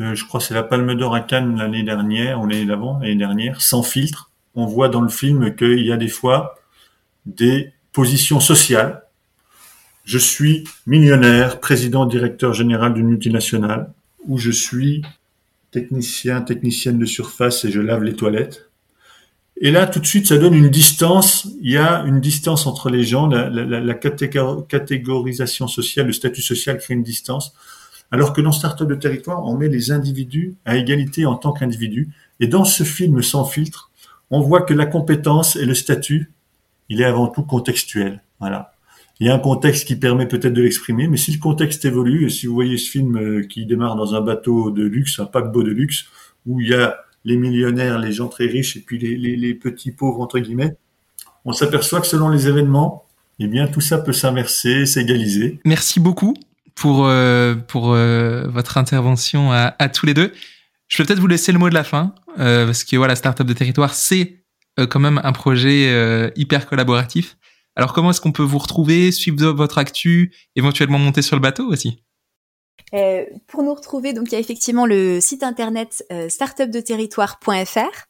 euh, 0.00 0.14
je 0.14 0.24
crois 0.24 0.40
c'est 0.40 0.54
la 0.54 0.62
Palme 0.62 0.94
d'Or 0.94 1.14
à 1.14 1.20
Cannes 1.20 1.56
l'année 1.56 1.82
dernière, 1.82 2.40
ou 2.40 2.46
l'année 2.46 2.64
d'avant, 2.64 2.98
l'année 2.98 3.16
dernière, 3.16 3.60
sans 3.60 3.82
filtre. 3.82 4.30
On 4.54 4.64
voit 4.64 4.88
dans 4.88 5.02
le 5.02 5.08
film 5.08 5.54
qu'il 5.54 5.84
y 5.84 5.92
a 5.92 5.96
des 5.96 6.08
fois 6.08 6.58
des 7.26 7.72
positions 7.92 8.40
sociales. 8.40 9.02
Je 10.04 10.18
suis 10.18 10.64
millionnaire, 10.86 11.60
président, 11.60 12.06
directeur 12.06 12.54
général 12.54 12.94
d'une 12.94 13.08
multinationale, 13.08 13.92
ou 14.24 14.38
je 14.38 14.50
suis 14.50 15.02
technicien, 15.72 16.40
technicienne 16.40 16.98
de 16.98 17.04
surface 17.04 17.64
et 17.64 17.70
je 17.70 17.80
lave 17.80 18.02
les 18.02 18.14
toilettes 18.14 18.65
et 19.58 19.70
là, 19.70 19.86
tout 19.86 20.00
de 20.00 20.06
suite, 20.06 20.26
ça 20.26 20.36
donne 20.36 20.54
une 20.54 20.68
distance. 20.68 21.48
Il 21.62 21.70
y 21.70 21.78
a 21.78 22.02
une 22.04 22.20
distance 22.20 22.66
entre 22.66 22.90
les 22.90 23.04
gens. 23.04 23.26
La, 23.26 23.94
catégorisation 23.94 25.66
sociale, 25.66 26.06
le 26.06 26.12
statut 26.12 26.42
social 26.42 26.76
crée 26.78 26.94
une 26.94 27.02
distance. 27.02 27.54
Alors 28.10 28.32
que 28.32 28.40
dans 28.40 28.52
Startup 28.52 28.86
de 28.86 28.94
territoire, 28.94 29.44
on 29.44 29.56
met 29.56 29.68
les 29.68 29.90
individus 29.90 30.54
à 30.64 30.76
égalité 30.76 31.24
en 31.24 31.36
tant 31.36 31.52
qu'individus. 31.52 32.10
Et 32.38 32.48
dans 32.48 32.64
ce 32.64 32.84
film 32.84 33.22
sans 33.22 33.44
filtre, 33.46 33.90
on 34.30 34.40
voit 34.40 34.62
que 34.62 34.74
la 34.74 34.86
compétence 34.86 35.56
et 35.56 35.64
le 35.64 35.74
statut, 35.74 36.32
il 36.90 37.00
est 37.00 37.04
avant 37.04 37.28
tout 37.28 37.42
contextuel. 37.42 38.22
Voilà. 38.40 38.74
Il 39.18 39.26
y 39.26 39.30
a 39.30 39.34
un 39.34 39.38
contexte 39.38 39.86
qui 39.86 39.96
permet 39.96 40.26
peut-être 40.26 40.52
de 40.52 40.60
l'exprimer, 40.60 41.08
mais 41.08 41.16
si 41.16 41.32
le 41.32 41.38
contexte 41.38 41.86
évolue, 41.86 42.26
et 42.26 42.28
si 42.28 42.46
vous 42.46 42.52
voyez 42.52 42.76
ce 42.76 42.90
film 42.90 43.16
euh, 43.16 43.42
qui 43.42 43.64
démarre 43.64 43.96
dans 43.96 44.14
un 44.14 44.20
bateau 44.20 44.70
de 44.70 44.84
luxe, 44.84 45.18
un 45.18 45.24
paquebot 45.24 45.62
de 45.62 45.70
luxe, 45.70 46.04
où 46.44 46.60
il 46.60 46.68
y 46.68 46.74
a 46.74 46.98
les 47.26 47.36
millionnaires, 47.36 47.98
les 47.98 48.12
gens 48.12 48.28
très 48.28 48.46
riches 48.46 48.76
et 48.76 48.80
puis 48.80 48.98
les, 48.98 49.54
petits 49.54 49.90
pauvres 49.90 50.20
entre 50.20 50.38
guillemets, 50.38 50.76
on 51.44 51.52
s'aperçoit 51.52 52.00
que 52.00 52.06
selon 52.06 52.28
les 52.28 52.46
événements, 52.46 53.04
eh 53.40 53.48
bien 53.48 53.66
tout 53.66 53.80
ça 53.80 53.98
peut 53.98 54.12
s'inverser, 54.12 54.86
s'égaliser. 54.86 55.60
Merci 55.64 56.00
beaucoup 56.00 56.34
pour 56.76 57.06
euh, 57.06 57.56
pour 57.56 57.92
euh, 57.92 58.46
votre 58.48 58.78
intervention 58.78 59.52
à, 59.52 59.88
tous 59.88 60.06
les 60.06 60.14
deux. 60.14 60.32
Je 60.88 60.98
vais 60.98 61.06
peut-être 61.06 61.18
vous 61.18 61.26
laisser 61.26 61.50
le 61.50 61.58
mot 61.58 61.68
de 61.68 61.74
la 61.74 61.82
fin 61.82 62.14
euh, 62.38 62.64
parce 62.64 62.84
que 62.84 62.96
voilà, 62.96 63.16
Startup 63.16 63.46
de 63.46 63.52
territoire, 63.52 63.92
c'est 63.92 64.44
quand 64.90 65.00
même 65.00 65.20
un 65.24 65.32
projet 65.32 66.32
hyper 66.36 66.66
collaboratif. 66.66 67.38
Alors 67.76 67.92
comment 67.92 68.10
est-ce 68.10 68.20
qu'on 68.20 68.32
peut 68.32 68.42
vous 68.42 68.58
retrouver, 68.58 69.10
suivre 69.10 69.48
votre 69.48 69.78
actu, 69.78 70.32
éventuellement 70.54 70.98
monter 70.98 71.22
sur 71.22 71.34
le 71.34 71.40
bateau 71.40 71.66
aussi? 71.66 71.98
Euh, 72.94 73.24
pour 73.48 73.62
nous 73.62 73.74
retrouver, 73.74 74.12
donc 74.12 74.28
il 74.28 74.32
y 74.32 74.36
a 74.36 74.40
effectivement 74.40 74.86
le 74.86 75.20
site 75.20 75.42
internet 75.42 76.04
euh, 76.12 76.28
startupdeterritoire.fr. 76.28 78.06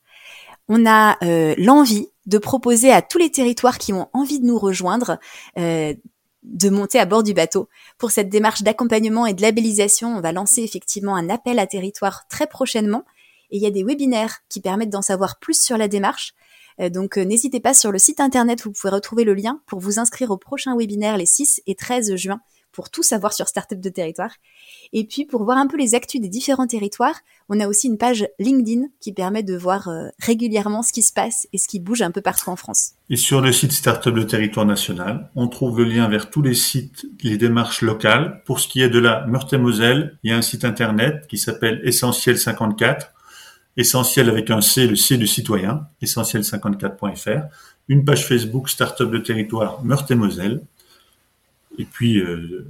On 0.69 0.87
a 0.87 1.17
euh, 1.25 1.55
l'envie 1.57 2.09
de 2.27 2.39
proposer 2.39 2.91
à 2.91 3.01
tous 3.01 3.19
les 3.19 3.31
territoires 3.31 3.79
qui 3.79 3.93
ont 3.93 4.09
envie 4.13 4.41
de 4.41 4.45
nous 4.45 4.59
rejoindre 4.59 5.19
euh, 5.59 5.95
de 6.43 6.69
monter 6.69 6.99
à 6.99 7.07
bord 7.07 7.23
du 7.23 7.35
bateau. 7.35 7.69
Pour 7.99 8.11
cette 8.11 8.29
démarche 8.29 8.63
d'accompagnement 8.63 9.27
et 9.27 9.35
de 9.35 9.43
labellisation, 9.43 10.17
on 10.17 10.21
va 10.21 10.33
lancer 10.33 10.63
effectivement 10.63 11.17
un 11.17 11.31
appel 11.31 11.59
à 11.59 11.67
territoire 11.67 12.27
très 12.29 12.47
prochainement. 12.47 13.05
Et 13.51 13.57
il 13.57 13.63
y 13.63 13.67
a 13.67 13.71
des 13.71 13.85
webinaires 13.85 14.41
qui 14.49 14.61
permettent 14.61 14.91
d'en 14.91 15.03
savoir 15.03 15.39
plus 15.39 15.61
sur 15.61 15.79
la 15.79 15.89
démarche. 15.89 16.35
donc 16.91 17.17
n'hésitez 17.17 17.61
pas 17.61 17.75
sur 17.75 17.93
le 17.93 17.99
site 17.99 18.21
internet, 18.21 18.63
vous 18.63 18.73
pouvez 18.73 18.93
retrouver 18.93 19.25
le 19.25 19.35
lien 19.35 19.61
pour 19.67 19.79
vous 19.79 19.99
inscrire 19.99 20.31
au 20.31 20.37
prochain 20.37 20.77
webinaire 20.77 21.17
les 21.17 21.27
6 21.27 21.63
et 21.67 21.77
13 21.77 22.17
juin 22.17 22.41
pour 22.77 22.91
tout 22.91 23.03
savoir 23.03 23.33
sur 23.33 23.49
Startup 23.49 23.81
de 23.81 23.89
territoire. 23.89 24.31
Et 24.93 25.05
puis 25.05 25.25
pour 25.25 25.43
voir 25.45 25.57
un 25.57 25.67
peu 25.67 25.79
les 25.79 25.95
actus 25.95 26.21
des 26.21 26.29
différents 26.29 26.67
territoires, 26.67 27.15
on 27.49 27.59
a 27.59 27.67
aussi 27.67 27.89
une 27.89 27.97
page 27.97 28.29
LinkedIn 28.39 28.89
qui 29.01 29.15
permet 29.15 29.43
de 29.43 29.57
voir 29.57 29.89
euh, 29.89 30.09
régulièrement 30.19 30.83
ce 30.83 30.93
qui 30.93 31.03
se 31.03 31.13
passe 31.13 31.49
et 31.55 31.59
ce 31.59 31.69
qui 31.69 31.81
bouge 31.81 32.03
un 32.03 32.11
peu 32.11 32.21
partout 32.21 32.51
en 32.51 32.57
France. 32.57 32.93
Et 33.09 33.17
sur 33.17 33.41
le 33.41 33.51
site 33.51 33.73
Startup 33.73 34.15
de 34.15 34.23
territoire 34.23 34.67
national, 34.67 35.31
on 35.35 35.49
trouve 35.49 35.79
le 35.79 35.85
lien 35.85 36.07
vers 36.07 36.29
tous 36.29 36.43
les 36.43 36.55
sites, 36.55 37.07
les 37.23 37.39
démarches 37.39 37.81
locales. 37.81 38.43
Pour 38.45 38.61
ce 38.61 38.69
qui 38.69 38.83
est 38.83 38.91
de 38.91 38.99
la 38.99 39.27
Meurthe-et-Moselle, 39.27 40.19
il 40.23 40.31
y 40.31 40.35
a 40.35 40.37
un 40.37 40.43
site 40.43 40.67
internet 40.67 41.27
qui 41.29 41.39
s'appelle 41.39 41.81
Essentiel 41.83 42.39
54 42.39 43.13
essentiel 43.79 44.31
avec 44.31 44.51
un 44.51 44.63
C, 44.63 44.87
le 44.87 44.97
C 44.97 45.19
du 45.19 45.27
citoyen, 45.27 45.87
essentiel54.fr, 46.03 47.43
une 47.89 48.05
page 48.07 48.27
Facebook 48.27 48.71
Startup 48.71 49.11
de 49.11 49.19
territoire 49.19 49.85
Meurthe-et-Moselle, 49.85 50.63
et 50.76 50.76
puis 51.85 52.19
euh, 52.19 52.67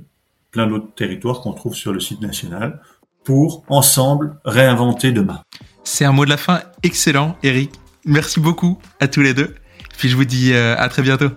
plein 0.51 0.67
d'autres 0.67 0.95
territoires 0.95 1.41
qu'on 1.41 1.53
trouve 1.53 1.75
sur 1.75 1.93
le 1.93 2.01
site 2.01 2.21
national 2.21 2.81
pour 3.25 3.65
ensemble 3.69 4.39
réinventer 4.45 5.13
demain. 5.13 5.43
C'est 5.85 6.05
un 6.05 6.13
mot 6.13 6.25
de 6.25 6.31
la 6.31 6.37
fin 6.37 6.61
excellent, 6.83 7.37
Eric. 7.43 7.73
Merci 8.05 8.41
beaucoup 8.41 8.79
à 9.01 9.09
tous 9.09 9.21
les 9.21 9.35
deux. 9.35 9.55
Puis 9.99 10.09
je 10.09 10.17
vous 10.17 10.25
dis 10.25 10.53
euh, 10.53 10.77
à 10.79 10.89
très 10.89 11.03
bientôt. 11.03 11.31